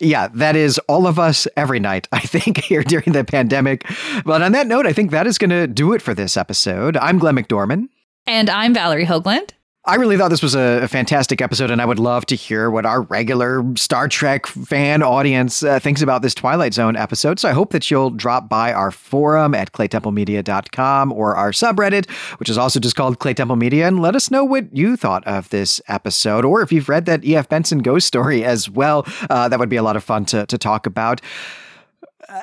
Yeah, 0.00 0.28
that 0.34 0.56
is 0.56 0.78
all 0.88 1.06
of 1.06 1.18
us 1.18 1.46
every 1.56 1.78
night, 1.80 2.08
I 2.12 2.20
think, 2.20 2.58
here 2.64 2.82
during 2.82 3.12
the 3.12 3.24
pandemic. 3.24 3.86
But 4.24 4.42
on 4.42 4.52
that 4.52 4.66
note, 4.66 4.86
I 4.86 4.92
think 4.92 5.10
that 5.12 5.26
is 5.26 5.38
going 5.38 5.50
to 5.50 5.66
do 5.66 5.92
it 5.92 6.02
for 6.02 6.14
this 6.14 6.36
episode. 6.36 6.96
I'm 6.96 7.18
Glenn 7.18 7.36
McDorman. 7.36 7.88
And 8.26 8.50
I'm 8.50 8.74
Valerie 8.74 9.06
Hoagland. 9.06 9.50
I 9.86 9.96
really 9.96 10.16
thought 10.16 10.28
this 10.28 10.42
was 10.42 10.54
a, 10.54 10.80
a, 10.84 10.88
fantastic 10.88 11.42
episode, 11.42 11.70
and 11.70 11.82
I 11.82 11.84
would 11.84 11.98
love 11.98 12.24
to 12.26 12.34
hear 12.34 12.70
what 12.70 12.86
our 12.86 13.02
regular 13.02 13.62
Star 13.76 14.08
Trek 14.08 14.46
fan 14.46 15.02
audience 15.02 15.62
uh, 15.62 15.78
thinks 15.78 16.00
about 16.00 16.22
this 16.22 16.34
Twilight 16.34 16.72
Zone 16.72 16.96
episode. 16.96 17.38
So 17.38 17.50
I 17.50 17.52
hope 17.52 17.72
that 17.72 17.90
you'll 17.90 18.08
drop 18.08 18.48
by 18.48 18.72
our 18.72 18.90
forum 18.90 19.54
at 19.54 19.72
claytemplemedia.com 19.72 21.12
or 21.12 21.36
our 21.36 21.50
subreddit, 21.50 22.10
which 22.38 22.48
is 22.48 22.56
also 22.56 22.80
just 22.80 22.96
called 22.96 23.18
Clay 23.18 23.34
Temple 23.34 23.56
Media, 23.56 23.86
and 23.86 24.00
let 24.00 24.16
us 24.16 24.30
know 24.30 24.42
what 24.42 24.74
you 24.74 24.96
thought 24.96 25.22
of 25.26 25.50
this 25.50 25.82
episode, 25.86 26.46
or 26.46 26.62
if 26.62 26.72
you've 26.72 26.88
read 26.88 27.04
that 27.04 27.22
E.F. 27.22 27.50
Benson 27.50 27.80
ghost 27.80 28.06
story 28.06 28.42
as 28.42 28.70
well. 28.70 29.06
Uh, 29.28 29.50
that 29.50 29.58
would 29.58 29.68
be 29.68 29.76
a 29.76 29.82
lot 29.82 29.96
of 29.96 30.04
fun 30.04 30.24
to, 30.24 30.46
to 30.46 30.56
talk 30.56 30.86
about 30.86 31.20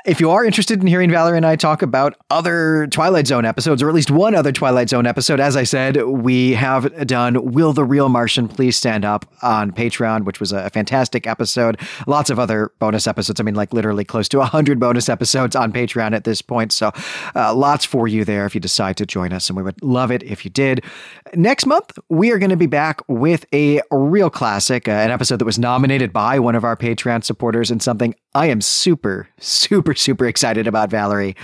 if 0.06 0.20
you 0.20 0.30
are 0.32 0.46
interested 0.46 0.82
in 0.82 0.88
hearing 0.88 1.10
Valerie 1.10 1.38
and 1.38 1.46
I 1.46 1.56
talk 1.56 1.82
about 1.82 2.16
other 2.30 2.88
Twilight 2.88 3.28
Zone 3.28 3.46
episodes, 3.46 3.82
or 3.82 3.90
at 3.90 3.96
least 3.96 4.12
one 4.12 4.36
other 4.36 4.52
Twilight 4.52 4.90
Zone 4.90 5.06
episode, 5.06 5.40
as 5.40 5.56
I 5.56 5.64
said, 5.64 6.02
we 6.04 6.54
have 6.54 7.08
done 7.08 7.52
Will 7.52 7.74
the 7.74 7.84
Real 7.84 8.10
Martian 8.10 8.48
Please 8.48 8.76
Stand 8.76 9.06
Up 9.06 9.26
on 9.42 9.72
Patreon, 9.72 10.26
which 10.26 10.40
was 10.40 10.52
a 10.52 10.70
fantastic 10.70 11.28
episode. 11.28 11.80
Lots 12.08 12.30
of 12.30 12.40
other 12.40 12.72
bonus 12.80 13.08
episodes. 13.08 13.40
I 13.40 13.44
mean, 13.44 13.56
like 13.56 13.74
literally 13.74 14.06
close 14.06 14.28
to 14.30 14.40
100 14.40 14.80
bonus 14.80 15.10
episodes 15.10 15.56
on 15.56 15.72
Patreon 15.72 16.14
at 16.14 16.24
this 16.24 16.42
point. 16.42 16.72
So 16.72 16.92
uh, 17.36 17.54
lots 17.54 17.86
for 17.86 18.08
you 18.08 18.26
there 18.26 18.46
if 18.46 18.56
you 18.56 18.62
decide 18.62 18.98
to 18.98 19.06
join 19.06 19.34
us, 19.34 19.50
and 19.50 19.58
we 19.58 19.64
would 19.64 19.82
love 19.84 20.12
it 20.12 20.24
if 20.24 20.46
you 20.46 20.52
did. 20.52 20.84
Next 21.34 21.66
month, 21.66 21.98
we 22.10 22.32
are 22.32 22.40
going 22.40 22.50
to 22.50 22.58
be 22.58 22.68
back 22.68 23.02
with 23.08 23.46
a 23.54 23.82
real 23.92 24.30
classic, 24.30 24.88
uh, 24.88 24.92
an 24.92 25.12
episode 25.12 25.38
that 25.38 25.46
was 25.46 25.60
nominated 25.60 26.12
by 26.12 26.40
one 26.40 26.56
of 26.56 26.64
our 26.64 26.76
Patreon 26.76 27.24
supporters 27.24 27.72
and 27.72 27.82
something 27.82 28.16
I 28.34 28.46
am 28.46 28.62
super, 28.62 29.28
super, 29.40 29.81
super 29.82 29.96
super 29.96 30.28
excited 30.28 30.68
about, 30.68 30.92
Valerie. 30.92 31.36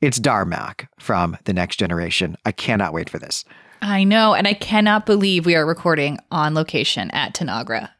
It's 0.00 0.18
Darmok 0.18 0.88
from 0.98 1.36
The 1.44 1.52
Next 1.52 1.76
Generation. 1.76 2.38
I 2.46 2.50
cannot 2.50 2.94
wait 2.94 3.10
for 3.10 3.18
this. 3.18 3.44
I 3.82 4.02
know. 4.02 4.32
And 4.32 4.48
I 4.48 4.54
cannot 4.54 5.04
believe 5.04 5.44
we 5.44 5.54
are 5.56 5.66
recording 5.66 6.18
on 6.30 6.54
location 6.54 7.10
at 7.10 7.34
Tanagra. 7.34 7.90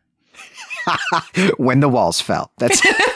when 1.59 1.81
the 1.81 1.91
walls 1.91 2.23
fell. 2.23 2.53
That's. 2.57 2.81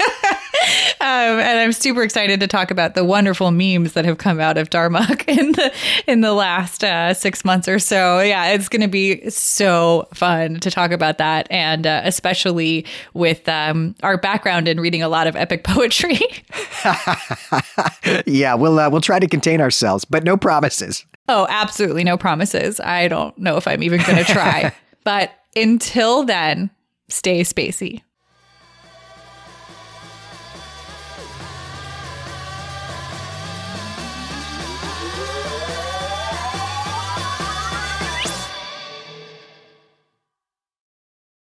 Uh, 1.07 1.38
and 1.38 1.61
I'm 1.61 1.70
super 1.70 2.02
excited 2.02 2.40
to 2.40 2.48
talk 2.48 2.72
about 2.72 2.96
the 2.96 3.04
wonderful 3.04 3.52
memes 3.52 3.92
that 3.92 4.04
have 4.04 4.18
come 4.18 4.40
out 4.40 4.59
of 4.59 4.70
Darmok 4.70 5.22
in 5.28 5.52
the 5.52 5.72
in 6.09 6.20
the 6.20 6.32
last 6.32 6.82
uh, 6.82 7.14
six 7.14 7.44
months 7.44 7.68
or 7.68 7.78
so. 7.78 8.18
Yeah, 8.18 8.48
it's 8.48 8.68
going 8.68 8.82
to 8.82 8.88
be 8.88 9.30
so 9.30 10.09
fun 10.14 10.59
to 10.59 10.68
talk 10.68 10.90
about 10.90 11.18
that, 11.18 11.46
and 11.48 11.86
uh, 11.86 12.00
especially 12.02 12.84
with 13.14 13.48
um, 13.48 13.94
our 14.02 14.18
background 14.18 14.66
in 14.66 14.80
reading 14.80 15.00
a 15.00 15.09
lot 15.09 15.28
of 15.28 15.36
epic 15.36 15.62
poetry. 15.64 16.18
yeah, 18.26 18.54
we'll 18.54 18.80
uh, 18.80 18.90
we'll 18.90 19.00
try 19.00 19.20
to 19.20 19.28
contain 19.28 19.61
ourselves, 19.61 20.04
but 20.04 20.24
no 20.24 20.36
promises. 20.36 21.07
Oh, 21.28 21.46
absolutely 21.48 22.02
no 22.02 22.16
promises. 22.16 22.80
I 22.80 23.07
don't 23.07 23.38
know 23.38 23.57
if 23.57 23.68
I'm 23.68 23.84
even 23.84 24.02
going 24.02 24.24
to 24.24 24.32
try. 24.32 24.72
but 25.04 25.30
until 25.54 26.24
then, 26.24 26.68
stay 27.09 27.42
spacey. 27.42 28.02